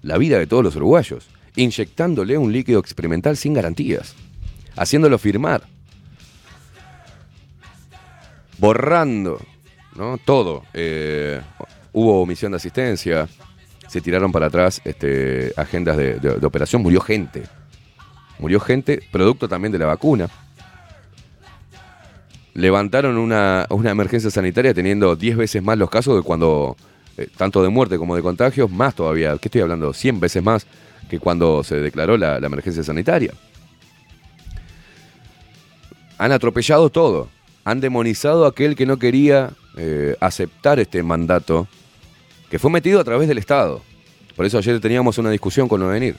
[0.00, 4.14] la vida de todos los uruguayos, inyectándole un líquido experimental sin garantías,
[4.76, 5.64] haciéndolo firmar,
[8.58, 9.40] borrando,
[9.94, 10.18] ¿no?
[10.18, 10.64] Todo.
[10.74, 11.40] Eh,
[11.92, 13.28] hubo omisión de asistencia,
[13.88, 17.44] se tiraron para atrás este, agendas de, operación, murió gente.
[18.38, 20.28] Murió gente, producto también de la vacuna.
[22.54, 26.76] Levantaron una, una emergencia sanitaria teniendo 10 veces más los casos de cuando,
[27.16, 29.92] eh, tanto de muerte como de contagios, más todavía, ¿qué estoy hablando?
[29.92, 30.66] 100 veces más
[31.08, 33.32] que cuando se declaró la, la emergencia sanitaria.
[36.18, 37.28] Han atropellado todo.
[37.68, 41.68] Han demonizado a aquel que no quería eh, aceptar este mandato
[42.48, 43.82] que fue metido a través del Estado.
[44.36, 46.16] Por eso ayer teníamos una discusión con no venir.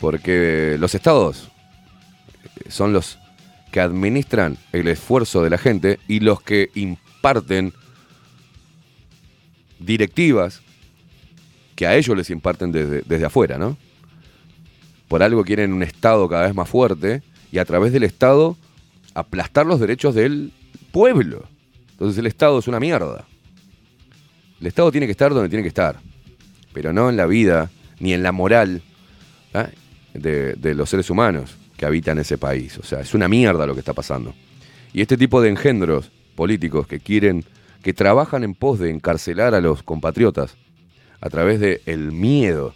[0.00, 1.50] Porque los estados
[2.42, 3.18] eh, son los
[3.70, 7.74] que administran el esfuerzo de la gente y los que imparten
[9.78, 10.62] directivas
[11.76, 13.76] que a ellos les imparten desde, desde afuera, ¿no?
[15.06, 17.22] Por algo quieren un Estado cada vez más fuerte
[17.52, 18.56] y a través del Estado
[19.14, 20.52] aplastar los derechos del
[20.92, 21.48] pueblo.
[21.92, 23.24] Entonces el Estado es una mierda.
[24.60, 26.00] El Estado tiene que estar donde tiene que estar,
[26.72, 27.70] pero no en la vida
[28.00, 28.82] ni en la moral
[29.52, 29.68] ¿ah?
[30.12, 32.78] de, de los seres humanos que habitan ese país.
[32.78, 34.34] O sea, es una mierda lo que está pasando.
[34.92, 37.44] Y este tipo de engendros políticos que quieren,
[37.82, 40.56] que trabajan en pos de encarcelar a los compatriotas
[41.20, 42.74] a través del el miedo,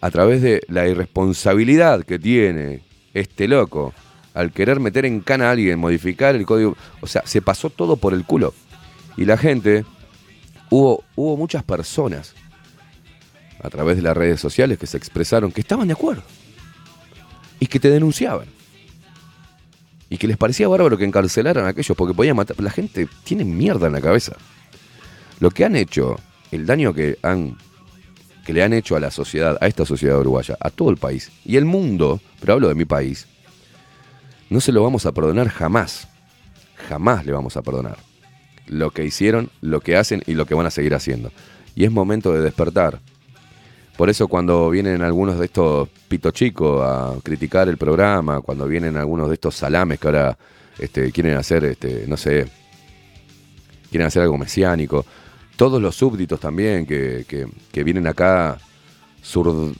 [0.00, 2.82] a través de la irresponsabilidad que tiene
[3.14, 3.94] este loco
[4.34, 6.76] al querer meter en cana a alguien, modificar el código.
[7.00, 8.52] O sea, se pasó todo por el culo.
[9.16, 9.84] Y la gente,
[10.70, 12.34] hubo, hubo muchas personas
[13.62, 16.22] a través de las redes sociales que se expresaron que estaban de acuerdo
[17.60, 18.46] y que te denunciaban.
[20.10, 22.60] Y que les parecía bárbaro que encarcelaran a aquellos porque podían matar.
[22.60, 24.36] La gente tiene mierda en la cabeza.
[25.40, 26.16] Lo que han hecho,
[26.50, 27.56] el daño que han
[28.44, 31.32] que le han hecho a la sociedad, a esta sociedad uruguaya, a todo el país
[31.46, 33.26] y el mundo, pero hablo de mi país,
[34.54, 36.06] no se lo vamos a perdonar jamás.
[36.88, 37.96] Jamás le vamos a perdonar.
[38.68, 41.32] Lo que hicieron, lo que hacen y lo que van a seguir haciendo.
[41.74, 43.00] Y es momento de despertar.
[43.96, 48.96] Por eso cuando vienen algunos de estos pito chicos a criticar el programa, cuando vienen
[48.96, 50.38] algunos de estos salames que ahora
[50.78, 52.46] este, quieren hacer, este, no sé,
[53.90, 55.04] quieren hacer algo mesiánico,
[55.56, 57.24] todos los súbditos también que,
[57.72, 58.58] que- vienen acá
[59.22, 59.74] zurd-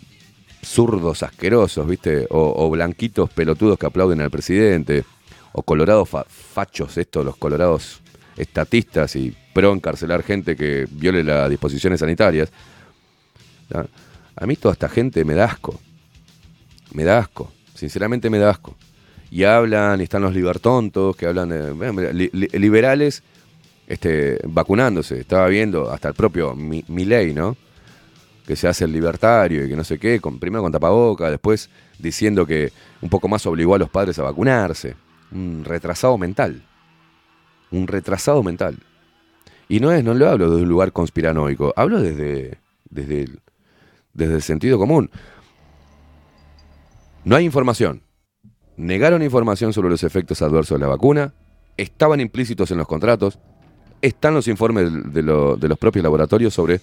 [0.65, 2.27] zurdos asquerosos, ¿viste?
[2.31, 5.05] O, blanquitos pelotudos que aplauden al presidente,
[5.53, 8.01] o colorados fa- fachos, estos, los colorados
[8.37, 12.51] estatistas y pro encarcelar gente que viole las disposiciones sanitarias.
[13.69, 13.87] ¿tá?
[14.37, 15.79] A mí toda esta gente me da asco.
[16.93, 17.53] Me da asco.
[17.75, 18.75] Sinceramente me da asco.
[19.31, 23.23] Y hablan, y están los libertontos que hablan de li- liberales
[23.87, 25.21] este, vacunándose.
[25.21, 27.57] Estaba viendo hasta el propio Mi- Milei, ¿no?
[28.47, 32.47] Que se hace el libertario y que no sé qué, primero con tapaboca, después diciendo
[32.47, 34.97] que un poco más obligó a los padres a vacunarse.
[35.33, 36.63] Un retrasado mental.
[37.71, 38.79] Un retrasado mental.
[39.69, 42.59] Y no es, no lo hablo desde un lugar conspiranoico, hablo desde,
[42.91, 43.41] desde, el,
[44.13, 45.11] desde sentido común.
[47.25, 48.03] No hay información.
[48.77, 51.33] Negaron información sobre los efectos adversos de la vacuna,
[51.77, 53.39] estaban implícitos en los contratos,
[54.03, 56.81] están los informes de, de los propios laboratorios sobre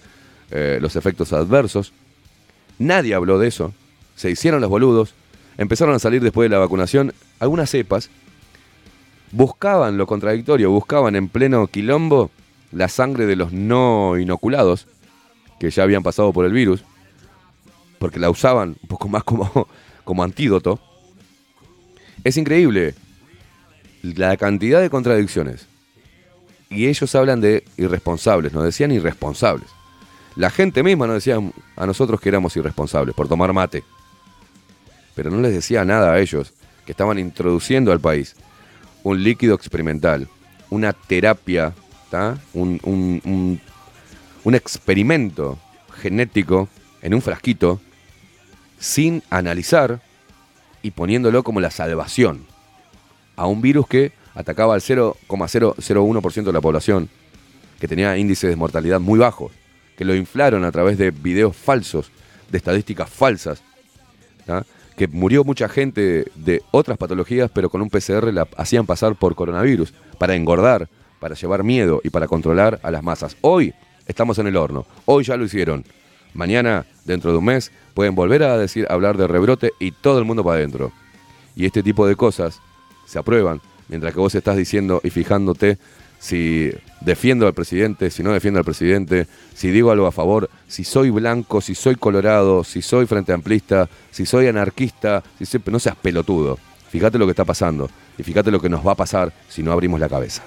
[0.50, 1.92] eh, los efectos adversos.
[2.78, 3.72] Nadie habló de eso.
[4.16, 5.14] Se hicieron los boludos.
[5.58, 8.10] Empezaron a salir después de la vacunación algunas cepas.
[9.30, 12.30] Buscaban lo contradictorio, buscaban en pleno quilombo
[12.70, 14.86] la sangre de los no inoculados,
[15.58, 16.84] que ya habían pasado por el virus,
[17.98, 19.68] porque la usaban un poco más como,
[20.04, 20.80] como antídoto.
[22.24, 22.94] Es increíble
[24.02, 25.66] la cantidad de contradicciones.
[26.68, 29.68] Y ellos hablan de irresponsables, nos decían irresponsables.
[30.36, 31.38] La gente misma nos decía
[31.76, 33.84] a nosotros que éramos irresponsables por tomar mate.
[35.14, 36.52] Pero no les decía nada a ellos
[36.86, 38.34] que estaban introduciendo al país
[39.02, 40.28] un líquido experimental,
[40.70, 41.74] una terapia,
[42.54, 43.60] un, un- un-
[44.44, 45.58] un experimento
[46.00, 46.68] genético
[47.02, 47.80] en un frasquito
[48.78, 50.00] sin analizar
[50.82, 52.44] y poniéndolo como la salvación
[53.36, 57.08] a un virus que atacaba al 0,001% de la población,
[57.80, 59.52] que tenía índices de mortalidad muy bajos,
[60.02, 62.10] que lo inflaron a través de videos falsos,
[62.50, 63.62] de estadísticas falsas,
[64.44, 64.66] ¿tá?
[64.96, 69.36] que murió mucha gente de otras patologías, pero con un PCR la hacían pasar por
[69.36, 70.88] coronavirus, para engordar,
[71.20, 73.36] para llevar miedo y para controlar a las masas.
[73.42, 73.74] Hoy
[74.08, 75.84] estamos en el horno, hoy ya lo hicieron.
[76.34, 80.24] Mañana, dentro de un mes, pueden volver a decir, hablar de rebrote y todo el
[80.24, 80.90] mundo para adentro.
[81.54, 82.58] Y este tipo de cosas
[83.06, 85.78] se aprueban, mientras que vos estás diciendo y fijándote
[86.22, 86.70] si
[87.00, 91.10] defiendo al presidente, si no defiendo al presidente, si digo algo a favor, si soy
[91.10, 95.96] blanco, si soy colorado, si soy frente amplista, si soy anarquista, si soy- no seas
[95.96, 96.60] pelotudo.
[96.90, 99.72] Fíjate lo que está pasando y fíjate lo que nos va a pasar si no
[99.72, 100.42] abrimos la cabeza.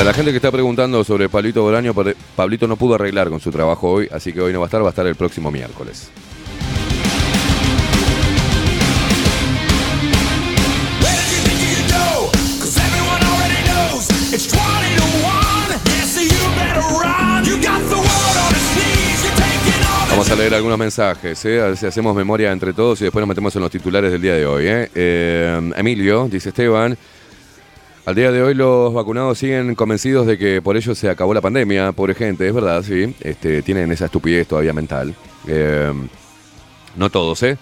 [0.00, 1.92] Para la gente que está preguntando sobre Pablito Boraño,
[2.34, 4.82] Pablito no pudo arreglar con su trabajo hoy, así que hoy no va a estar,
[4.82, 6.10] va a estar el próximo miércoles.
[20.08, 21.60] Vamos a leer algunos mensajes, ¿eh?
[21.60, 24.22] a ver si hacemos memoria entre todos y después nos metemos en los titulares del
[24.22, 24.66] día de hoy.
[24.66, 24.90] ¿eh?
[24.94, 26.96] Eh, Emilio, dice Esteban,
[28.10, 31.40] al día de hoy los vacunados siguen convencidos de que por ello se acabó la
[31.40, 35.14] pandemia, pobre gente, es verdad, sí, este, tienen esa estupidez todavía mental.
[35.46, 35.92] Eh,
[36.96, 37.56] no todos, ¿eh?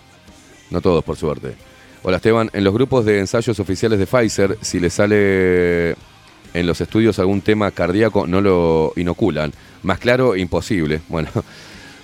[0.70, 1.54] No todos, por suerte.
[2.02, 6.80] Hola Esteban, en los grupos de ensayos oficiales de Pfizer, si le sale en los
[6.80, 9.52] estudios algún tema cardíaco, no lo inoculan.
[9.82, 11.02] Más claro, imposible.
[11.08, 11.28] Bueno,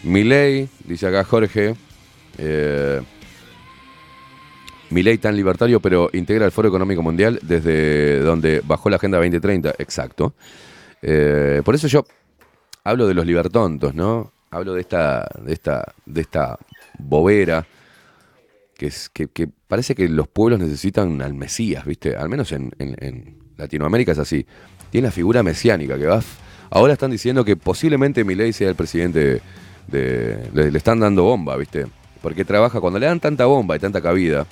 [0.03, 1.77] Milei, dice acá Jorge,
[2.37, 3.01] eh,
[4.95, 9.75] Milei tan libertario, pero integra el Foro Económico Mundial desde donde bajó la Agenda 2030,
[9.79, 10.35] exacto.
[11.03, 12.05] Eh, por eso yo
[12.85, 14.33] hablo de los libertontos, ¿no?
[14.53, 16.57] Hablo de esta, de esta, de esta
[16.97, 17.67] bobera
[18.79, 22.15] que, es, que, parece que los pueblos necesitan al Mesías, ¿viste?
[22.15, 22.71] Al menos en,
[23.57, 24.47] Latinoamérica es así.
[24.91, 26.23] Tiene la figura mesiánica que va.
[26.71, 29.43] Ahora están diciendo que posiblemente Milei sea el presidente
[29.89, 30.51] de.
[30.53, 31.87] Le están dando bomba, ¿viste?
[32.23, 34.47] Porque trabaja, cuando le dan tanta bomba y tanta cabida,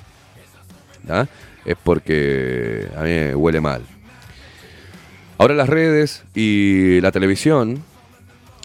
[1.09, 1.25] ¿ah?
[1.65, 3.81] es porque a mí me huele mal.
[5.37, 7.83] Ahora las redes y la televisión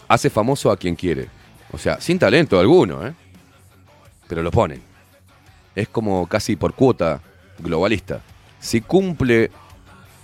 [0.06, 1.28] hace famoso a quien quiere.
[1.72, 3.14] O sea, sin talento alguno, ¿eh?
[4.28, 4.82] Pero lo ponen.
[5.74, 7.20] Es como casi por cuota
[7.58, 8.20] globalista.
[8.58, 9.50] Si cumple,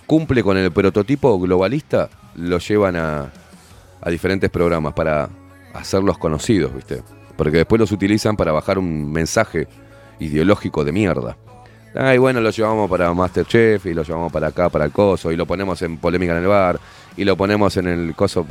[0.05, 3.31] cumple con el prototipo globalista, lo llevan a,
[4.01, 5.29] a diferentes programas para
[5.73, 7.03] hacerlos conocidos, ¿viste?
[7.35, 9.67] Porque después los utilizan para bajar un mensaje
[10.19, 11.37] ideológico de mierda.
[11.97, 15.37] Ay, bueno, lo llevamos para Masterchef y lo llevamos para acá, para el coso, y
[15.37, 16.79] lo ponemos en polémica en el bar,
[17.15, 18.45] y lo ponemos en el coso,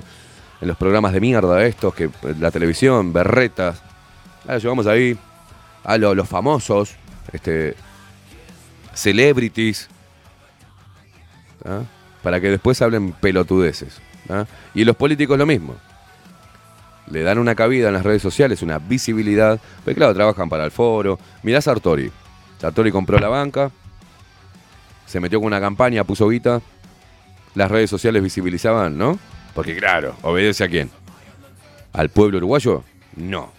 [0.63, 2.09] en los programas de mierda estos, que
[2.41, 3.83] la televisión, berretas.
[4.49, 5.19] Ah, lo llevamos ahí
[5.85, 6.95] a lo- los famosos,
[7.33, 7.75] este,
[8.95, 9.89] celebrities,
[11.67, 11.81] ¿ah?
[12.23, 14.01] para que después hablen pelotudeces.
[14.31, 14.47] ¿ah?
[14.75, 15.75] Y los políticos lo mismo.
[17.11, 19.61] Le dan una cabida en las redes sociales, una visibilidad.
[19.85, 21.19] Porque claro, trabajan para el foro.
[21.43, 22.11] Mirá Sartori.
[22.65, 23.71] Sartori compró la banca,
[25.05, 26.63] se metió con una campaña, puso guita.
[27.55, 29.19] Las redes sociales visibilizaban, ¿no?
[29.55, 30.89] Porque claro, ¿obedece a quién?
[31.93, 32.83] ¿Al pueblo uruguayo?
[33.17, 33.53] No.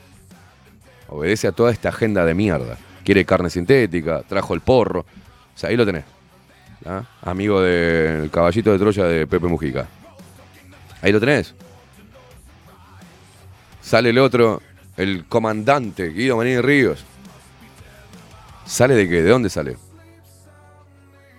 [1.07, 2.79] Obedece a toda esta agenda de mierda.
[3.03, 5.01] Quiere carne sintética, trajo el porro.
[5.01, 5.05] O
[5.53, 6.05] sea, ahí lo tenés.
[6.87, 7.03] ¿ah?
[7.21, 9.85] Amigo del caballito de Troya de Pepe Mujica.
[11.03, 11.53] Ahí lo tenés.
[13.83, 14.63] Sale el otro,
[14.97, 17.05] el comandante Guido Manín Ríos.
[18.65, 19.21] ¿Sale de qué?
[19.21, 19.77] ¿De dónde sale?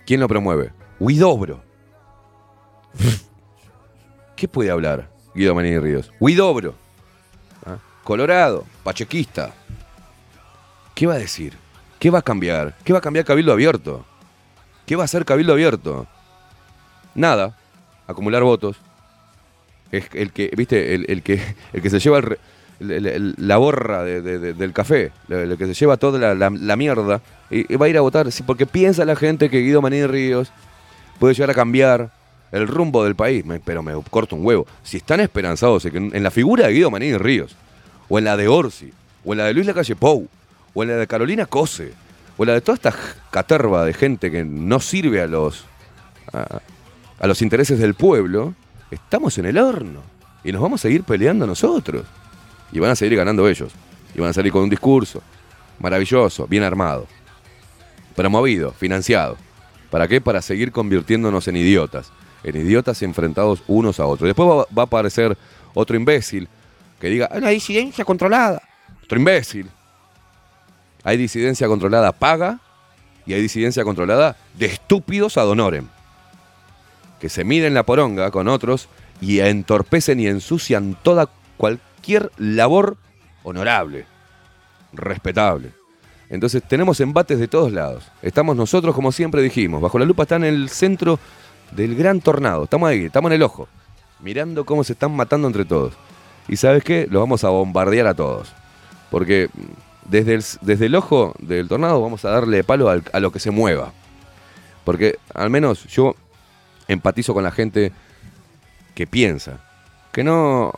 [0.07, 0.73] ¿Quién lo promueve?
[1.01, 1.63] Huidobro.
[4.37, 6.13] ¿Qué puede hablar Guido Manín Ríos?
[6.21, 6.75] Huidobro.
[7.65, 7.79] ¿Ah?
[8.05, 9.53] Colorado, pachequista.
[10.95, 11.55] ¿Qué va a decir?
[11.99, 12.77] ¿Qué va a cambiar?
[12.85, 14.05] ¿Qué va a cambiar Cabildo Abierto?
[14.87, 16.07] ¿Qué va a hacer Cabildo Abierto?
[17.15, 17.57] Nada.
[18.07, 18.77] acumular votos,
[19.91, 21.43] es el que, viste, el, el que,
[21.73, 22.39] el que se lleva el-
[22.81, 26.77] la borra de- de- de- del café, el que se lleva toda la, la- la
[26.77, 27.21] mierda,
[27.51, 30.53] y, va a ir a votar, porque piensa la gente que Guido Maní Ríos
[31.19, 32.11] puede llegar a cambiar
[32.53, 34.67] el rumbo del país, pero me corto un huevo.
[34.83, 37.57] Si están esperanzados en la figura de Guido Maní Ríos,
[38.09, 38.93] o en la de Orsi,
[39.25, 40.29] o en la de Luis Lacalle Pou,
[40.75, 41.93] o en la de Carolina Cose,
[42.37, 42.95] o en la de toda esta
[43.31, 45.65] caterva de gente que no sirve a los,
[46.33, 46.61] a,
[47.19, 48.55] a los intereses del pueblo,
[48.91, 50.01] estamos en el horno.
[50.45, 52.05] Y nos vamos a seguir peleando nosotros.
[52.73, 53.73] Y van a seguir ganando ellos.
[54.15, 55.23] Y van a salir con un discurso
[55.79, 57.07] maravilloso, bien armado,
[58.15, 59.37] promovido, financiado.
[59.91, 60.21] ¿Para qué?
[60.21, 62.11] Para seguir convirtiéndonos en idiotas.
[62.43, 64.27] En idiotas enfrentados unos a otros.
[64.27, 65.37] Después va, va a aparecer
[65.75, 66.49] otro imbécil
[67.01, 68.63] que diga, hay una disidencia controlada.
[69.05, 69.69] Otro imbécil.
[71.05, 72.59] Hay disidencia controlada paga
[73.27, 75.87] y hay disidencia controlada de estúpidos ad honorem.
[77.21, 78.89] Que se miden la poronga con otros
[79.21, 81.29] y entorpecen y ensucian toda
[82.07, 82.97] cualquier labor
[83.43, 84.07] honorable,
[84.93, 85.73] respetable.
[86.29, 88.05] Entonces tenemos embates de todos lados.
[88.23, 91.19] Estamos nosotros, como siempre dijimos, bajo la lupa está en el centro
[91.73, 92.65] del gran tornado.
[92.65, 93.67] Estamos ahí, estamos en el ojo,
[94.21, 95.95] mirando cómo se están matando entre todos.
[96.47, 98.53] Y sabes qué, los vamos a bombardear a todos.
[99.11, 99.49] Porque
[100.09, 103.41] desde el, desde el ojo del tornado vamos a darle palo al- a lo que
[103.41, 103.93] se mueva.
[104.85, 106.15] Porque al menos yo
[106.87, 107.91] empatizo con la gente
[108.95, 109.59] que piensa,
[110.13, 110.73] que no,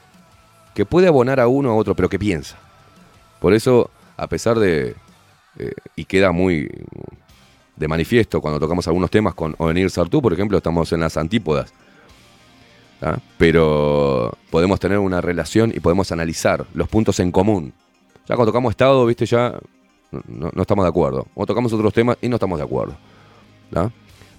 [0.79, 2.57] que puede abonar a uno a otro, pero que piensa.
[3.41, 4.95] Por eso, a pesar de,
[5.59, 6.71] eh, y queda muy
[7.75, 11.75] de manifiesto cuando tocamos algunos temas con Ovenir Sartú, por ejemplo, estamos en las antípodas.
[13.39, 17.73] Pero podemos tener una relación y podemos analizar los puntos en común.
[18.29, 19.59] Ya cuando tocamos Estado, viste, ya
[20.29, 21.27] no, estamos de acuerdo.
[21.35, 22.97] O tocamos otros temas y no estamos de acuerdo.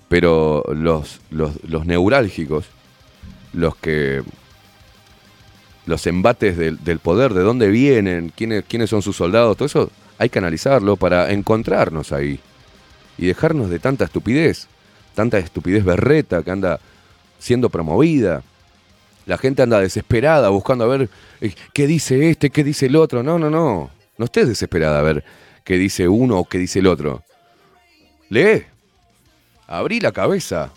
[0.08, 2.64] Pero los, los, los neurálgicos,
[3.52, 4.24] los que.
[5.90, 10.30] Los embates del, poder, de dónde vienen, quiénes, quiénes son sus soldados, todo eso hay
[10.30, 12.40] que analizarlo para encontrarnos ahí.
[13.18, 14.68] Y dejarnos de tanta estupidez,
[15.16, 16.80] tanta estupidez berreta que anda
[17.40, 18.44] siendo promovida.
[19.26, 21.10] La gente anda desesperada buscando a ver
[21.42, 23.24] eh, qué dice este, qué dice el otro.
[23.24, 23.90] No, no, no.
[24.18, 25.24] No estés desesperada a ver
[25.64, 27.24] qué dice uno o qué dice el otro.
[28.30, 28.64] Lee.
[29.68, 30.72] Abrí la cabeza.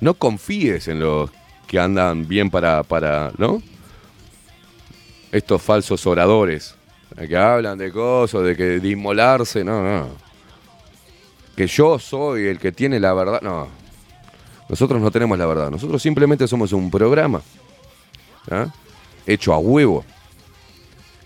[0.00, 1.30] No confíes en los
[1.66, 3.62] que andan bien para, para, ¿no?
[5.30, 6.74] Estos falsos oradores
[7.26, 10.08] que hablan de cosas, de que de inmolarse, no, no.
[11.56, 13.68] Que yo soy el que tiene la verdad, no.
[14.68, 17.40] Nosotros no tenemos la verdad, nosotros simplemente somos un programa
[18.50, 18.66] ¿ah?
[19.26, 20.04] hecho a huevo,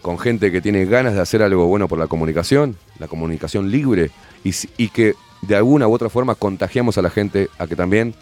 [0.01, 4.11] con gente que tiene ganas de hacer algo bueno por la comunicación, la comunicación libre,
[4.45, 8.15] y, y que de alguna u otra forma contagiamos a la gente a que también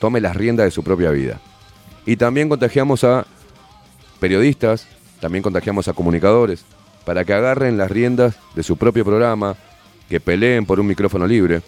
[0.00, 1.40] tome las riendas de su propia vida.
[2.06, 3.26] Y también contagiamos a
[4.18, 4.88] periodistas,
[5.20, 6.64] también contagiamos a comunicadores,
[7.04, 9.56] para que agarren las riendas de su propio programa,
[10.08, 11.62] que peleen por un micrófono libre.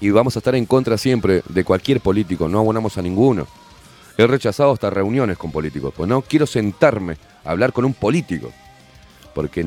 [0.00, 3.46] Y vamos a estar en contra siempre de cualquier político, no abonamos a ninguno.
[4.16, 8.52] He rechazado hasta reuniones con políticos, pues no quiero sentarme a hablar con un político,
[9.34, 9.66] porque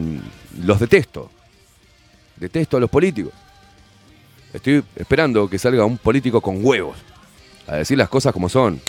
[0.62, 1.30] los detesto.
[2.36, 3.34] Detesto a los políticos.
[4.54, 6.98] Estoy esperando que salga un político con huevos,
[7.68, 8.80] a decir las cosas como son.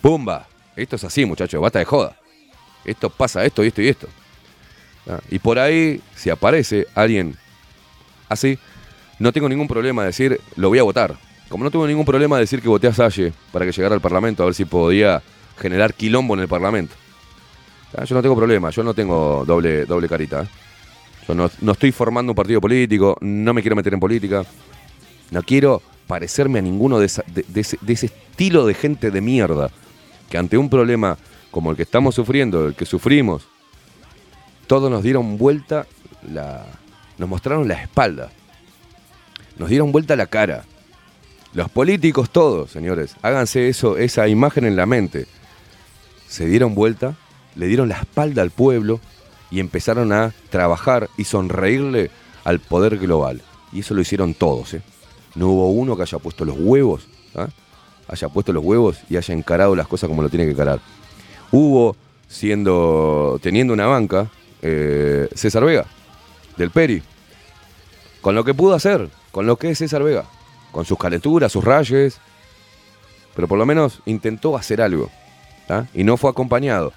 [0.00, 0.46] ¡Pumba!
[0.74, 2.16] Esto es así, muchachos, basta de joda.
[2.84, 4.08] Esto pasa, esto y esto y esto.
[5.08, 7.36] Ah, Y por ahí, si aparece alguien
[8.28, 8.58] así,
[9.18, 11.16] no tengo ningún problema de decir, lo voy a votar.
[11.48, 14.00] Como no tengo ningún problema de decir que voté a Salle para que llegara al
[14.00, 15.22] Parlamento, a ver si podía
[15.58, 16.94] generar quilombo en el Parlamento.
[17.96, 20.42] Ah, Yo no tengo problema, yo no tengo doble, doble carita.
[20.42, 20.46] ¿eh?
[21.28, 24.44] Yo no, no estoy formando un partido político, no me quiero meter en política.
[25.30, 29.70] No quiero parecerme a ninguno de, ese, de ese estilo de gente de mierda
[30.28, 31.16] que ante un problema
[31.52, 33.46] como el que estamos sufriendo, el que sufrimos,
[34.66, 35.86] todos nos dieron vuelta
[36.28, 36.66] la.
[37.18, 38.32] nos mostraron la espalda.
[39.58, 40.64] Nos dieron vuelta la cara.
[41.52, 45.26] Los políticos todos, señores, háganse eso, esa imagen en la mente.
[46.26, 47.14] Se dieron vuelta,
[47.54, 48.98] le dieron la espalda al pueblo
[49.50, 52.10] y empezaron a trabajar y sonreírle
[52.44, 53.42] al poder global.
[53.70, 54.82] Y eso lo hicieron todos, ¿eh?
[55.34, 57.48] No hubo uno que haya puesto los huevos, ¿ah?
[58.08, 60.80] haya puesto los huevos y haya encarado las cosas como lo tiene que encarar.
[61.52, 61.96] Hubo,
[62.28, 64.28] siendo, teniendo una banca,
[64.62, 65.86] eh, César Vega,
[66.56, 67.02] del Peri,
[68.20, 70.24] con lo que pudo hacer, con lo que es César Vega,
[70.72, 72.18] con sus calenturas, sus rayes,
[73.36, 75.10] pero por lo menos intentó hacer algo,
[75.94, 76.92] y no fue acompañado,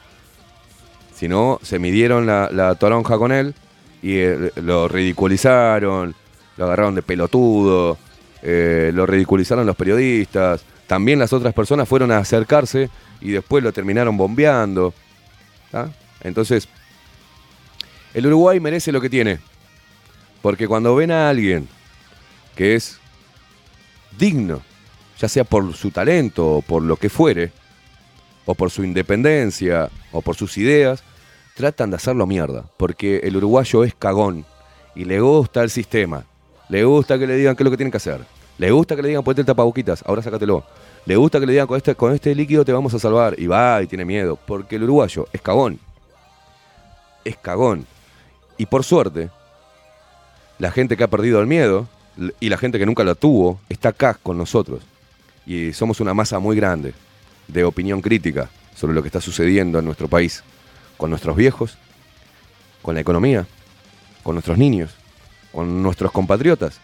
[1.15, 3.55] sino se midieron la, la toronja con él
[4.01, 6.13] y eh, lo ridiculizaron,
[6.57, 7.97] lo agarraron de pelotudo,
[8.41, 12.89] eh, lo ridiculizaron los periodistas, también las otras personas fueron a acercarse
[13.21, 14.93] y después lo terminaron bombeando.
[16.21, 16.67] Entonces,
[18.13, 19.39] el Uruguay merece lo que tiene.
[20.41, 21.67] Porque cuando ven a alguien
[22.55, 22.99] que es
[24.17, 24.61] digno,
[25.19, 27.51] ya sea por su talento o por lo que fuere,
[28.45, 31.03] o por su independencia o por sus ideas,
[31.55, 32.65] tratan de hacerlo mierda.
[32.77, 34.45] Porque el uruguayo es cagón
[34.95, 36.25] y le gusta el sistema.
[36.69, 38.21] Le gusta que le digan qué es lo que tienen que hacer.
[38.57, 40.63] Le gusta que le digan ponete el tapabuquitas, ahora sácatelo.
[41.05, 43.39] Le gusta que le digan con este, con este líquido te vamos a salvar.
[43.39, 44.37] Y va y tiene miedo.
[44.45, 45.79] Porque el uruguayo es cagón.
[47.23, 47.85] Es cagón.
[48.57, 49.29] Y por suerte,
[50.57, 51.87] la gente que ha perdido el miedo
[52.39, 54.81] y la gente que nunca lo tuvo está acá con nosotros.
[55.45, 56.93] Y somos una masa muy grande
[57.47, 60.43] de opinión crítica sobre lo que está sucediendo en nuestro país.
[60.97, 61.77] Con nuestros viejos,
[62.81, 63.45] con la economía,
[64.23, 64.95] con nuestros niños,
[65.51, 66.79] con nuestros compatriotas,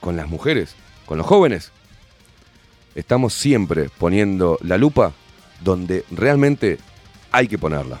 [0.00, 0.76] con las mujeres,
[1.06, 1.72] con los jóvenes.
[2.98, 5.12] Estamos siempre poniendo la lupa
[5.60, 6.78] donde realmente
[7.30, 8.00] hay que ponerla.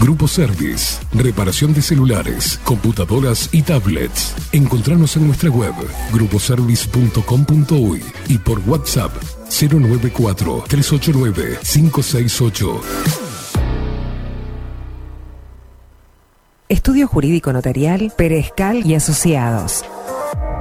[0.00, 1.00] Grupo Service.
[1.12, 4.34] Reparación de celulares, computadoras y tablets.
[4.52, 5.74] Encontranos en nuestra web
[6.12, 9.12] gruposervice.com.uy y por WhatsApp
[9.48, 12.80] 094 389 568.
[16.68, 19.84] Estudio Jurídico Notarial, Perezcal y Asociados.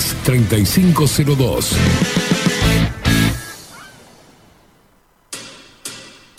[0.00, 2.51] 3502.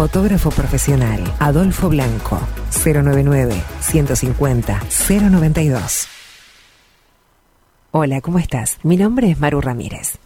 [0.00, 2.40] Fotógrafo profesional, Adolfo Blanco,
[2.82, 4.80] 099 150
[5.30, 6.08] 092.
[7.90, 8.78] Hola, ¿cómo estás?
[8.82, 10.18] Mi nombre es Maru Ramírez.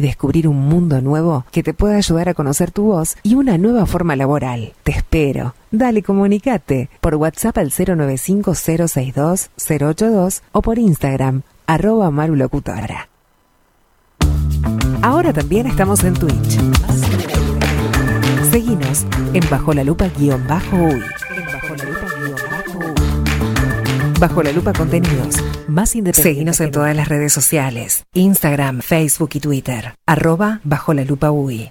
[0.00, 3.86] descubrir un mundo nuevo que te pueda ayudar a conocer tu voz y una nueva
[3.86, 4.72] forma laboral.
[4.82, 5.54] Te espero.
[5.70, 13.08] Dale, comunicate por WhatsApp al 095-062-082 o por Instagram, arroba marulocutora.
[15.02, 16.58] Ahora también estamos en Twitch.
[18.50, 20.08] Seguinos en Bajo la Lupa
[24.18, 25.36] Bajo la Lupa Contenidos.
[25.68, 26.22] Más independientes.
[26.22, 28.04] Seguinos en todas las redes sociales.
[28.14, 29.94] Instagram, Facebook y Twitter.
[30.06, 31.70] Arroba Bajo la Lupa UI.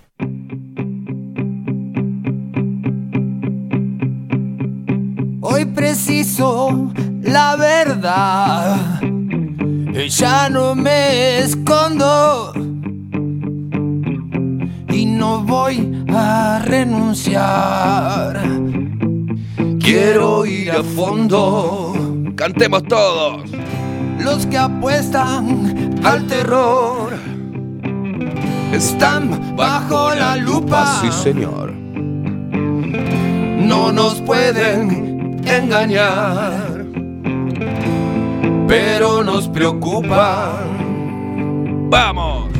[5.41, 6.89] Hoy preciso
[7.21, 9.01] la verdad.
[10.07, 12.53] Ya no me escondo.
[14.89, 18.41] Y no voy a renunciar.
[19.79, 22.06] Quiero ir a fondo.
[22.37, 23.49] Cantemos todos.
[24.19, 27.17] Los que apuestan al terror
[28.71, 31.01] están bajo la lupa.
[31.01, 31.73] Sí, señor.
[33.67, 36.85] no nos pueden engañar,
[38.67, 40.77] pero nos preocupan.
[41.89, 42.51] ¡Vamos!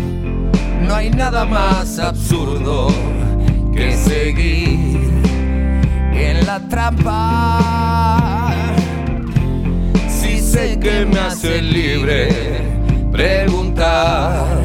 [0.87, 2.87] No hay nada más absurdo
[3.75, 5.07] que seguir
[6.13, 8.36] en la trampa.
[10.57, 12.29] Que me hace libre
[13.11, 14.63] preguntar.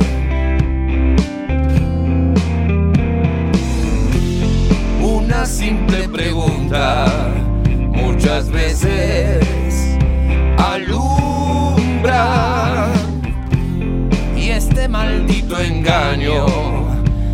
[5.02, 7.04] Una simple pregunta
[7.92, 9.44] muchas veces
[10.56, 12.06] alumbra
[14.34, 16.46] y este maldito engaño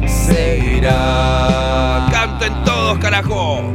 [0.05, 2.09] se irá.
[2.11, 3.73] ¡Canten todos, carajo!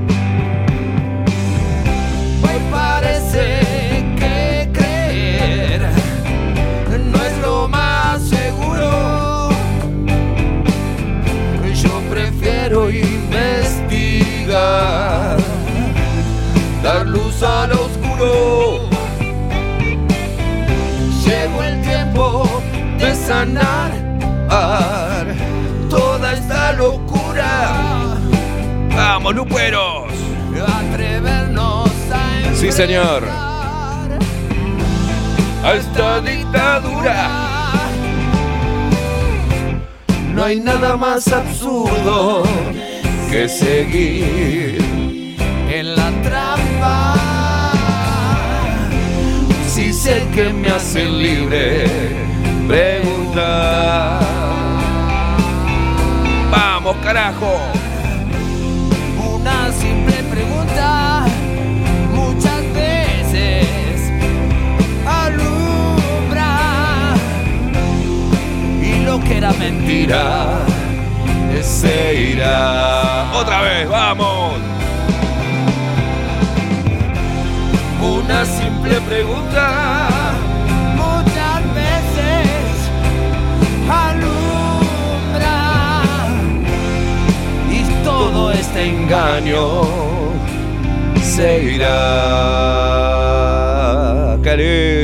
[17.13, 18.89] Luz al oscuro.
[21.25, 22.61] Llegó el tiempo
[22.97, 23.91] de sanar
[25.89, 28.17] toda esta locura.
[28.95, 30.11] ¡Vamos, luperos!
[30.91, 33.23] Atrevernos a Sí, señor.
[35.63, 37.29] a esta dictadura.
[40.33, 42.43] No hay nada más absurdo
[43.31, 44.77] que seguir
[45.69, 46.62] en la trampa.
[49.67, 51.85] Si sé que me hace libre
[52.67, 54.19] preguntar.
[56.51, 57.57] ¡Vamos, carajo!
[59.35, 61.25] Una simple pregunta
[62.13, 64.11] muchas veces
[65.05, 66.51] alumbra
[68.81, 70.63] y lo que era mentira
[71.63, 73.31] se irá.
[73.33, 74.32] ¡Otra vez, vamos!
[79.13, 80.33] Simple pregunta
[80.95, 82.89] muchas veces
[83.89, 85.51] alumbra
[87.69, 89.83] y todo este engaño
[91.21, 92.59] se irá.
[94.43, 94.57] Qué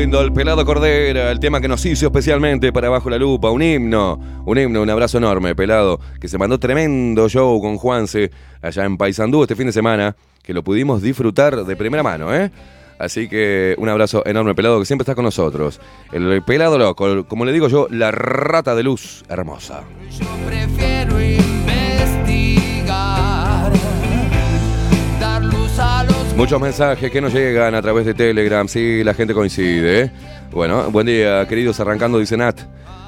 [0.03, 3.61] lindo, el pelado Cordera, el tema que nos hizo especialmente para Bajo la Lupa, un
[3.61, 8.31] himno, un himno, un abrazo enorme, pelado, que se mandó tremendo show con Juanse
[8.61, 12.51] allá en Paysandú este fin de semana, que lo pudimos disfrutar de primera mano, ¿eh?
[12.99, 15.79] Así que un abrazo enorme, pelado, que siempre está con nosotros.
[16.11, 19.83] El pelado loco, como le digo yo, la rata de luz hermosa.
[20.45, 22.91] Prefiero investigar,
[25.17, 29.13] dar luz a los Muchos mensajes que nos llegan a través de Telegram, sí, la
[29.13, 30.01] gente coincide.
[30.01, 30.11] ¿eh?
[30.51, 32.59] Bueno, buen día, queridos, arrancando, dice Nat.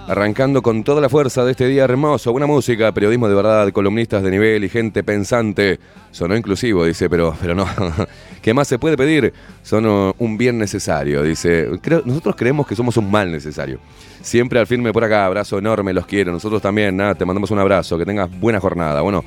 [0.07, 4.23] Arrancando con toda la fuerza de este día hermoso, buena música, periodismo de verdad, columnistas
[4.23, 5.79] de nivel y gente pensante.
[6.11, 7.67] Sonó inclusivo, dice, pero, pero no.
[8.41, 9.33] ¿Qué más se puede pedir?
[9.61, 11.67] Son uh, un bien necesario, dice.
[12.05, 13.79] Nosotros creemos que somos un mal necesario.
[14.21, 16.31] Siempre al firme por acá, abrazo enorme, los quiero.
[16.31, 19.01] Nosotros también, Nat, te mandamos un abrazo, que tengas buena jornada.
[19.01, 19.23] Bueno,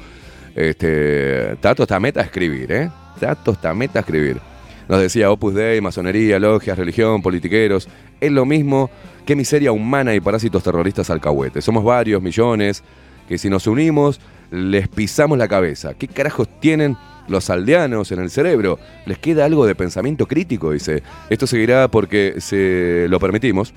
[0.57, 2.91] este, Tato está meta a escribir, ¿eh?
[3.21, 4.41] Tato está meta a escribir.
[4.89, 7.89] Nos decía Opus Dei, masonería, logias, religión, politiqueros.
[8.21, 8.91] Es lo mismo
[9.25, 11.65] que miseria humana y parásitos terroristas alcahuetes.
[11.65, 12.83] Somos varios millones
[13.29, 14.21] que si nos unimos
[14.51, 15.95] les pisamos la cabeza.
[15.95, 16.97] ¿Qué carajos tienen
[17.29, 18.79] los aldeanos en el cerebro?
[19.07, 20.73] ¿Les queda algo de pensamiento crítico?
[20.73, 21.03] Dice.
[21.31, 23.75] Esto seguirá porque se lo permitimos.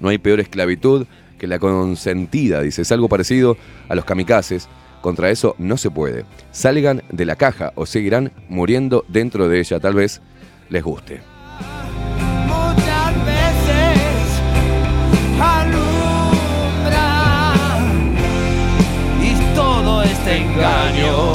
[0.00, 1.06] No hay peor esclavitud
[1.38, 2.82] que la consentida, dice.
[2.82, 3.56] Es algo parecido
[3.88, 4.68] a los kamikazes.
[5.00, 6.24] Contra eso no se puede.
[6.50, 9.78] Salgan de la caja o seguirán muriendo dentro de ella.
[9.78, 10.22] Tal vez
[10.70, 11.20] les guste.
[12.46, 14.40] muchas veces
[15.38, 17.08] alumbra
[19.22, 21.33] y todo este engaño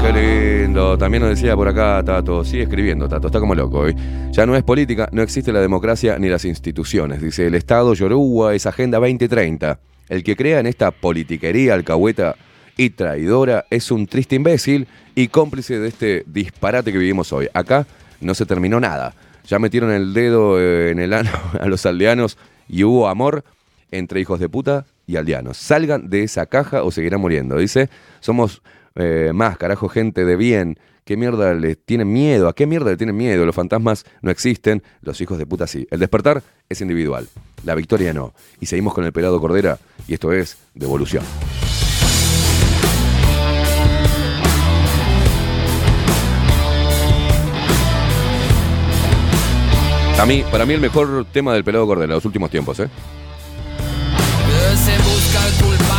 [0.00, 0.96] Qué lindo.
[0.96, 3.94] También nos decía por acá Tato, sigue escribiendo Tato, está como loco hoy.
[4.30, 7.20] Ya no es política, no existe la democracia ni las instituciones.
[7.20, 9.78] Dice, el Estado Yoruba es Agenda 2030.
[10.08, 12.36] El que crea en esta politiquería alcahueta
[12.78, 17.48] y traidora es un triste imbécil y cómplice de este disparate que vivimos hoy.
[17.52, 17.86] Acá
[18.22, 19.14] no se terminó nada.
[19.46, 22.38] Ya metieron el dedo eh, en el ano a los aldeanos
[22.70, 23.44] y hubo amor
[23.90, 25.58] entre hijos de puta y aldeanos.
[25.58, 27.58] Salgan de esa caja o seguirán muriendo.
[27.58, 27.90] Dice,
[28.20, 28.62] somos
[28.94, 30.78] eh, más, carajo, gente de bien.
[31.04, 32.48] ¿Qué mierda le tienen miedo?
[32.48, 33.44] ¿A qué mierda le tienen miedo?
[33.44, 35.86] Los fantasmas no existen, los hijos de puta sí.
[35.90, 37.28] El despertar es individual,
[37.64, 38.34] la victoria no.
[38.60, 41.24] Y seguimos con el pelado Cordera y esto es Devolución.
[50.26, 52.88] Mí, para mí el mejor tema del pelado Cordera de los últimos tiempos, ¿eh?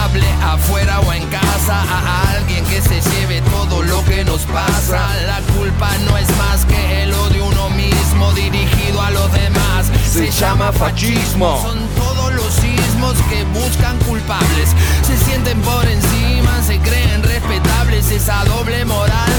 [0.03, 4.99] Culpable afuera o en casa, a alguien que se lleve todo lo que nos pasa.
[5.25, 9.89] La culpa no es más que el odio uno mismo dirigido a los demás.
[10.05, 11.57] Se llama fascismo.
[11.61, 14.75] Son todos los sismos que buscan culpables.
[15.07, 18.11] Se sienten por encima, se creen respetables.
[18.11, 19.31] Esa doble moral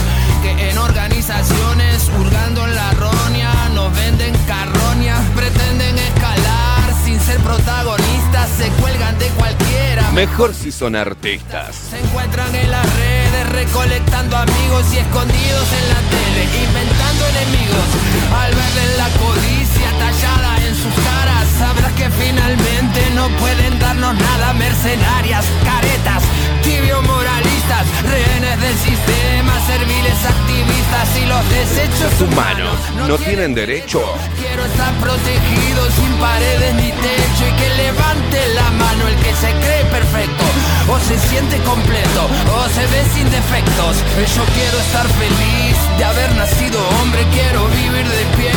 [0.42, 8.13] que en organizaciones, hurgando en la roña, nos venden carroñas, pretenden escalar sin ser protagonistas,
[8.46, 10.10] se cuelgan de cualquiera.
[10.12, 11.74] Mejor si son artistas.
[11.90, 17.88] Se encuentran en las redes recolectando amigos y escondidos en la tele, inventando enemigos.
[18.34, 24.52] Al verles la codicia tallada en sus caras, sabrás que finalmente no pueden darnos nada.
[24.54, 26.22] Mercenarias, caretas,
[26.62, 32.74] tibios moralistas, rehenes del sistema, serviles activistas y los desechos Humanos
[33.08, 34.00] no tienen derecho.
[34.40, 39.50] Quiero estar protegido sin paredes ni techo y que levante la mano el que se
[39.64, 40.44] cree perfecto
[40.88, 43.96] o se siente completo o se ve sin defectos.
[44.36, 48.52] Yo quiero estar feliz de haber nacido hombre, quiero vivir de pie,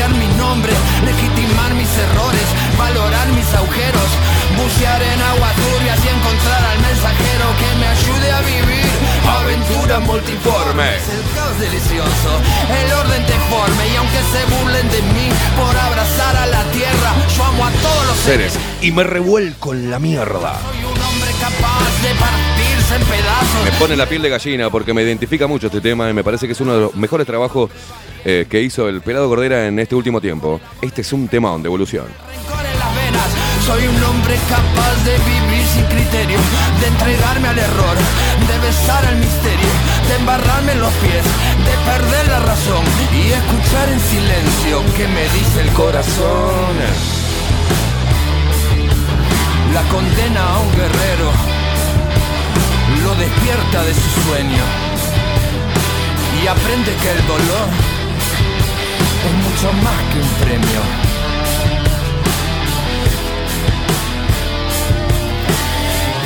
[0.00, 0.72] reverenciar mi nombre,
[1.04, 2.46] legitimar mis errores,
[2.78, 4.10] valorar mis agujeros,
[4.56, 8.90] bucear en aguas turbias y encontrar al mensajero que me ayude a vivir
[9.28, 11.02] aventuras multiformes.
[11.08, 12.30] El caos delicioso,
[12.84, 17.44] el orden deforme y aunque se burlen de mí por abrazar a la tierra, yo
[17.44, 18.52] amo a todos los seres.
[18.52, 18.66] Seres.
[18.82, 20.58] Y me revuelco en la mierda.
[20.60, 23.64] Soy un hombre capaz de partirse en pedazos.
[23.64, 26.46] Me pone la piel de gallina porque me identifica mucho este tema y me parece
[26.46, 27.70] que es uno de los mejores trabajos
[28.24, 30.60] eh, que hizo el pelado Cordera en este último tiempo.
[30.82, 32.06] Este es un tema de evolución.
[33.66, 36.38] Soy un hombre capaz de vivir sin criterio,
[36.80, 37.96] de entregarme al error,
[38.48, 39.68] de besar al misterio,
[40.08, 42.84] de embarrarme en los pies, de perder la razón
[43.14, 46.74] y escuchar en silencio que me dice el corazón.
[49.72, 51.30] La condena a un guerrero
[53.04, 54.64] lo despierta de su sueño
[56.42, 57.99] y aprende que el dolor
[59.26, 60.80] es mucho más que un premio.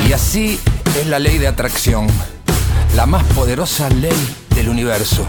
[0.07, 0.59] Y así
[0.99, 2.07] es la ley de atracción,
[2.95, 5.25] la más poderosa ley del universo.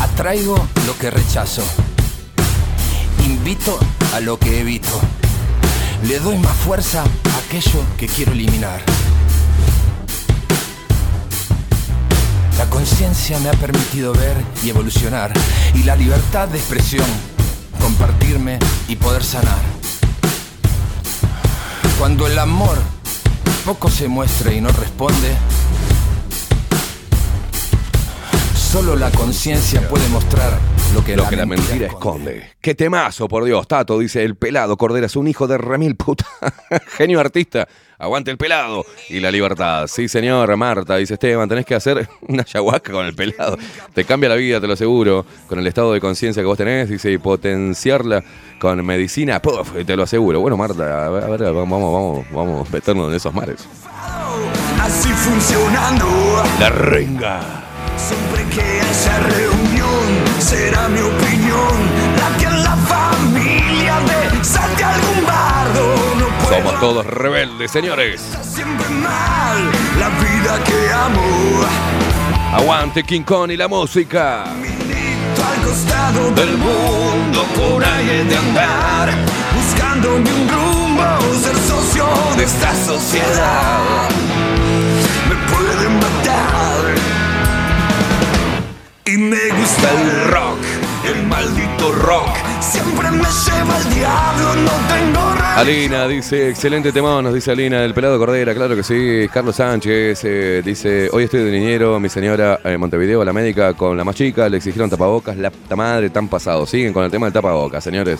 [0.00, 0.56] Atraigo
[0.86, 1.62] lo que rechazo,
[3.24, 3.78] invito
[4.14, 5.00] a lo que evito,
[6.02, 8.82] le doy más fuerza a aquello que quiero eliminar.
[12.58, 15.32] La conciencia me ha permitido ver y evolucionar,
[15.74, 17.06] y la libertad de expresión,
[17.80, 18.58] compartirme
[18.88, 19.58] y poder sanar.
[21.98, 22.78] Cuando el amor
[23.64, 25.36] poco se muestra y no responde,
[28.54, 30.58] solo la conciencia puede mostrar
[30.94, 32.52] lo que, Lo que la mentira esconde.
[32.60, 33.66] ¡Qué temazo, por Dios!
[33.68, 36.26] Tato dice, el pelado Cordera es un hijo de remil puta.
[36.96, 37.68] Genio artista.
[37.98, 39.86] Aguante el pelado y la libertad.
[39.86, 43.56] Sí, señor, Marta, dice Esteban, tenés que hacer una ayahuasca con el pelado.
[43.94, 46.90] Te cambia la vida, te lo aseguro, con el estado de conciencia que vos tenés,
[46.90, 48.22] dice, y potenciarla
[48.58, 49.72] con medicina, ¡puf!
[49.86, 50.40] te lo aseguro.
[50.40, 53.66] Bueno, Marta, a ver, a ver, vamos, vamos, vamos a meternos en esos mares.
[54.80, 56.06] Así funcionando.
[56.60, 57.40] La renga.
[57.96, 59.18] Siempre que haya
[60.40, 61.76] será mi opinión
[62.16, 65.94] la que en la familia de salte algún bardo.
[66.18, 68.22] No puedo Somos todos rebeldes, señores.
[68.42, 71.64] siempre mal la vida que amo.
[72.54, 74.44] Aguante King Kong y la música.
[74.44, 79.10] Al costado del mundo por ahí de andar,
[79.54, 82.06] buscándome un rumbo, ser socio
[82.36, 84.08] de esta sociedad.
[89.08, 90.58] Y me gusta el rock,
[91.04, 92.28] el maldito rock.
[92.60, 95.56] Siempre me lleva el diablo, no tengo remedio.
[95.56, 99.28] Alina dice, excelente temón, nos dice Alina, el pelado Cordera, claro que sí.
[99.32, 103.96] Carlos Sánchez eh, dice, hoy estoy de niñero, mi señora en Montevideo, la médica con
[103.96, 106.66] la más chica, le exigieron tapabocas, la madre tan pasado.
[106.66, 108.18] Siguen con el tema del tapabocas, señores.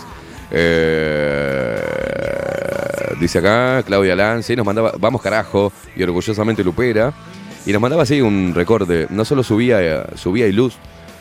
[0.52, 1.82] Eh,
[3.20, 7.12] dice acá, Claudia Lan, sí, nos mandaba, vamos carajo, y orgullosamente Lupera.
[7.66, 10.76] Y nos mandaba así un recorte, no solo subía, subía y luz,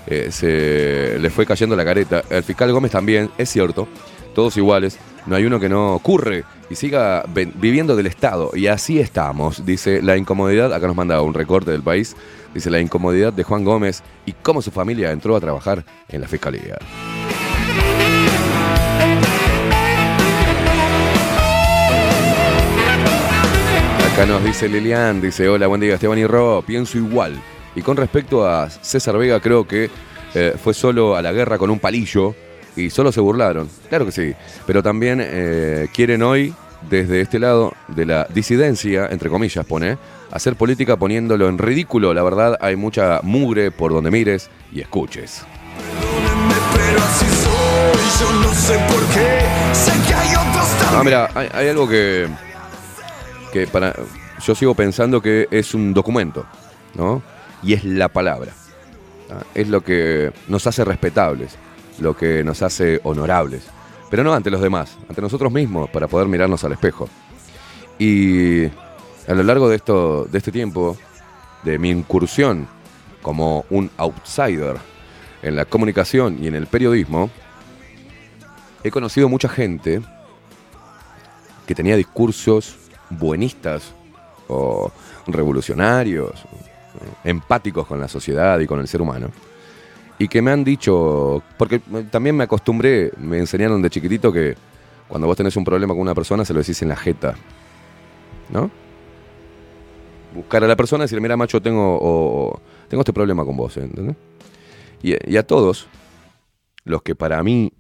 [0.06, 2.22] eh, se le fue cayendo la careta.
[2.30, 3.88] El fiscal Gómez también, es cierto,
[4.36, 8.52] todos iguales, no hay uno que no ocurre y siga viviendo del Estado.
[8.54, 12.16] Y así estamos, dice la incomodidad, acá nos manda un recorte del país,
[12.54, 16.28] dice la incomodidad de Juan Gómez y cómo su familia entró a trabajar en la
[16.28, 16.78] fiscalía.
[24.16, 27.34] Acá nos dice Lilian, dice, hola, buen día Esteban y Ro, pienso igual.
[27.76, 29.90] Y con respecto a César Vega, creo que
[30.34, 32.34] eh, fue solo a la guerra con un palillo
[32.78, 33.70] y solo se burlaron.
[33.90, 34.34] Claro que sí,
[34.66, 36.54] pero también eh, quieren hoy,
[36.90, 39.98] desde este lado de la disidencia, entre comillas pone,
[40.32, 42.14] hacer política poniéndolo en ridículo.
[42.14, 45.42] La verdad, hay mucha mugre por donde mires y escuches.
[46.74, 49.40] Pero así soy, yo no sé por qué.
[49.74, 51.04] Sé que hay otros Ah, también.
[51.06, 52.28] mira, hay, hay algo que,
[53.56, 53.96] que para,
[54.46, 56.46] yo sigo pensando que es un documento,
[56.94, 57.22] ¿no?
[57.64, 58.52] Y es la palabra.
[59.32, 59.46] ¿ah?
[59.54, 61.56] Es lo que nos hace respetables,
[62.00, 63.66] lo que nos hace honorables.
[64.10, 67.08] Pero no ante los demás, ante nosotros mismos, para poder mirarnos al espejo.
[67.98, 70.98] Y a lo largo de, esto, de este tiempo,
[71.64, 72.68] de mi incursión
[73.22, 74.76] como un outsider
[75.44, 77.30] en la comunicación y en el periodismo,
[78.84, 80.02] he conocido mucha gente
[81.66, 83.94] que tenía discursos buenistas
[84.48, 84.92] o
[85.28, 86.32] revolucionarios,
[87.24, 89.30] empáticos con la sociedad y con el ser humano.
[90.18, 94.56] Y que me han dicho, porque también me acostumbré, me enseñaron de chiquitito que
[95.08, 97.36] cuando vos tenés un problema con una persona se lo decís en la jeta.
[98.50, 98.70] ¿No?
[100.34, 104.16] Buscar a la persona y decirle, mira macho, tengo, tengo este problema con vos, ¿entendés?
[105.02, 105.88] Y, y a todos,
[106.84, 107.72] los que para mí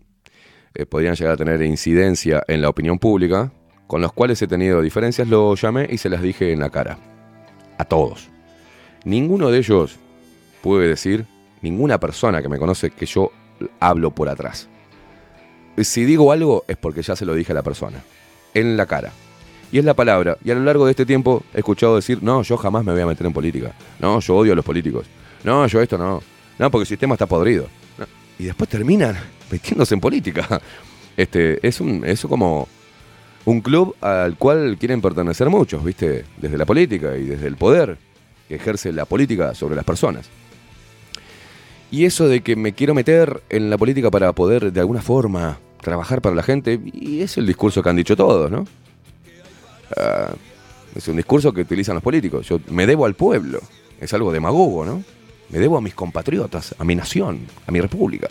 [0.73, 3.51] eh, podrían llegar a tener incidencia en la opinión pública,
[3.87, 6.97] con los cuales he tenido diferencias, lo llamé y se las dije en la cara.
[7.77, 8.29] A todos.
[9.03, 9.97] Ninguno de ellos
[10.61, 11.25] puede decir,
[11.61, 13.31] ninguna persona que me conoce, que yo
[13.79, 14.67] hablo por atrás.
[15.77, 18.03] Si digo algo es porque ya se lo dije a la persona.
[18.53, 19.11] En la cara.
[19.71, 20.37] Y es la palabra.
[20.43, 23.01] Y a lo largo de este tiempo he escuchado decir, no, yo jamás me voy
[23.01, 23.73] a meter en política.
[23.99, 25.05] No, yo odio a los políticos.
[25.43, 26.23] No, yo esto no.
[26.57, 27.67] No, porque el sistema está podrido.
[28.39, 29.17] Y después terminan
[29.51, 30.61] metiéndose en política.
[31.17, 32.67] Este, es un, es como
[33.45, 36.25] un club al cual quieren pertenecer muchos, ¿viste?
[36.37, 37.97] Desde la política y desde el poder
[38.47, 40.27] que ejerce la política sobre las personas.
[41.91, 45.59] Y eso de que me quiero meter en la política para poder de alguna forma
[45.81, 48.65] trabajar para la gente, y es el discurso que han dicho todos, ¿no?
[49.95, 50.33] Ah,
[50.95, 52.47] es un discurso que utilizan los políticos.
[52.47, 53.59] Yo me debo al pueblo.
[54.01, 55.03] Es algo demagogo, ¿no?
[55.49, 58.27] Me debo a mis compatriotas, a mi nación, a mi república.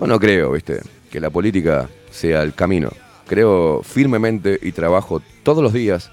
[0.00, 0.80] Yo no creo, ¿viste?
[1.10, 2.90] Que la política sea el camino.
[3.28, 6.10] Creo firmemente y trabajo todos los días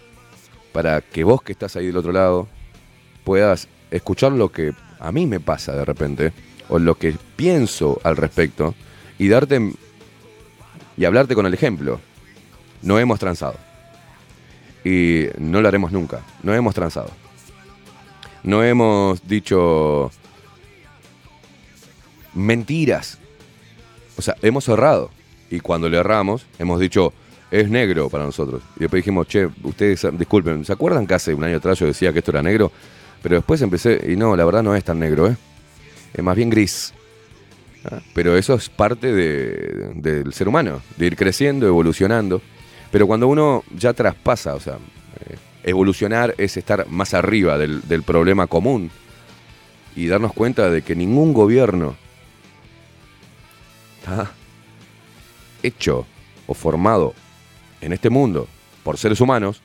[0.73, 2.47] para que vos que estás ahí del otro lado
[3.23, 6.33] puedas escuchar lo que a mí me pasa de repente
[6.67, 8.75] o lo que pienso al respecto
[9.17, 9.73] y darte
[10.97, 11.99] y hablarte con el ejemplo.
[12.81, 13.55] No hemos transado.
[14.83, 16.21] Y no lo haremos nunca.
[16.43, 17.09] No hemos transado.
[18.43, 20.11] No hemos dicho
[22.33, 23.17] mentiras.
[24.17, 25.09] O sea, hemos errado.
[25.55, 27.13] Y cuando le erramos, hemos dicho,
[27.49, 28.61] es negro para nosotros.
[28.75, 32.11] Y después dijimos, che, ustedes, disculpen, ¿se acuerdan que hace un año atrás yo decía
[32.11, 32.71] que esto era negro?
[33.23, 35.37] Pero después empecé, y no, la verdad no es tan negro, ¿eh?
[36.13, 36.93] Es más bien gris.
[37.85, 42.41] Ah, Pero eso es parte de- del ser humano, de ir creciendo, evolucionando.
[42.91, 48.47] Pero cuando uno ya traspasa, o sea, eh, evolucionar es estar más arriba del, problema
[48.47, 48.91] común
[49.95, 51.95] y darnos cuenta de que ningún gobierno
[53.99, 54.31] está
[55.65, 56.05] hecho
[56.47, 57.13] o formado
[57.81, 58.47] en este mundo
[58.83, 59.61] por seres humanos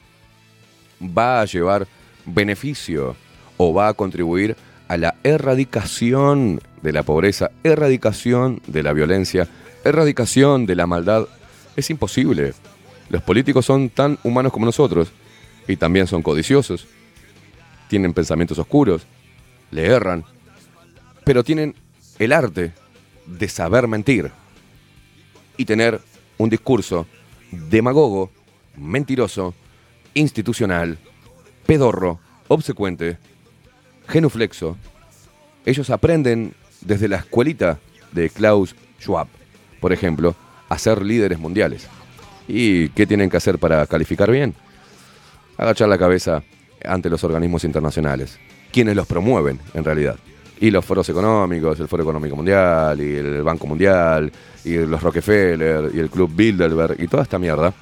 [1.00, 1.86] va a llevar
[2.26, 3.16] beneficio
[3.56, 4.56] o va a contribuir
[4.88, 9.48] a la erradicación de la pobreza, erradicación de la violencia,
[9.84, 11.26] erradicación de la maldad.
[11.76, 12.54] Es imposible.
[13.08, 15.12] Los políticos son tan humanos como nosotros
[15.68, 16.86] y también son codiciosos,
[17.88, 19.02] tienen pensamientos oscuros,
[19.70, 20.24] le erran,
[21.24, 21.74] pero tienen
[22.18, 22.72] el arte
[23.26, 24.30] de saber mentir
[25.60, 26.00] y tener
[26.38, 27.06] un discurso
[27.50, 28.30] demagogo,
[28.78, 29.54] mentiroso,
[30.14, 30.96] institucional,
[31.66, 33.18] pedorro, obsecuente,
[34.08, 34.78] genuflexo.
[35.66, 37.78] Ellos aprenden desde la escuelita
[38.12, 39.28] de Klaus Schwab.
[39.80, 40.34] por ejemplo,
[40.70, 41.86] a ser líderes mundiales.
[42.48, 44.54] ¿Y qué tienen que hacer para calificar bien?
[45.58, 46.42] Agachar la cabeza
[46.86, 48.38] ante los organismos internacionales,
[48.72, 50.16] quienes los promueven en realidad.
[50.60, 54.30] Y los foros económicos, el Foro Económico Mundial, y el Banco Mundial,
[54.64, 57.72] y los Rockefeller, y el Club Bilderberg, y toda esta mierda,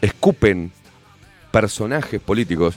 [0.00, 0.70] escupen
[1.50, 2.76] personajes políticos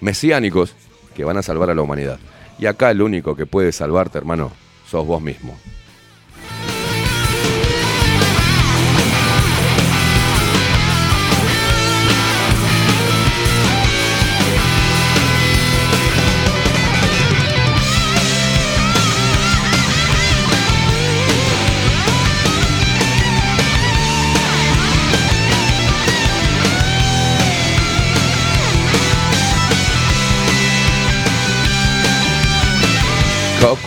[0.00, 0.74] mesiánicos
[1.14, 2.18] que van a salvar a la humanidad.
[2.58, 4.52] Y acá el único que puede salvarte, hermano,
[4.86, 5.56] sos vos mismo.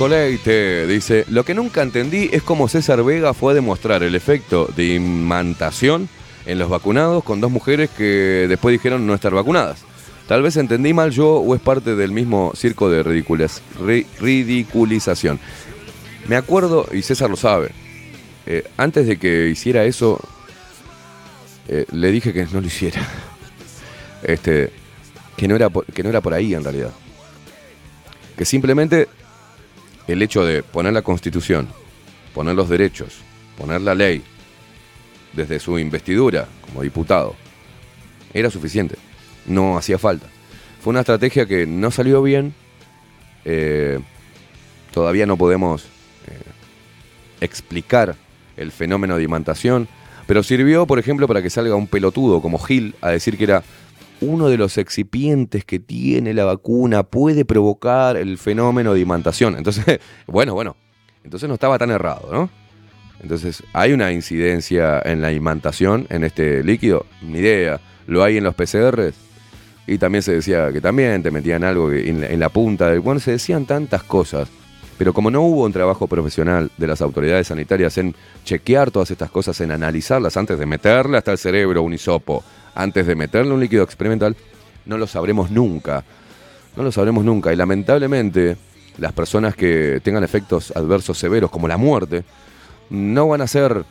[0.03, 4.69] Cocoleite dice, lo que nunca entendí es cómo César Vega fue a demostrar el efecto
[4.75, 6.09] de imantación
[6.45, 9.85] en los vacunados con dos mujeres que después dijeron no estar vacunadas.
[10.27, 13.01] Tal vez entendí mal yo o es parte del mismo circo de
[14.19, 15.40] ridiculización.
[16.27, 17.72] Me acuerdo, y César lo sabe,
[18.45, 20.19] eh, antes de que hiciera eso,
[21.69, 22.99] eh, le dije que no lo hiciera.
[24.22, 24.69] Este,
[25.38, 26.91] que no, era por, que no era por ahí en realidad.
[28.38, 29.07] Que simplemente
[30.07, 31.67] el hecho de poner la constitución,
[32.33, 33.19] poner los derechos,
[33.57, 34.23] poner la ley
[35.33, 37.35] desde su investidura como diputado,
[38.33, 38.95] era suficiente.
[39.45, 40.27] No hacía falta.
[40.82, 42.53] Fue una estrategia que no salió bien.
[43.45, 43.99] eh,
[44.91, 45.88] todavía no podemos eh,
[47.41, 48.15] explicar
[48.56, 49.88] el fenómeno de imantación,
[50.27, 53.64] pero sirvió, por ejemplo, para que salga un pelotudo como Gil a decir que era
[54.24, 59.56] uno de los excipientes que tiene la vacuna puede provocar el fenómeno de imantación.
[59.58, 60.76] Entonces, bueno, bueno,
[61.24, 62.50] entonces no estaba tan errado, ¿no?
[63.22, 67.06] Entonces, ¿hay una incidencia en la imantación en este líquido?
[67.22, 67.80] Ni idea.
[68.06, 69.16] ¿Lo hay en los PCRs?
[69.88, 72.90] Y también se decía que también te metían algo que en la, en la punta
[72.90, 73.00] del...
[73.00, 74.50] Bueno, se decían tantas cosas.
[74.98, 79.32] Pero como no hubo un trabajo profesional de las autoridades sanitarias en chequear todas estas
[79.32, 82.43] cosas, en analizarlas antes de meterle hasta el cerebro un hisopo,
[82.76, 84.35] antes de meterle un líquido experimental,
[84.85, 86.03] no lo sabremos nunca.
[86.76, 87.53] No lo sabremos nunca.
[87.53, 88.58] Y lamentablemente,
[88.98, 92.24] las personas que tengan efectos adversos severos como la muerte,
[92.90, 93.85] no van a ser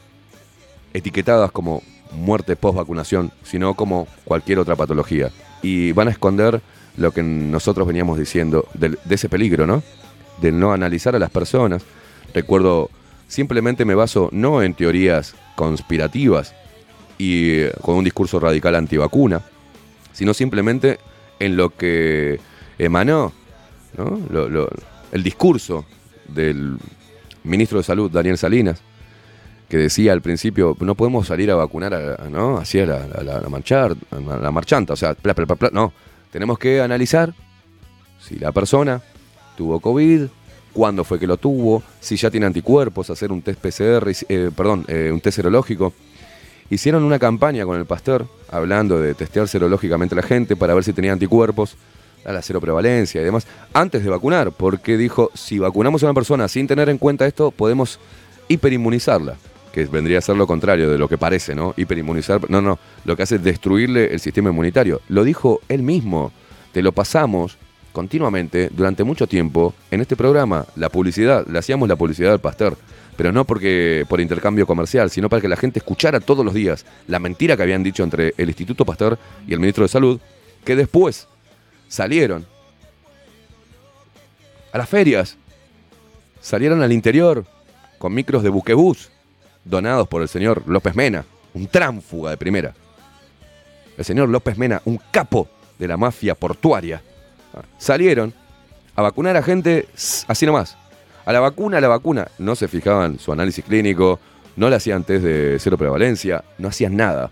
[0.93, 5.31] etiquetadas como muerte post vacunación, sino como cualquier otra patología.
[5.63, 6.61] Y van a esconder
[6.97, 9.83] lo que nosotros veníamos diciendo del- de, ese peligro, ¿no?
[10.41, 11.83] De no analizar a las personas.
[12.35, 12.91] Recuerdo,
[13.29, 16.55] simplemente me baso no en teorías conspirativas
[17.25, 19.41] y con un discurso radical antivacuna,
[20.13, 20.99] sino simplemente
[21.39, 22.41] en lo que
[22.79, 23.33] emanó
[23.97, 24.19] ¿no?
[24.31, 24.71] Lo- lo-
[25.13, 25.85] el discurso
[26.27, 26.79] del
[27.45, 28.81] ministro de Salud, Daniel Salinas,
[29.69, 32.57] que decía al principio, no podemos salir a vacunar, a- ¿no?
[32.57, 35.15] Así a la, la, marchar, a la marchanta, o sea,
[35.73, 35.93] no,
[36.31, 37.35] tenemos que analizar
[38.19, 39.03] si la persona
[39.57, 40.23] tuvo COVID,
[40.73, 44.87] cuándo fue que lo tuvo, si ya tiene anticuerpos, hacer un test PCR, eh, perdón,
[44.89, 45.93] eh, un test serológico.
[46.73, 50.83] Hicieron una campaña con el pastor hablando de testear serológicamente a la gente para ver
[50.83, 51.77] si tenía anticuerpos
[52.25, 56.15] a la cero prevalencia y demás, antes de vacunar, porque dijo, si vacunamos a una
[56.15, 58.01] persona sin tener en cuenta esto, podemos
[58.49, 59.37] hiperinmunizarla,
[59.71, 61.75] que vendría a ser lo contrario de lo que parece, ¿no?
[61.77, 65.03] Hiperinmunizar, no, no, lo que hace es destruirle el sistema inmunitario.
[65.11, 66.33] Lo dijo él mismo,
[66.73, 67.59] te lo pasamos
[67.93, 72.79] continuamente durante mucho tiempo en este programa, la publicidad, le hacíamos la publicidad al pastor,
[73.17, 76.87] pero no porque por intercambio comercial, sino para que la gente escuchara todos los días
[77.07, 80.21] la mentira que habían dicho entre el Instituto Pasteur y el ministro de Salud,
[80.65, 81.29] que después
[81.89, 82.47] salieron
[84.73, 85.37] a las ferias,
[86.41, 87.45] salieron al interior
[87.99, 89.11] con micros de buquebús
[89.65, 91.25] donados por el señor López Mena,
[91.55, 92.75] un tránfuga de primera.
[93.97, 97.03] El señor López Mena, un capo de la mafia portuaria,
[97.79, 98.33] salieron
[98.97, 99.87] a vacunar a gente
[100.27, 100.77] así nomás.
[101.25, 102.29] A la vacuna, a la vacuna.
[102.39, 104.19] No se fijaban su análisis clínico,
[104.57, 107.31] no le hacían test de cero prevalencia, no hacían nada.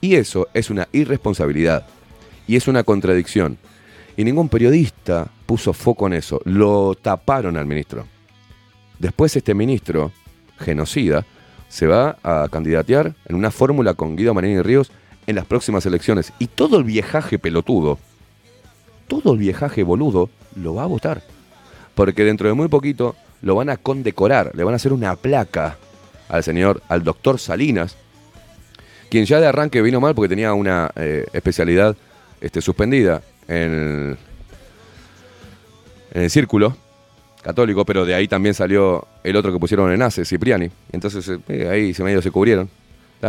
[0.00, 1.86] Y eso es una irresponsabilidad.
[2.46, 3.58] Y es una contradicción.
[4.16, 6.40] Y ningún periodista puso foco en eso.
[6.44, 8.06] Lo taparon al ministro.
[8.98, 10.12] Después este ministro,
[10.58, 11.26] genocida,
[11.68, 14.90] se va a candidatear en una fórmula con Guido Marini Ríos
[15.26, 16.32] en las próximas elecciones.
[16.38, 17.98] Y todo el viejaje pelotudo,
[19.08, 21.22] todo el viejaje boludo, lo va a votar.
[21.94, 25.76] Porque dentro de muy poquito lo van a condecorar, le van a hacer una placa
[26.28, 27.96] al señor, al doctor Salinas,
[29.10, 31.96] quien ya de arranque vino mal porque tenía una eh, especialidad
[32.40, 34.16] este, suspendida en
[36.12, 36.76] el, círculo
[37.42, 40.68] católico, pero de ahí también salió el otro que pusieron en ACE, Cipriani.
[40.90, 42.68] Entonces eh, ahí se medio se cubrieron.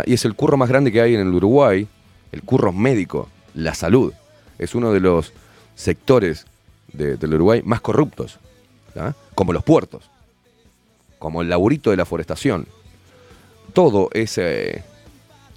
[0.05, 1.87] Y es el curro más grande que hay en el Uruguay,
[2.31, 4.13] el curro médico, la salud.
[4.57, 5.33] Es uno de los
[5.75, 6.45] sectores
[6.91, 8.39] de- del Uruguay más corruptos,
[9.35, 10.09] como los puertos,
[11.19, 12.67] como el laburito de la forestación.
[13.73, 14.39] Todo es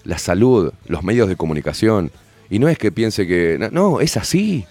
[0.05, 2.11] la salud, los medios de comunicación.
[2.51, 3.69] Y no es que piense que...
[3.73, 4.65] no, es así.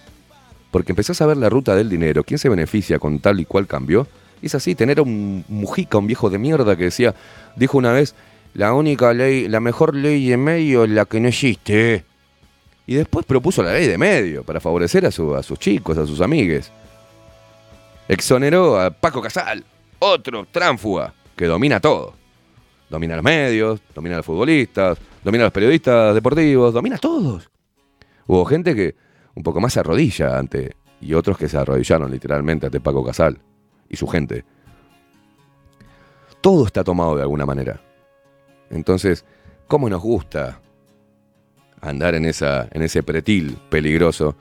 [0.72, 3.65] Porque empezás a ver la ruta del dinero, quién se beneficia con tal y cual
[3.65, 4.07] cambio.
[4.41, 7.15] Es así, tener a un Mujica, un viejo de mierda que decía,
[7.56, 8.14] dijo una vez,
[8.53, 12.03] la única ley, la mejor ley de medio es la que no existe.
[12.85, 16.06] Y después propuso la ley de medio para favorecer a, su- a sus chicos, a
[16.06, 16.72] sus amigues.
[18.09, 19.63] Exoneró a Paco Casal,
[19.99, 22.15] otro tránfuga que domina todo.
[22.89, 27.51] Domina los medios, domina los futbolistas, domina los periodistas deportivos, domina a todos.
[28.25, 28.95] Hubo gente que
[29.35, 33.38] un poco más se arrodilla ante, y otros que se arrodillaron literalmente ante Paco Casal
[33.88, 34.43] y su gente.
[36.41, 37.79] Todo está tomado de alguna manera.
[38.71, 39.23] Entonces,
[39.67, 40.59] ¿cómo nos gusta
[41.79, 44.35] andar en, esa, en ese pretil peligroso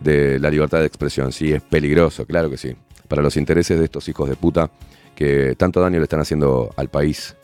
[0.00, 1.30] de la libertad de expresión?
[1.30, 2.74] Sí, es peligroso, claro que sí.
[3.12, 4.70] Para los intereses de estos hijos de puta
[5.14, 7.36] que tanto daño le están haciendo al país,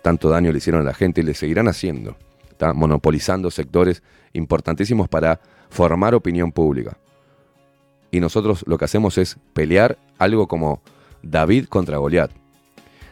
[0.00, 2.16] tanto daño le hicieron a la gente y le seguirán haciendo,
[2.56, 2.72] ¿tá?
[2.72, 4.02] monopolizando sectores
[4.32, 6.96] importantísimos para formar opinión pública.
[8.10, 10.80] Y nosotros lo que hacemos es pelear algo como
[11.22, 12.30] David contra Goliat.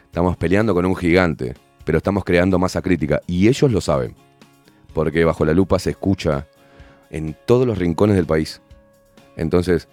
[0.07, 1.53] Estamos peleando con un gigante,
[1.85, 3.21] pero estamos creando masa crítica.
[3.27, 4.15] Y ellos lo saben.
[4.95, 6.49] Porque bajo la lupa se escucha
[7.11, 8.63] en todos los rincones del país.
[9.37, 9.89] Entonces,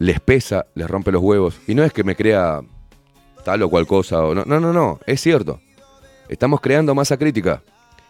[0.00, 1.60] les pesa, les rompe los huevos.
[1.68, 2.62] Y no es que me crea
[3.44, 4.24] tal o cual cosa.
[4.24, 4.98] O no, no, no, no.
[5.06, 5.60] Es cierto.
[6.28, 7.62] Estamos creando masa crítica.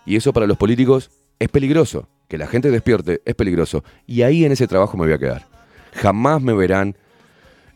[0.06, 2.08] Y eso para los políticos es peligroso.
[2.28, 3.82] Que la gente despierte es peligroso.
[4.06, 5.48] Y ahí en ese trabajo me voy a quedar.
[5.94, 6.96] Jamás me verán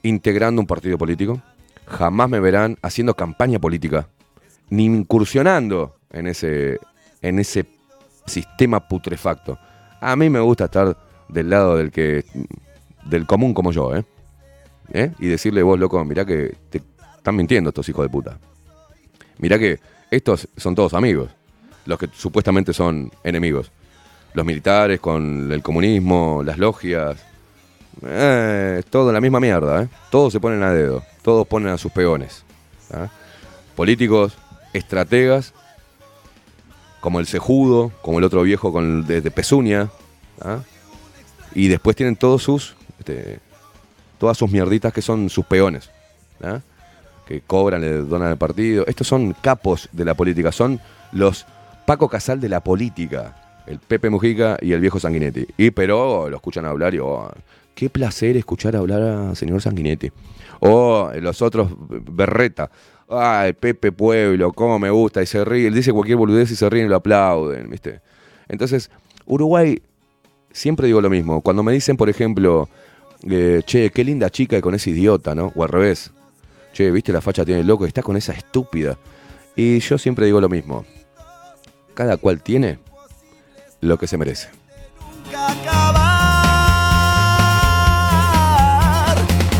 [0.05, 1.43] integrando un partido político.
[1.87, 4.09] Jamás me verán haciendo campaña política.
[4.71, 6.79] Ni incursionando en ese,
[7.21, 7.67] en ese
[8.27, 9.59] sistema putrefacto.
[10.01, 10.97] A mí me gusta estar
[11.29, 12.25] del lado del que.
[13.05, 14.05] Del común como yo, ¿eh?
[14.93, 15.13] ¿Eh?
[15.19, 16.83] Y decirle vos, loco, mirá que te
[17.17, 18.39] están mintiendo estos hijos de puta.
[19.39, 21.31] Mirá que estos son todos amigos.
[21.87, 23.71] Los que supuestamente son enemigos.
[24.33, 27.23] Los militares con el comunismo, las logias.
[28.03, 29.89] Eh, todo la misma mierda, ¿eh?
[30.11, 31.03] Todos se ponen a dedo.
[31.23, 32.45] Todos ponen a sus peones.
[32.93, 33.09] ¿ah?
[33.77, 34.37] Políticos,
[34.73, 35.55] estrategas,
[37.01, 39.91] como el cejudo, como el otro viejo con de, de pezuña.
[40.41, 40.61] ¿ah?
[41.55, 42.77] Y después tienen todos sus.
[42.99, 43.41] Este,
[44.19, 45.91] todas sus mierditas que son sus peones.
[46.43, 46.61] ¿ah?
[47.27, 48.85] Que cobran, le donan al partido.
[48.87, 50.53] Estos son capos de la política.
[50.53, 50.81] Son
[51.13, 51.47] los
[51.87, 53.63] Paco Casal de la política.
[53.67, 55.47] El Pepe Mujica y el viejo Sanguinetti.
[55.57, 57.31] Y pero lo escuchan hablar y oh,
[57.75, 60.13] qué placer escuchar hablar al señor Sanguinetti.
[60.61, 62.71] O los otros Berreta.
[63.09, 65.23] Ay, Pepe Pueblo, cómo me gusta.
[65.23, 65.71] Y se ríe.
[65.71, 68.01] Dice cualquier boludez y se ríen y lo aplauden, ¿viste?
[68.49, 68.91] Entonces,
[69.27, 69.83] Uruguay,
[70.51, 71.41] siempre digo lo mismo.
[71.41, 72.69] Cuando me dicen, por ejemplo,
[73.31, 75.53] eh, che, qué linda chica y con ese idiota, ¿no?
[75.55, 76.11] O al revés.
[76.73, 78.99] Che, viste la facha tiene el loco, está con esa estúpida.
[79.57, 80.85] Y yo siempre digo lo mismo.
[81.95, 82.79] Cada cual tiene
[83.81, 84.49] lo que se merece.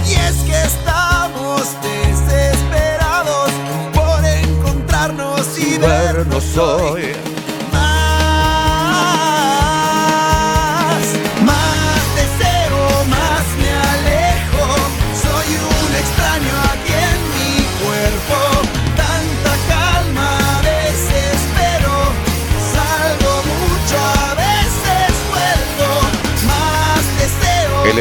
[0.07, 3.51] Y es que estamos desesperados
[3.95, 7.34] por encontrarnos y vernos hoy.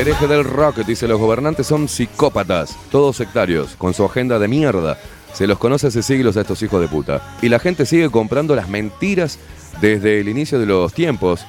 [0.04, 4.98] Hereje del rock dice los gobernantes son psicópatas, todos sectarios, con su agenda de mierda.
[5.34, 7.22] Se los conoce hace siglos a estos hijos de puta.
[7.42, 9.40] Y la gente sigue comprando las mentiras
[9.80, 11.46] desde el inicio de los tiempos.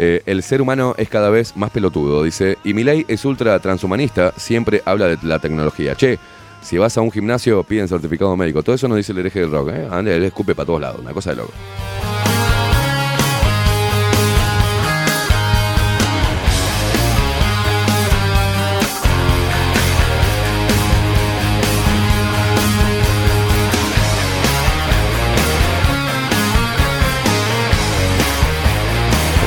[0.00, 2.58] Eh, el ser humano es cada vez más pelotudo, dice.
[2.64, 5.94] Y Milei es ultra transhumanista, siempre habla de la tecnología.
[5.94, 6.18] Che,
[6.60, 8.64] si vas a un gimnasio piden certificado médico.
[8.64, 10.26] Todo eso nos dice el hereje del rock, ¿eh?
[10.26, 11.52] Escupe para todos lados, una cosa de loco.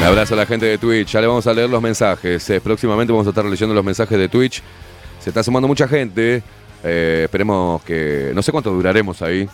[0.06, 1.12] Abrazo a la gente de Twitch.
[1.12, 2.50] Ya le vamos a leer los mensajes.
[2.50, 4.62] Eh, próximamente vamos a estar leyendo los mensajes de Twitch.
[5.20, 6.44] Se está sumando mucha gente.
[6.84, 8.32] Eh, esperemos que.
[8.34, 9.42] No sé cuánto duraremos ahí.
[9.42, 9.50] En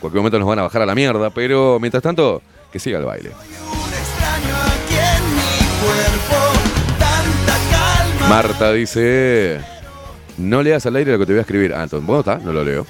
[0.00, 1.30] cualquier momento nos van a bajar a la mierda.
[1.30, 3.30] Pero mientras tanto, que siga el baile.
[8.28, 9.60] Marta dice.
[10.38, 11.74] No leas al aire lo que te voy a escribir.
[11.74, 12.86] Ah, entonces, bueno, está, no lo leo.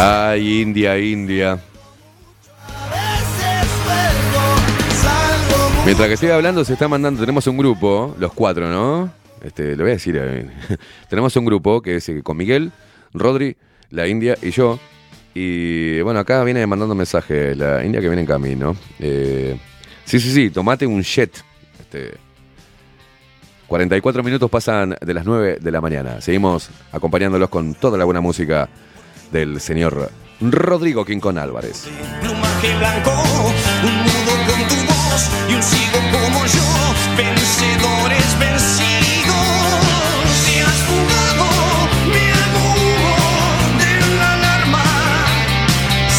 [0.00, 1.58] Ay, India, India.
[5.84, 7.18] Mientras que estoy hablando, se está mandando.
[7.18, 9.12] Tenemos un grupo, los cuatro, ¿no?
[9.42, 10.16] Este, lo voy a decir.
[10.16, 10.48] eh.
[11.08, 12.70] tenemos un grupo que es eh, con Miguel,
[13.12, 13.56] Rodri,
[13.90, 14.78] la India y yo.
[15.34, 18.76] Y bueno, acá viene mandando mensajes la India que viene en camino.
[19.00, 19.58] Eh,
[20.04, 21.42] sí, sí, sí, tomate un jet.
[21.80, 22.12] Este,
[23.66, 26.20] 44 minutos pasan de las 9 de la mañana.
[26.20, 28.68] Seguimos acompañándolos con toda la buena música
[29.32, 31.84] del señor Rodrigo Quincón Álvarez.
[32.20, 33.10] plumaje blanco,
[33.82, 36.66] un nudo con tu voz y un sigo como yo,
[37.16, 39.34] vencedores vencidos.
[40.46, 41.46] Te has fugado,
[42.08, 44.84] me hago humo de la alarma.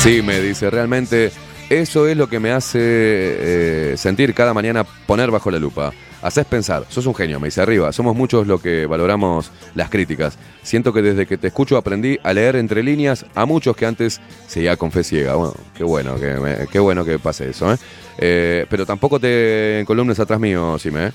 [0.02, 1.32] Sí, me dice, realmente
[1.70, 5.92] eso es lo que me hace eh, sentir cada mañana poner bajo la lupa.
[6.22, 7.94] Haces pensar, sos un genio, me dice arriba.
[7.94, 10.38] Somos muchos los que valoramos las críticas.
[10.64, 14.20] Siento que desde que te escucho aprendí a leer entre líneas a muchos que antes
[14.48, 15.36] seguía con fe ciega.
[15.36, 17.78] Bueno, qué bueno que, qué bueno que pase eso, ¿eh?
[18.18, 21.14] Eh, pero tampoco te columnes atrás mío, Sime.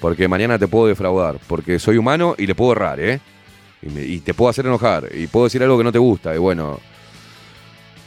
[0.00, 1.38] Porque mañana te puedo defraudar.
[1.46, 3.20] Porque soy humano y le puedo errar, ¿eh?
[3.82, 5.08] Y, me- y te puedo hacer enojar.
[5.14, 6.34] Y puedo decir algo que no te gusta.
[6.34, 6.80] Y bueno,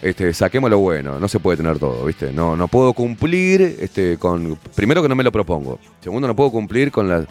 [0.09, 2.31] este, saquemos lo bueno, no se puede tener todo, ¿viste?
[2.31, 4.57] No, no puedo cumplir este, con.
[4.75, 5.79] Primero que no me lo propongo.
[6.01, 7.25] Segundo, no puedo cumplir con la.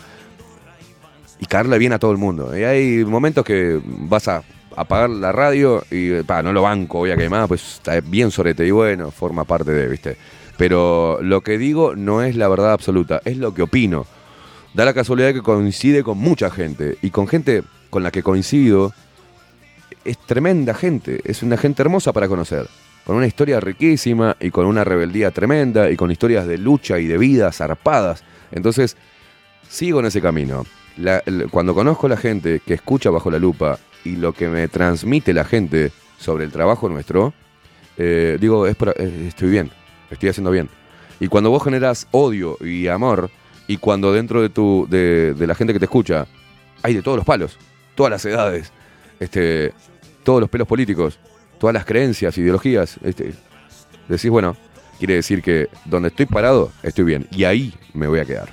[1.38, 2.56] Y caerle bien a todo el mundo.
[2.56, 4.42] Y hay momentos que vas a
[4.74, 8.66] apagar la radio y pa, no lo banco, voy a quemar, pues está bien sorete.
[8.66, 10.16] Y bueno, forma parte de, ¿viste?
[10.56, 14.06] Pero lo que digo no es la verdad absoluta, es lo que opino.
[14.74, 16.98] Da la casualidad que coincide con mucha gente.
[17.02, 18.92] Y con gente con la que coincido,
[20.06, 22.66] es tremenda gente, es una gente hermosa para conocer,
[23.04, 27.06] con una historia riquísima y con una rebeldía tremenda y con historias de lucha y
[27.06, 28.24] de vida zarpadas.
[28.52, 28.96] Entonces,
[29.68, 30.64] sigo en ese camino.
[31.50, 35.34] Cuando conozco a la gente que escucha bajo la lupa y lo que me transmite
[35.34, 37.34] la gente sobre el trabajo nuestro,
[37.98, 38.74] eh, digo, eh,
[39.26, 39.70] estoy bien,
[40.10, 40.68] estoy haciendo bien.
[41.20, 43.30] Y cuando vos generas odio y amor,
[43.66, 46.26] y cuando dentro de, tu, de, de la gente que te escucha
[46.82, 47.58] hay de todos los palos,
[47.94, 48.72] todas las edades,
[49.18, 49.72] este,
[50.26, 51.20] todos los pelos políticos,
[51.60, 53.32] todas las creencias, ideologías, este,
[54.08, 54.56] decís, bueno,
[54.98, 57.28] quiere decir que donde estoy parado, estoy bien.
[57.30, 58.48] Y ahí me voy a quedar.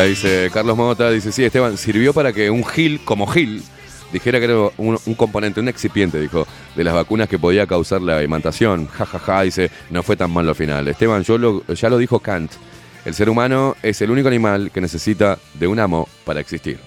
[0.00, 3.62] Dice Carlos Mota, dice, sí, Esteban, sirvió para que un Gil, como Gil,
[4.12, 8.22] dijera que era un, componente, un excipiente, dijo, de las vacunas que podía causar la
[8.22, 8.88] imantación.
[8.88, 10.88] Ja, ja, ja, dice, no fue tan malo al final.
[10.88, 12.50] Esteban, yo lo- ya lo dijo Kant,
[13.04, 16.78] el ser humano es el único animal que necesita de un amo para existir.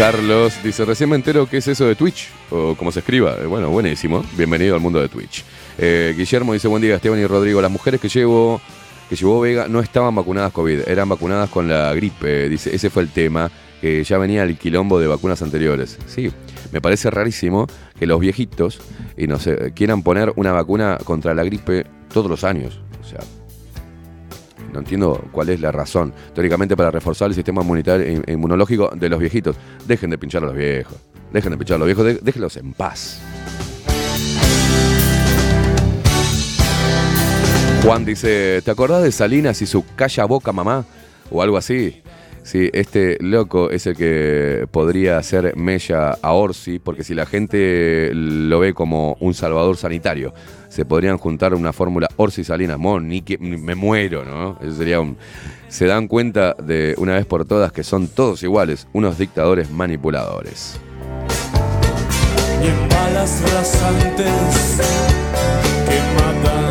[0.00, 3.36] Carlos dice, recién me entero qué es eso de Twitch, o cómo se escriba.
[3.38, 4.24] Eh, Bueno, buenísimo.
[4.34, 5.44] Bienvenido al mundo de Twitch.
[5.76, 7.60] Eh, Guillermo dice, buen día Esteban y Rodrigo.
[7.60, 8.62] Las mujeres que llevo,
[9.10, 12.48] que llevó Vega no estaban vacunadas COVID, eran vacunadas con la gripe.
[12.48, 13.50] Dice, ese fue el tema,
[13.82, 15.98] que ya venía el quilombo de vacunas anteriores.
[16.06, 16.32] Sí,
[16.72, 17.66] me parece rarísimo
[17.98, 18.80] que los viejitos,
[19.18, 22.80] y no sé, quieran poner una vacuna contra la gripe todos los años.
[23.02, 23.20] O sea,
[24.72, 26.12] no entiendo cuál es la razón.
[26.34, 27.62] Teóricamente para reforzar el sistema
[28.26, 29.56] inmunológico de los viejitos.
[29.86, 30.96] Dejen de pinchar a los viejos.
[31.32, 32.22] Dejen de pinchar a los viejos.
[32.22, 33.20] déjenlos en paz.
[37.82, 40.84] Juan dice, ¿te acordás de Salinas y su calla boca mamá?
[41.30, 42.02] O algo así.
[42.42, 48.10] Sí, este loco es el que podría hacer mella a Orsi, porque si la gente
[48.14, 50.32] lo ve como un salvador sanitario,
[50.68, 52.78] se podrían juntar una fórmula Orsi Salinas.
[52.78, 54.58] Mon, ni que me muero, ¿no?
[54.62, 55.16] Eso sería un.
[55.68, 60.80] Se dan cuenta de una vez por todas que son todos iguales, unos dictadores manipuladores.
[62.62, 64.80] y en balas rasantes
[65.88, 66.70] que matan.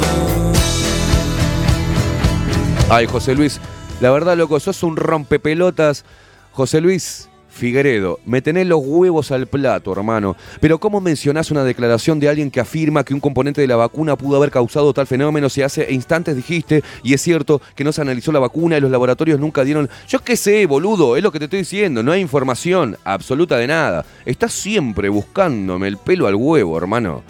[2.90, 3.62] Ay, José Luis,
[4.02, 6.06] la verdad, loco, sos un rompepelotas.
[6.52, 10.38] José Luis, Figueredo, me tenés los huevos al plato, hermano.
[10.62, 14.16] Pero ¿cómo mencionás una declaración de alguien que afirma que un componente de la vacuna
[14.16, 18.02] pudo haber causado tal fenómeno si hace instantes dijiste, y es cierto, que no se
[18.02, 19.90] analizó la vacuna y los laboratorios nunca dieron...
[20.08, 23.68] Yo qué sé, boludo, es lo que te estoy diciendo, no hay información absoluta de
[23.68, 24.06] nada.
[24.26, 27.24] Estás siempre buscándome el pelo al huevo, hermano.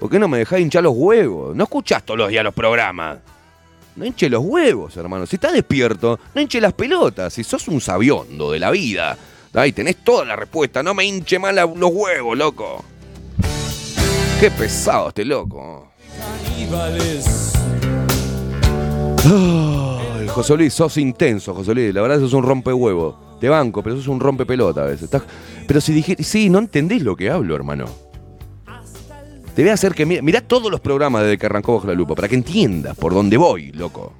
[0.00, 1.54] ¿Por qué no me dejás hinchar los huevos?
[1.54, 3.18] No escuchás todos los días los programas.
[3.98, 5.26] No hinche los huevos, hermano.
[5.26, 7.32] Si estás despierto, no hinche las pelotas.
[7.32, 9.18] Si sos un sabiondo de la vida.
[9.52, 10.82] Ay, tenés toda la respuesta.
[10.82, 12.84] No me hinche la- los huevos, loco.
[14.38, 15.90] Qué pesado este loco.
[19.24, 21.92] Ay, José Luis, sos intenso, José Luis.
[21.92, 23.36] La verdad, sos un rompehuevo.
[23.40, 25.10] Te banco, pero sos un rompepelota a veces.
[25.66, 27.86] Pero si dije, sí, no entendés lo que hablo, hermano.
[29.58, 31.94] Te voy a hacer que mira, mirá todos los programas desde que arrancó Bajo la
[31.94, 34.12] Lupa, para que entiendas por dónde voy, loco.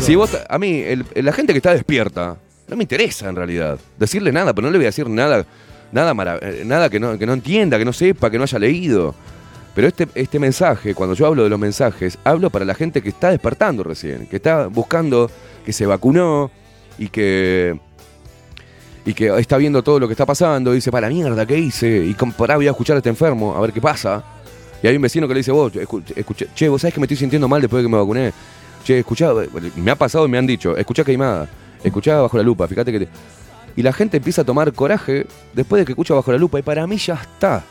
[0.00, 0.82] Si vos, a mí,
[1.14, 3.78] la gente que está despierta, no me interesa en realidad.
[3.96, 5.46] Decirle nada, pero no le voy a decir nada,
[5.92, 8.58] nada, mara- eh, nada que, no, que no entienda, que no sepa, que no haya
[8.58, 9.14] leído.
[9.72, 13.10] Pero este, este mensaje, cuando yo hablo de los mensajes, hablo para la gente que
[13.10, 15.30] está despertando recién, que está buscando,
[15.64, 16.50] que se vacunó
[16.98, 17.78] y que
[19.06, 22.04] y que está viendo todo lo que está pasando y dice, para mierda, ¿qué hice?
[22.06, 24.24] Y compará, voy a escuchar a este enfermo, a ver qué pasa.
[24.82, 27.04] Y hay un vecino que le dice, vos, escu- escuché, che, vos sabés que me
[27.06, 28.32] estoy sintiendo mal después de que me vacuné.
[28.84, 29.32] Che, escuchá,
[29.76, 31.48] me ha pasado y me han dicho, escuchá queimada,
[31.82, 33.08] escuchá bajo la lupa, fíjate que.
[33.76, 36.62] Y la gente empieza a tomar coraje después de que escucha bajo la lupa y
[36.62, 37.64] para mí ya está.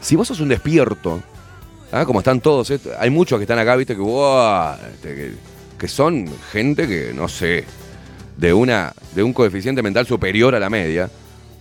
[0.00, 1.20] Si vos sos un despierto,
[1.92, 2.04] ¿ah?
[2.04, 4.76] como están todos, estos- hay muchos que están acá, viste, que, ¡buah!
[4.92, 5.34] este,
[5.78, 7.64] que son gente que, no sé,
[8.36, 11.10] de, una, de un coeficiente mental superior a la media,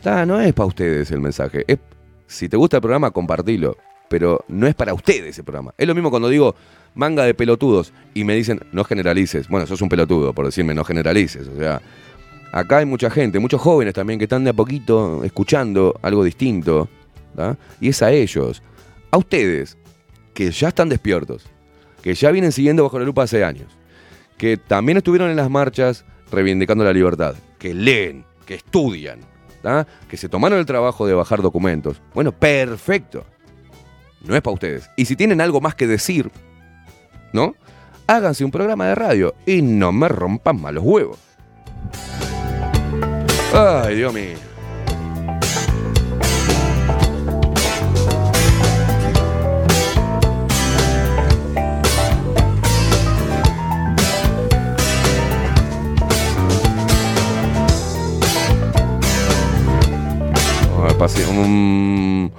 [0.02, 1.64] ta, no es para ustedes el mensaje.
[1.68, 1.80] Es,
[2.28, 3.78] si te gusta el programa, compartilo.
[4.10, 5.74] Pero no es para ustedes el programa.
[5.78, 6.56] Es lo mismo cuando digo
[6.94, 9.48] manga de pelotudos y me dicen no generalices.
[9.48, 11.48] Bueno, sos un pelotudo por decirme no generalices.
[11.48, 11.82] O sea,
[12.52, 16.90] acá hay mucha gente, muchos jóvenes también que están de a poquito escuchando algo distinto.
[17.82, 18.62] Y es a ellos.
[19.10, 19.78] A ustedes,
[20.34, 21.46] que ya están despiertos,
[22.02, 23.68] que ya vienen siguiendo bajo la lupa hace años,
[24.38, 29.20] que también estuvieron en las marchas reivindicando la libertad, que leen, que estudian,
[30.10, 32.02] que se tomaron el trabajo de bajar documentos.
[32.14, 33.26] Bueno, perfecto.
[34.22, 34.90] No es para ustedes.
[34.98, 36.32] Y si tienen algo más que decir,
[37.32, 37.56] ¿no?
[38.08, 41.20] Háganse un programa de radio y no me rompan más los huevos.
[43.54, 44.38] Ay, Dios mío.
[60.86, 62.30] Ay, paci- mm,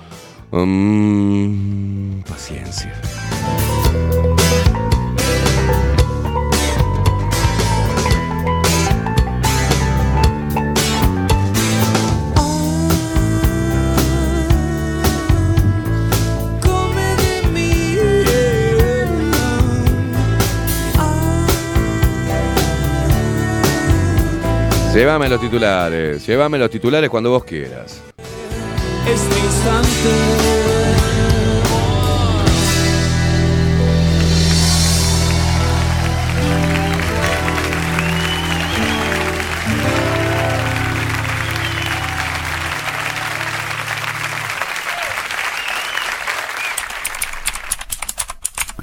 [0.53, 2.93] mm, paciencia.
[16.63, 17.99] Come de mí.
[24.95, 28.01] Llévame los titulares, llévame los titulares cuando vos quieras.
[29.07, 30.95] Este instante.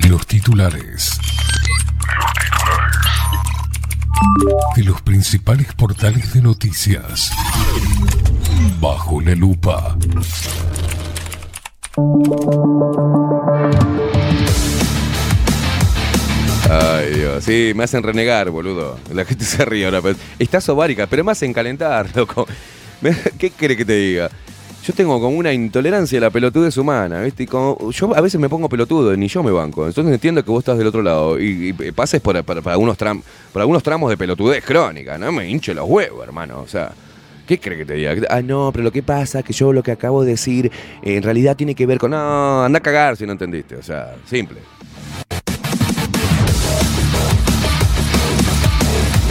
[0.07, 1.17] Los titulares.
[4.75, 7.31] De los principales portales de noticias.
[8.81, 9.95] Bajo la lupa.
[16.69, 17.43] Ay, Dios.
[17.43, 18.97] Sí, me hacen renegar, boludo.
[19.13, 20.01] La gente se ríe ahora.
[20.39, 22.47] Estás ovárica, pero me hacen calentar, loco.
[23.37, 24.29] ¿Qué quiere que te diga?
[24.85, 27.45] Yo tengo como una intolerancia a la pelotudez humana, ¿viste?
[27.45, 29.85] Yo a veces me pongo pelotudo, ni yo me banco.
[29.85, 33.21] Entonces entiendo que vos estás del otro lado y, pases por algunos tram-
[33.53, 35.17] por algunos tramos de pelotudez crónica.
[35.19, 36.61] No me hinche los huevos, hermano.
[36.61, 36.91] O sea,
[37.51, 38.15] ¿qué cree que te diga?
[38.29, 40.71] Ah, no, pero lo que pasa es que yo lo que acabo de decir
[41.01, 42.11] en realidad tiene que ver con...
[42.11, 43.75] No, anda a cagar si no entendiste.
[43.75, 44.59] O sea, simple.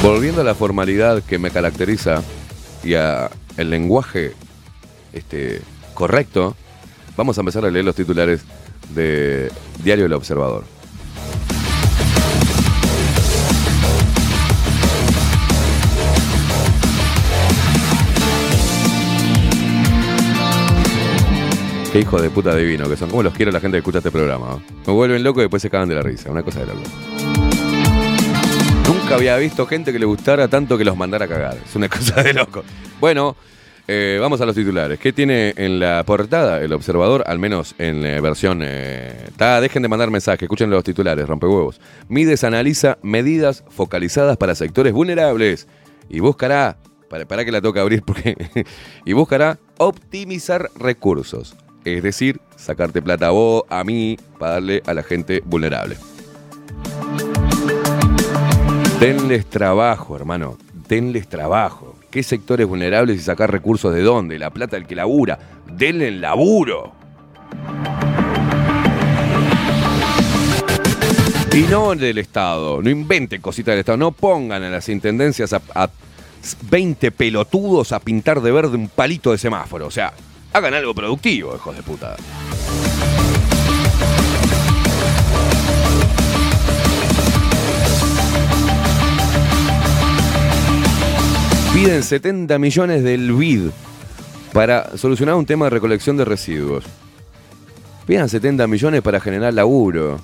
[0.02, 2.22] Volviendo a la formalidad que me caracteriza
[2.84, 4.32] y a el lenguaje
[5.14, 5.62] este,
[5.94, 6.54] correcto,
[7.16, 8.42] vamos a empezar a leer los titulares
[8.94, 9.50] de
[9.82, 10.64] Diario El Observador.
[21.92, 23.10] Qué hijo de puta divino que son.
[23.10, 24.62] ¿Cómo los quiero la gente que escucha este programa?
[24.86, 26.30] Me vuelven loco y después se cagan de la risa.
[26.30, 26.82] Una cosa de loco.
[28.86, 31.58] Nunca había visto gente que le gustara tanto que los mandara a cagar.
[31.64, 32.62] Es una cosa de loco.
[33.00, 33.34] Bueno,
[33.88, 35.00] eh, vamos a los titulares.
[35.00, 37.24] ¿Qué tiene en la portada el observador?
[37.26, 38.60] Al menos en la versión...
[38.62, 39.28] eh,
[39.60, 41.80] dejen de mandar mensajes, escuchen los titulares, rompehuevos.
[42.08, 45.66] Mides analiza medidas focalizadas para sectores vulnerables
[46.08, 46.76] y buscará...
[47.08, 48.36] Para, para que la toque abrir porque...
[49.04, 51.56] y buscará optimizar recursos.
[51.84, 55.96] Es decir, sacarte plata a vos, a mí, para darle a la gente vulnerable.
[59.00, 60.58] Denles trabajo, hermano.
[60.88, 61.96] Denles trabajo.
[62.10, 64.38] ¿Qué sectores vulnerables y sacar recursos de dónde?
[64.38, 65.38] La plata del que labura.
[65.66, 66.92] Denle el laburo.
[71.52, 72.82] Y no del Estado.
[72.82, 73.96] No inventen cositas del Estado.
[73.96, 75.88] No pongan a las intendencias a, a
[76.70, 79.86] 20 pelotudos a pintar de verde un palito de semáforo.
[79.86, 80.12] O sea,
[80.52, 82.16] hagan algo productivo, hijos de puta.
[91.74, 93.70] Piden 70 millones del BID
[94.52, 96.84] para solucionar un tema de recolección de residuos.
[98.06, 100.20] Pidan 70 millones para generar laburo,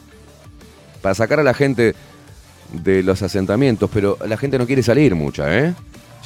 [1.01, 1.95] para sacar a la gente
[2.73, 5.73] de los asentamientos, pero la gente no quiere salir mucha, ¿eh?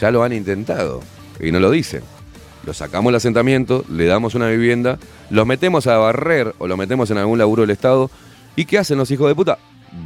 [0.00, 1.02] Ya lo han intentado
[1.38, 2.02] y no lo dicen.
[2.64, 4.98] Los sacamos del asentamiento, le damos una vivienda,
[5.30, 8.10] los metemos a barrer o los metemos en algún laburo del Estado.
[8.56, 9.58] ¿Y qué hacen los hijos de puta?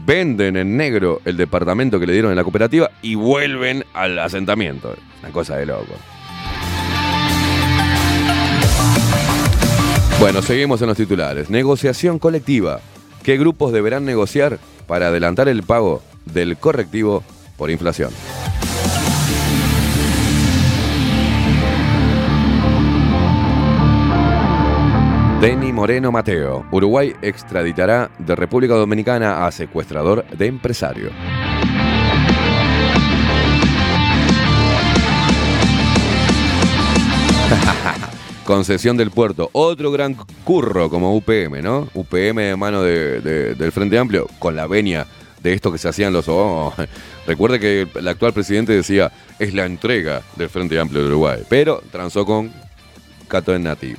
[0.06, 4.94] Venden en negro el departamento que le dieron en la cooperativa y vuelven al asentamiento.
[5.22, 5.94] Una cosa de loco.
[10.20, 11.50] Bueno, seguimos en los titulares.
[11.50, 12.80] Negociación colectiva.
[13.22, 17.22] ¿Qué grupos deberán negociar para adelantar el pago del correctivo
[17.56, 18.10] por inflación?
[25.74, 26.64] Moreno Mateo.
[26.70, 31.10] Uruguay extraditará de República Dominicana a secuestrador de empresario.
[38.44, 39.48] Concesión del puerto.
[39.52, 41.88] Otro gran curro como UPM, ¿no?
[41.94, 45.06] UPM de mano de- de- del Frente Amplio, con la venia
[45.42, 46.26] de esto que se hacían los...
[46.28, 46.72] oh,
[47.26, 51.82] recuerde que el actual presidente decía, es la entrega del Frente Amplio de Uruguay, pero
[51.90, 52.52] transó con
[53.28, 53.94] Cato Nati.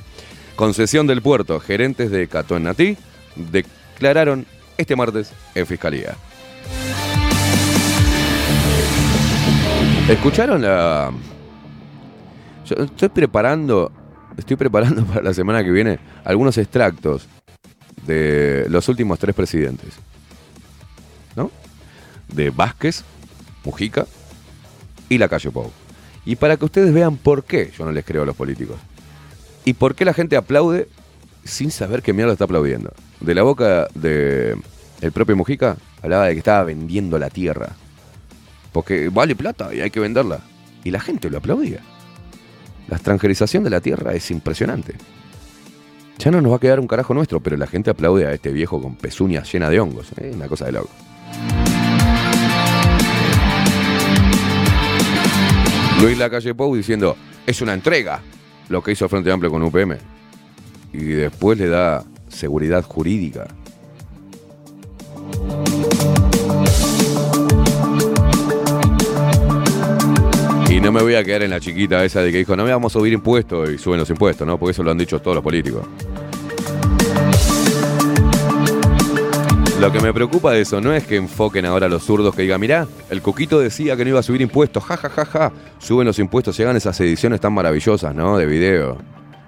[0.56, 1.60] Concesión del puerto.
[1.60, 2.96] Gerentes de Cato Nati
[3.36, 4.46] declararon
[4.78, 6.16] este martes en Fiscalía.
[10.08, 11.12] ¿Escucharon la...?
[12.64, 13.92] Yo estoy preparando,
[14.36, 17.28] estoy preparando para la semana que viene algunos extractos
[18.06, 19.94] de los últimos tres presidentes.
[21.34, 21.50] ¿No?
[22.28, 23.04] De Vázquez,
[23.64, 24.06] Mujica
[25.08, 25.70] y la Calle Pou.
[26.24, 28.76] Y para que ustedes vean por qué yo no les creo a los políticos.
[29.66, 30.86] Y por qué la gente aplaude
[31.42, 32.92] sin saber qué mierda está aplaudiendo.
[33.20, 34.56] De la boca de
[35.00, 37.70] el propio Mujica hablaba de que estaba vendiendo la tierra.
[38.70, 40.38] Porque vale plata y hay que venderla.
[40.84, 41.80] Y la gente lo aplaudía.
[42.86, 44.94] La extranjerización de la tierra es impresionante.
[46.18, 48.52] Ya no nos va a quedar un carajo nuestro, pero la gente aplaude a este
[48.52, 50.12] viejo con pezuñas llenas de hongos.
[50.16, 50.30] ¿eh?
[50.32, 50.90] Una cosa de loco.
[56.00, 58.22] Luis Lacalle Pou diciendo, es una entrega
[58.68, 59.96] lo que hizo Frente Amplio con UPM.
[60.92, 63.46] Y después le da seguridad jurídica.
[70.68, 72.70] Y no me voy a quedar en la chiquita esa de que dijo, no me
[72.70, 74.58] vamos a subir impuestos y suben los impuestos, ¿no?
[74.58, 75.86] Porque eso lo han dicho todos los políticos.
[79.80, 82.42] Lo que me preocupa de eso no es que enfoquen ahora a los zurdos que
[82.42, 85.52] digan, mirá, el Coquito decía que no iba a subir impuestos, ja, ja, ja, ja.
[85.78, 88.38] Suben los impuestos y hagan esas ediciones tan maravillosas, ¿no?
[88.38, 88.96] De video.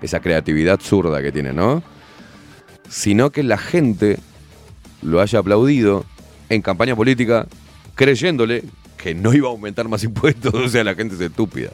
[0.03, 1.83] Esa creatividad zurda que tienen, ¿no?
[2.91, 4.19] Sino que la gente
[5.01, 6.05] lo haya aplaudido
[6.51, 7.47] en campaña política
[7.95, 8.65] creyéndole
[8.99, 10.53] que no iba a aumentar más impuestos.
[10.69, 11.71] O sea, la gente es estúpida.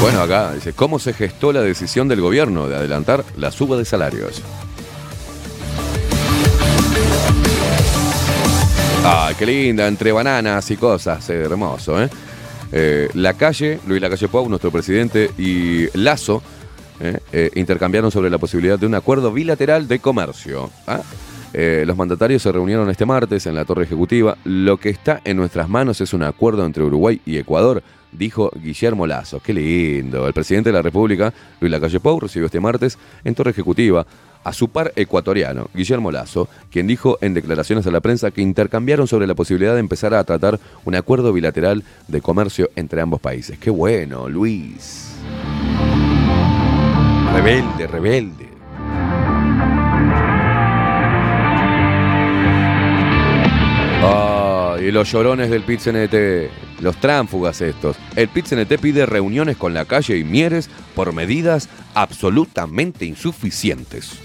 [0.00, 3.84] Bueno, acá dice, ¿cómo se gestó la decisión del gobierno de adelantar la suba de
[3.84, 4.42] salarios?
[9.04, 12.08] Ah, qué linda, entre bananas y cosas, hermoso, ¿eh?
[12.70, 16.42] Eh, La calle, Luis Lacalle Pou, nuestro presidente, y Lazo
[17.00, 20.70] eh, eh, intercambiaron sobre la posibilidad de un acuerdo bilateral de comercio.
[20.86, 21.00] ¿ah?
[21.52, 24.36] Los mandatarios se reunieron este martes en la Torre Ejecutiva.
[24.44, 29.06] Lo que está en nuestras manos es un acuerdo entre Uruguay y Ecuador dijo Guillermo
[29.06, 29.40] Lazo.
[29.40, 30.26] Qué lindo.
[30.26, 34.06] El presidente de la República, Luis Lacalle recibió este martes en Torre Ejecutiva
[34.44, 39.06] a su par ecuatoriano, Guillermo Lazo, quien dijo en declaraciones a la prensa que intercambiaron
[39.06, 43.58] sobre la posibilidad de empezar a tratar un acuerdo bilateral de comercio entre ambos países.
[43.58, 45.08] Qué bueno, Luis.
[47.34, 48.48] Rebelde, rebelde.
[54.00, 57.96] Ah, y los llorones del PIT-CNT, los tránfugas estos.
[58.16, 64.18] El PIT-CNT pide reuniones con la calle y Mieres por medidas absolutamente insuficientes.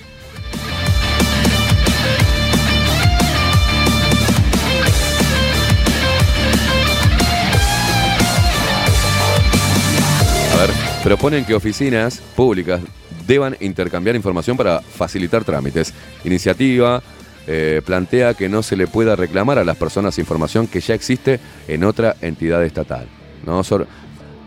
[10.53, 10.69] A ver,
[11.03, 12.82] proponen que oficinas públicas
[13.25, 15.93] deban intercambiar información para facilitar trámites.
[16.23, 17.01] Iniciativa
[17.47, 21.39] eh, plantea que no se le pueda reclamar a las personas información que ya existe
[21.67, 23.07] en otra entidad estatal.
[23.45, 23.88] Nos or-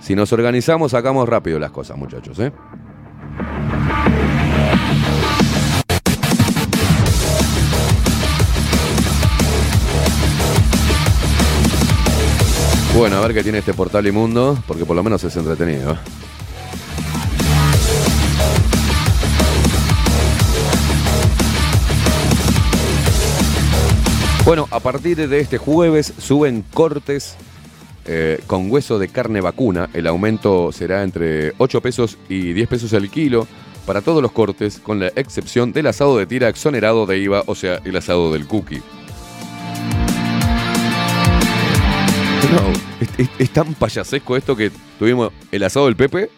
[0.00, 2.38] si nos organizamos, sacamos rápido las cosas, muchachos.
[2.38, 2.52] ¿eh?
[12.96, 15.96] Bueno, a ver qué tiene este portal inmundo, porque por lo menos es entretenido.
[24.46, 27.36] Bueno, a partir de este jueves suben cortes
[28.04, 29.90] eh, con hueso de carne vacuna.
[29.92, 33.48] El aumento será entre 8 pesos y 10 pesos el kilo
[33.86, 37.54] para todos los cortes, con la excepción del asado de tira exonerado de IVA, o
[37.56, 38.82] sea, el asado del cookie.
[42.52, 46.30] No, es, es- es tan payasesco esto que tuvimos el asado del Pepe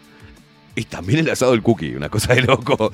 [0.75, 2.91] y también el asado del cookie, una cosa de loco.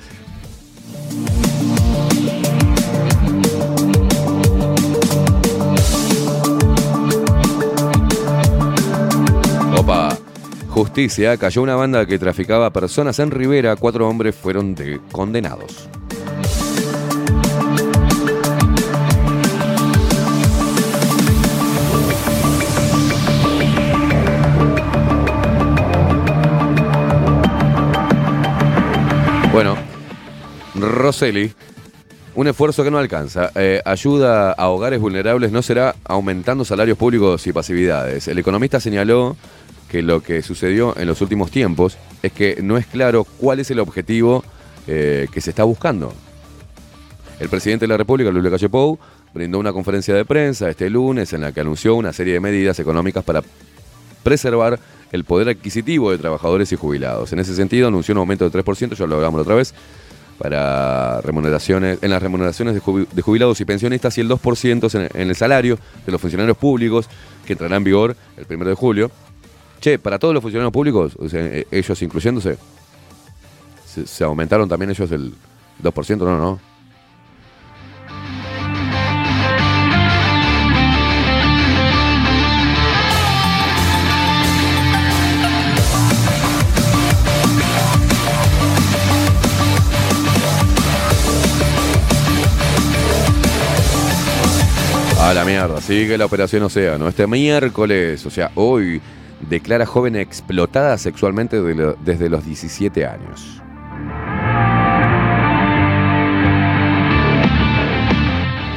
[10.75, 15.87] Justicia, cayó una banda que traficaba personas en Rivera, cuatro hombres fueron de- condenados.
[29.51, 29.77] Bueno,
[30.75, 31.53] Roseli,
[32.35, 33.51] un esfuerzo que no alcanza.
[33.55, 38.27] Eh, ayuda a hogares vulnerables no será aumentando salarios públicos y pasividades.
[38.27, 39.37] El economista señaló
[39.95, 43.71] que lo que sucedió en los últimos tiempos es que no es claro cuál es
[43.71, 44.43] el objetivo
[44.87, 46.13] eh, que se está buscando.
[47.39, 48.99] El presidente de la República, Luis Lacalle Pou,
[49.33, 52.77] brindó una conferencia de prensa este lunes en la que anunció una serie de medidas
[52.79, 53.41] económicas para
[54.21, 54.77] preservar
[55.13, 57.31] el poder adquisitivo de trabajadores y jubilados.
[57.31, 59.73] En ese sentido, anunció un aumento del 3%, ya lo hablamos la otra vez,
[60.37, 65.21] para remuneraciones, en las remuneraciones de, jubi- de jubilados y pensionistas y el 2% en,
[65.21, 67.07] en el salario de los funcionarios públicos,
[67.45, 69.09] que entrará en vigor el 1 de julio.
[69.79, 72.57] Che, para todos los funcionarios públicos, eh, ellos incluyéndose,
[73.85, 75.33] se, se aumentaron también ellos el
[75.83, 76.75] 2%, no, no.
[95.25, 97.07] A la mierda, sigue la operación Océano.
[97.07, 99.01] Este miércoles, o sea, hoy,
[99.41, 103.61] declara joven explotada sexualmente desde los 17 años.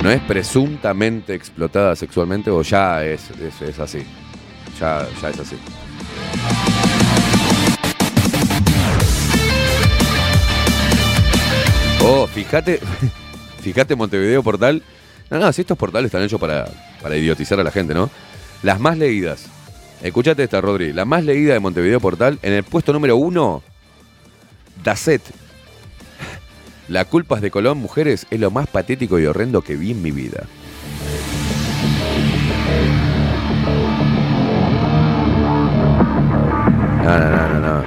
[0.03, 4.07] ¿No es presuntamente explotada sexualmente o ya es, es, es así?
[4.79, 5.57] Ya, ya es así.
[12.01, 12.81] Oh, fíjate,
[13.61, 14.83] fíjate Montevideo Portal.
[15.31, 16.67] No, no, si estos portales están hechos para,
[17.03, 18.09] para idiotizar a la gente, ¿no?
[18.63, 19.47] Las más leídas.
[20.03, 20.93] Escúchate esta, Rodri.
[20.93, 23.63] La más leída de Montevideo Portal, en el puesto número uno,
[24.85, 25.23] Dacet.
[26.89, 30.03] La culpa es de Colón, mujeres, es lo más patético y horrendo que vi en
[30.03, 30.45] mi vida.
[37.05, 37.85] No, no, no, no.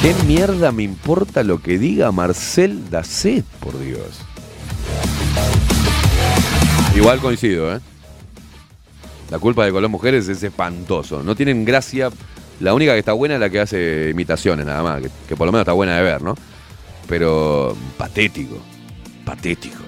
[0.00, 4.27] ¿Qué mierda me importa lo que diga Marcel Dacet, por Dios?
[6.94, 7.80] Igual coincido, ¿eh?
[9.30, 11.22] La culpa de Colón Mujeres es espantoso.
[11.22, 12.10] No tienen gracia.
[12.60, 15.02] La única que está buena es la que hace imitaciones, nada más.
[15.02, 16.34] Que, que por lo menos está buena de ver, ¿no?
[17.08, 18.58] Pero patético.
[19.24, 19.78] Patético.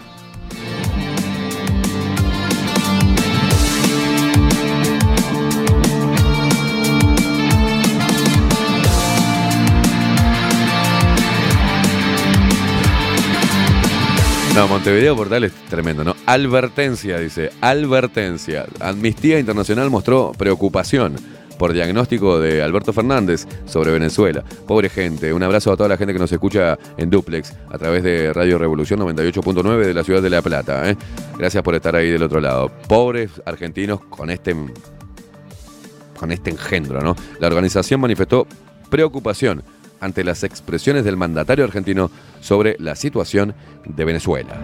[14.54, 16.16] No, Montevideo Portal es tremendo, ¿no?
[16.26, 17.50] Advertencia, dice.
[17.60, 18.66] Advertencia.
[18.80, 21.14] Amnistía Internacional mostró preocupación
[21.56, 24.42] por diagnóstico de Alberto Fernández sobre Venezuela.
[24.66, 25.32] Pobre gente.
[25.32, 28.58] Un abrazo a toda la gente que nos escucha en Duplex a través de Radio
[28.58, 30.90] Revolución 98.9 de la ciudad de La Plata.
[30.90, 30.96] ¿eh?
[31.38, 32.70] Gracias por estar ahí del otro lado.
[32.88, 34.56] Pobres argentinos con este,
[36.18, 37.14] con este engendro, ¿no?
[37.38, 38.46] La organización manifestó
[38.90, 39.62] preocupación
[40.00, 43.54] ante las expresiones del mandatario argentino sobre la situación
[43.84, 44.60] de Venezuela.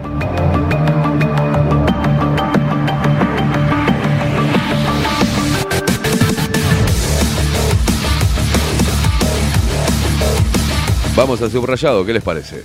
[11.15, 12.63] Vamos al subrayado, ¿qué les parece?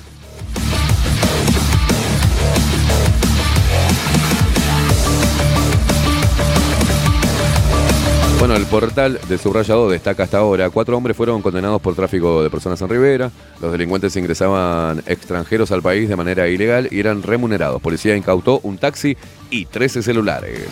[8.42, 12.50] Bueno, el portal de subrayado destaca hasta ahora, cuatro hombres fueron condenados por tráfico de
[12.50, 13.30] personas en Rivera,
[13.60, 17.80] los delincuentes ingresaban extranjeros al país de manera ilegal y eran remunerados.
[17.80, 19.16] Policía incautó un taxi
[19.48, 20.66] y 13 celulares.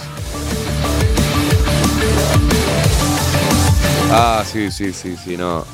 [4.10, 5.65] Ah, sí, sí, sí, sí, no.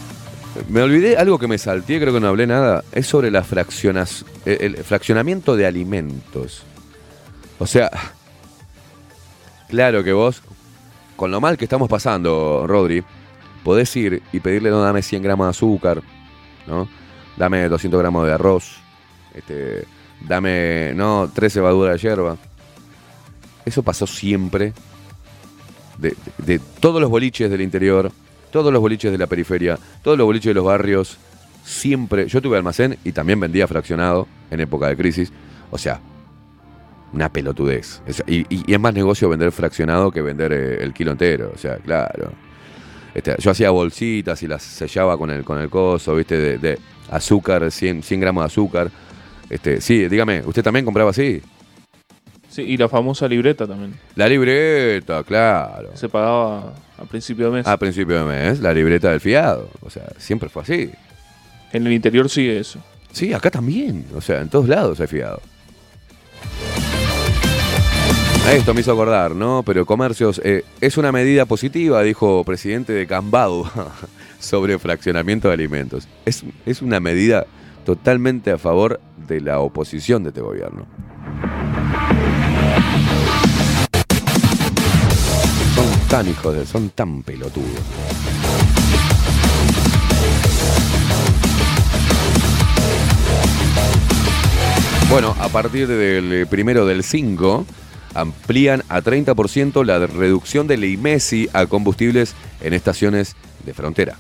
[0.69, 2.85] Me olvidé algo que me salté, creo que no hablé nada.
[2.93, 3.43] Es sobre la
[4.45, 6.63] el fraccionamiento de alimentos.
[7.59, 7.91] O sea,
[9.71, 10.43] claro que vos,
[11.17, 13.03] con lo mal que estamos pasando, Rodri,
[13.65, 16.03] podés ir y pedirle, no, dame 100 gramos de azúcar,
[16.67, 16.89] ¿no?
[17.37, 18.77] Dame 200 gramos de arroz,
[19.35, 19.85] este,
[20.21, 22.37] dame, no, 3 cebaduras de hierba.
[23.65, 24.73] Eso pasó siempre.
[25.99, 28.13] De, de- todos los boliches del interior,
[28.53, 31.17] todos los boliches de la periferia, todos los boliches de los barrios,
[31.65, 32.29] siempre.
[32.29, 35.33] Yo tuve almacén y también vendía fraccionado en época de crisis.
[35.71, 36.01] O sea,
[37.13, 38.03] una pelotudez.
[38.07, 41.53] Es- y, y- y es más negocio vender fraccionado que vender eh, el kilo entero.
[41.55, 42.33] O sea, claro.
[43.15, 46.37] Este, yo hacía bolsitas y las sellaba con el, con el coso, ¿viste?
[46.37, 46.79] De, de
[47.11, 48.91] azúcar, 100, 100 gramos de azúcar.
[49.49, 51.41] Este, sí, dígame, ¿usted también compraba así?
[52.49, 53.95] Sí, y la famosa libreta también.
[54.15, 55.91] La libreta, claro.
[55.95, 57.67] Se pagaba a principio de mes.
[57.67, 59.69] A principio de mes, la libreta del fiado.
[59.81, 60.91] O sea, siempre fue así.
[61.73, 62.81] En el interior sigue eso.
[63.13, 64.05] Sí, acá también.
[64.15, 65.41] O sea, en todos lados hay fiado.
[68.53, 69.65] Esto me hizo acordar, ¿no?
[69.65, 73.69] Pero comercios, eh, es una medida positiva, dijo presidente de Cambado,
[74.39, 76.07] sobre fraccionamiento de alimentos.
[76.25, 77.47] Es, es una medida
[77.85, 80.87] totalmente a favor de la oposición de este gobierno.
[85.75, 87.81] Son tan hijos de, son tan pelotudos.
[95.11, 97.67] Bueno, a partir del primero del 5,
[98.21, 104.17] amplían a 30% la reducción del IMESI a combustibles en estaciones de frontera.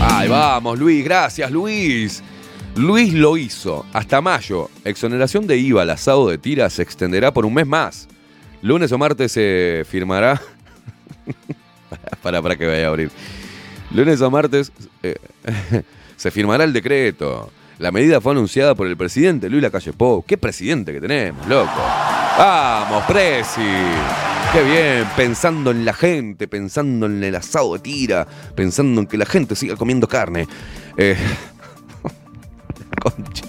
[0.00, 2.22] Ahí vamos, Luis, gracias, Luis.
[2.76, 3.84] Luis lo hizo.
[3.92, 8.08] Hasta mayo, exoneración de IVA al asado de tira se extenderá por un mes más.
[8.62, 10.40] Lunes o martes se firmará.
[12.22, 13.10] para, para que vaya a abrir.
[13.92, 15.16] Lunes o martes eh,
[16.16, 17.50] se firmará el decreto.
[17.80, 20.22] La medida fue anunciada por el presidente Luis Lacalle Pou.
[20.22, 21.80] ¿Qué presidente que tenemos, loco?
[22.36, 23.62] Vamos, Presi.
[24.52, 29.16] Qué bien, pensando en la gente, pensando en el asado de tira, pensando en que
[29.16, 30.46] la gente siga comiendo carne.
[30.98, 31.16] Eh,
[33.02, 33.46] concha.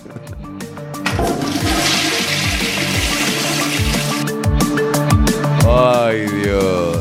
[5.67, 6.97] Ay, Dios.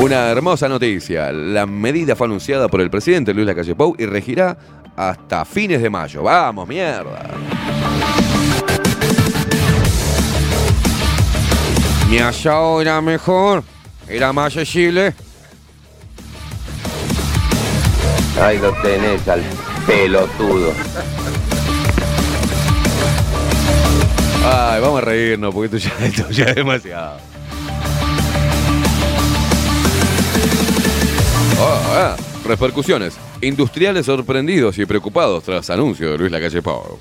[0.00, 1.30] Una hermosa noticia.
[1.30, 4.58] La medida fue anunciada por el presidente Luis Lacalle Pou y regirá
[4.96, 6.22] hasta fines de mayo.
[6.22, 7.30] Vamos, mierda.
[12.08, 13.64] Mi asado era mejor.
[14.08, 15.14] Era más accesible.
[18.40, 19.42] Ahí lo tenés al
[19.86, 20.72] pelotudo.
[24.44, 27.18] Ay, vamos a reírnos porque esto ya, esto ya es demasiado.
[31.60, 33.16] Oh, ah, repercusiones.
[33.40, 36.98] Industriales sorprendidos y preocupados tras anuncio de Luis Lacalle Pou.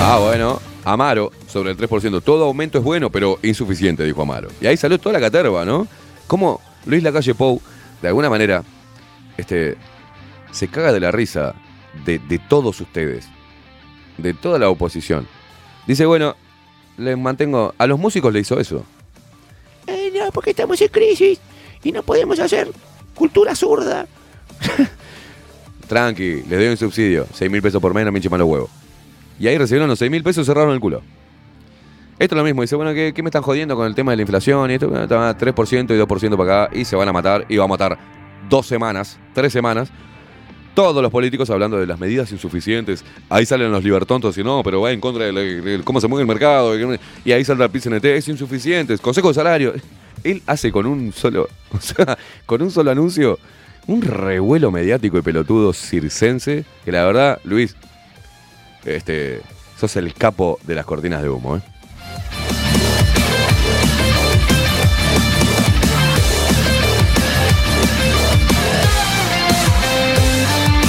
[0.00, 0.60] Ah, bueno.
[0.84, 2.22] Amaro, sobre el 3%.
[2.22, 4.48] Todo aumento es bueno, pero insuficiente, dijo Amaro.
[4.60, 5.86] Y ahí salió toda la caterva, ¿no?
[6.26, 7.60] Cómo Luis Lacalle Pou,
[8.00, 8.64] de alguna manera,
[9.36, 9.76] este,
[10.50, 11.54] se caga de la risa
[12.06, 13.28] de todos ustedes,
[14.16, 15.28] de toda la oposición.
[15.86, 16.34] Dice, bueno,
[17.00, 17.74] le mantengo.
[17.78, 18.84] A los músicos le hizo eso.
[19.86, 21.40] Eh, no, porque estamos en crisis
[21.82, 22.70] y no podemos hacer
[23.14, 24.06] cultura zurda.
[25.88, 27.26] Tranqui, les doy un subsidio.
[27.32, 28.70] 6 mil pesos por mes, no me los huevos.
[29.38, 31.02] Y ahí recibieron los 6 mil pesos y cerraron el culo.
[32.18, 34.16] Esto es lo mismo, dice, bueno, ¿qué, qué me están jodiendo con el tema de
[34.16, 34.70] la inflación?
[34.70, 37.56] Y esto, bueno, está 3% y 2% para acá y se van a matar y
[37.56, 37.98] va a matar
[38.50, 39.90] dos semanas, tres semanas.
[40.74, 43.04] Todos los políticos hablando de las medidas insuficientes.
[43.28, 46.28] Ahí salen los libertontos y no, pero va en contra de, cómo se mueve el
[46.28, 46.74] mercado.
[47.24, 49.74] Y ahí sale el PCNT, es insuficiente, consejo de salario.
[50.22, 53.38] Él hace con un solo, o sea, con un solo anuncio,
[53.86, 57.74] un revuelo mediático y pelotudo circense, que la verdad, Luis,
[58.84, 59.40] este,
[59.78, 61.60] sos el capo de las cortinas de humo, ¿eh?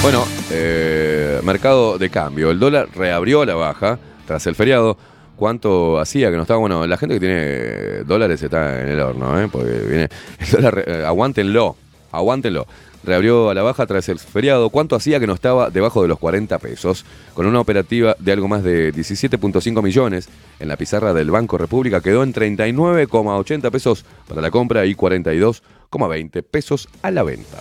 [0.02, 2.50] Bueno, eh, mercado de cambio.
[2.50, 4.98] El dólar reabrió la baja tras el feriado.
[5.36, 6.60] ¿Cuánto hacía que no estaba?
[6.60, 9.48] Bueno, la gente que tiene dólares está en el horno, ¿eh?
[9.52, 10.10] Porque viene.
[10.40, 11.76] El dólar, eh, aguántenlo,
[12.12, 12.66] aguántenlo.
[13.04, 14.72] Reabrió a la baja tras el feriado.
[14.72, 17.06] ¿Cuánto hacía que no estaba debajo de los 40 pesos?
[17.36, 22.02] Con una operativa de algo más de 17.5 millones en la pizarra del Banco República
[22.02, 27.60] quedó en 39,80 pesos para la compra y 42,20 pesos a la venta.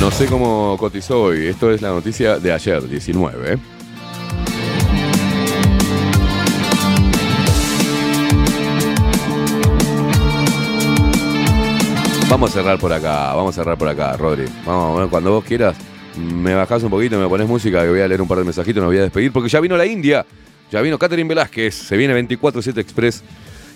[0.00, 1.46] No sé cómo cotizó hoy.
[1.46, 3.54] Esto es la noticia de ayer, 19.
[3.54, 3.58] ¿eh?
[12.32, 14.46] Vamos a cerrar por acá, vamos a cerrar por acá, Rodri.
[14.64, 15.76] Vamos, bueno, cuando vos quieras,
[16.16, 18.80] me bajás un poquito, me pones música, que voy a leer un par de mensajitos,
[18.80, 20.24] me voy a despedir, porque ya vino la India,
[20.70, 23.22] ya vino Catherine Velázquez, se viene 24-7 Express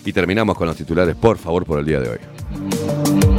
[0.03, 3.36] y terminamos con los titulares, por favor, por el día de hoy.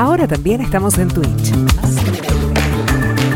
[0.00, 1.52] Ahora también estamos en Twitch.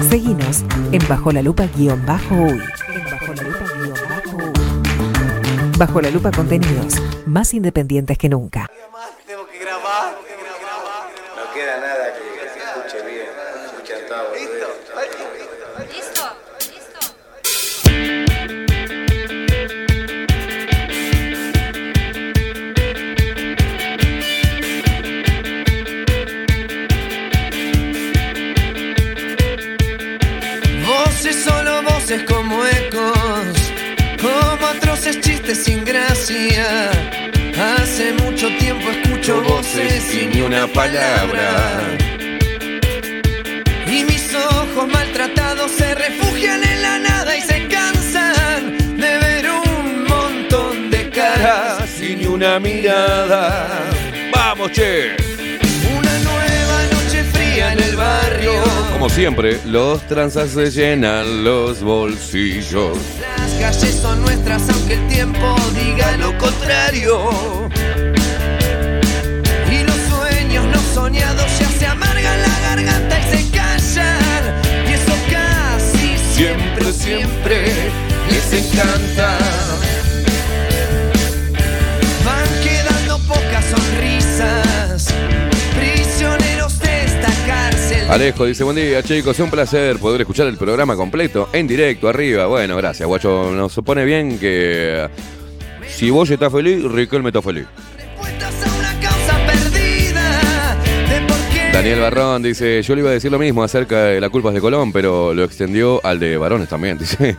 [0.09, 2.59] Seguinos en Bajo la Lupa guion bajo uy.
[2.95, 5.79] En Bajo la Lupa guion bajo uy.
[5.79, 6.95] Bajo la Lupa contenidos
[7.27, 8.71] más independientes que nunca.
[32.15, 33.73] Voces como ecos,
[34.21, 36.91] como atroces chistes sin gracia.
[37.57, 41.81] Hace mucho tiempo escucho voces y ni una palabra.
[43.87, 50.05] Y mis ojos maltratados se refugian en la nada y se cansan de ver un
[50.05, 53.69] montón de caras y ni una mirada.
[54.33, 55.34] Vamos, che.
[57.75, 58.53] En el barrio.
[58.93, 62.97] Como siempre, los tranzas se llenan los bolsillos.
[63.21, 67.69] Las calles son nuestras aunque el tiempo diga lo contrario.
[69.71, 74.43] Y los sueños no soñados ya se amargan la garganta y se callan.
[74.89, 77.91] Y eso casi siempre, siempre
[78.31, 79.64] les encanta.
[88.09, 92.09] Alejo dice, buen día chicos, es un placer poder escuchar el programa completo, en directo,
[92.09, 92.47] arriba.
[92.47, 93.51] Bueno, gracias, guacho.
[93.51, 95.09] Nos supone bien que
[95.89, 97.67] si vos estás feliz, Riquelme está feliz.
[101.73, 104.61] Daniel Barrón dice, yo le iba a decir lo mismo acerca de la culpa de
[104.61, 106.99] Colón, pero lo extendió al de varones también.
[107.05, 107.37] Dice,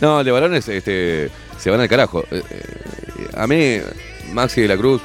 [0.00, 2.24] no, el de varones este, se van al carajo.
[2.32, 3.78] Eh, eh, A mí,
[4.32, 5.00] Maxi de la Cruz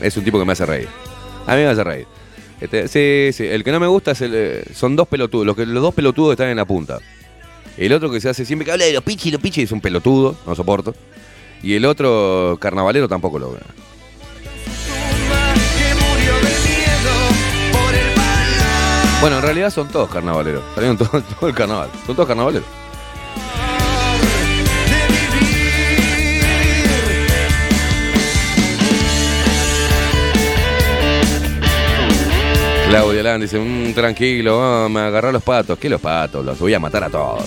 [0.00, 0.88] es un tipo que me hace reír.
[1.46, 2.06] A mí me hace reír.
[2.64, 5.54] Este, sí, sí, el que no me gusta es el, eh, son dos pelotudos, los,
[5.54, 6.98] que, los dos pelotudos están en la punta.
[7.76, 9.82] El otro que se hace siempre que habla de los pichis, los pichis es un
[9.82, 10.94] pelotudo, no soporto.
[11.62, 13.58] Y el otro carnavalero tampoco lo.
[19.20, 20.64] Bueno, en realidad son todos carnavaleros.
[20.74, 21.90] Salieron todo, todo el carnaval.
[22.06, 22.66] Son todos carnavaleros.
[32.94, 35.76] Claudia Land dice, "Mm, tranquilo, ah, me agarró los patos.
[35.80, 36.44] ¿Qué los patos?
[36.44, 37.44] Los voy a matar a todos.